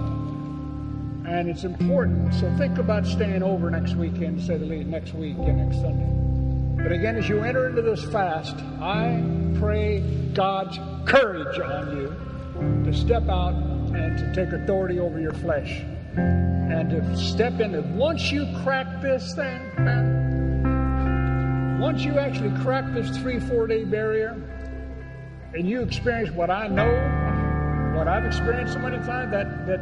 And 1.26 1.50
it's 1.50 1.64
important. 1.64 2.34
So 2.34 2.54
think 2.58 2.78
about 2.78 3.06
staying 3.06 3.44
over 3.44 3.72
next 3.72 3.96
weekend, 3.96 4.42
say 4.42 4.58
the 4.58 4.66
least, 4.66 4.88
next 4.88 5.14
week 5.14 5.38
and 5.38 5.58
next 5.58 5.82
Sunday. 5.82 6.31
But 6.78 6.92
again, 6.92 7.16
as 7.16 7.30
you 7.30 7.42
enter 7.42 7.70
into 7.70 7.82
this 7.82 8.04
fast, 8.06 8.56
I 8.80 9.24
pray 9.56 10.02
God's 10.34 10.80
courage 11.06 11.60
on 11.60 11.98
you 11.98 12.86
to 12.86 12.98
step 12.98 13.28
out 13.30 13.54
and 13.54 14.18
to 14.18 14.34
take 14.34 14.54
authority 14.54 15.00
over 15.00 15.20
your 15.20 15.34
flesh 15.34 15.82
and 16.16 16.90
to 16.90 17.18
step 17.18 17.60
in. 17.60 17.76
into. 17.76 17.82
Once 17.96 18.32
you 18.32 18.48
crack 18.64 19.02
this 19.02 19.36
thing, 19.36 19.60
man, 19.78 21.80
once 21.80 22.04
you 22.04 22.18
actually 22.18 22.58
crack 22.62 22.86
this 22.94 23.16
three, 23.18 23.40
four 23.40 23.68
day 23.68 23.84
barrier, 23.84 24.42
and 25.54 25.68
you 25.68 25.82
experience 25.82 26.32
what 26.32 26.50
I 26.50 26.68
know, 26.68 26.90
what 27.98 28.08
I've 28.08 28.26
experienced 28.26 28.74
so 28.74 28.80
many 28.80 28.98
times, 29.06 29.32
that 29.32 29.68
that 29.68 29.82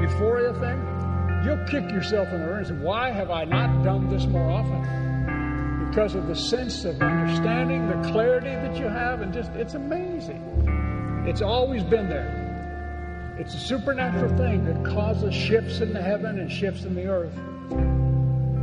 euphoria 0.00 0.52
thing, 0.54 1.44
you'll 1.44 1.64
kick 1.66 1.90
yourself 1.92 2.28
in 2.28 2.40
the 2.40 2.46
rear 2.46 2.58
and 2.58 2.66
say, 2.66 2.74
"Why 2.74 3.10
have 3.10 3.30
I 3.30 3.44
not 3.44 3.84
done 3.84 4.08
this 4.08 4.26
more 4.26 4.50
often?" 4.50 5.13
Because 5.94 6.16
of 6.16 6.26
the 6.26 6.34
sense 6.34 6.84
of 6.84 7.00
understanding, 7.00 7.86
the 7.86 7.94
clarity 8.10 8.50
that 8.50 8.74
you 8.74 8.86
have, 8.86 9.20
and 9.20 9.32
just 9.32 9.52
it's 9.52 9.74
amazing. 9.74 10.42
It's 11.24 11.40
always 11.40 11.84
been 11.84 12.08
there. 12.08 13.36
It's 13.38 13.54
a 13.54 13.60
supernatural 13.60 14.36
thing 14.36 14.64
that 14.64 14.84
causes 14.84 15.32
shifts 15.32 15.78
in 15.78 15.92
the 15.92 16.02
heaven 16.02 16.40
and 16.40 16.50
shifts 16.50 16.82
in 16.82 16.96
the 16.96 17.06
earth. 17.06 17.36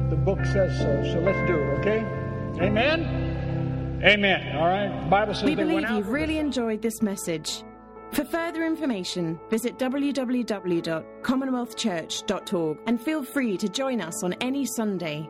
The 0.10 0.18
book 0.18 0.44
says 0.44 0.78
so. 0.78 1.14
So 1.14 1.20
let's 1.20 1.40
do 1.48 1.56
it, 1.56 1.80
okay? 1.80 1.99
Amen? 2.66 4.02
Amen. 4.03 4.58
All 4.58 4.68
right. 4.68 5.10
Bible 5.10 5.34
says 5.34 5.45
We 5.45 5.56
believe 5.56 5.90
you've 5.90 6.10
really 6.10 6.38
enjoyed 6.38 6.82
this 6.82 7.02
message. 7.02 7.64
For 8.12 8.26
further 8.26 8.66
information, 8.66 9.40
visit 9.49 9.80
www.commonwealthchurch.org 9.80 12.78
and 12.88 13.02
feel 13.02 13.24
free 13.24 13.56
to 13.56 13.70
join 13.70 14.02
us 14.02 14.22
on 14.22 14.34
any 14.41 14.66
Sunday. 14.66 15.30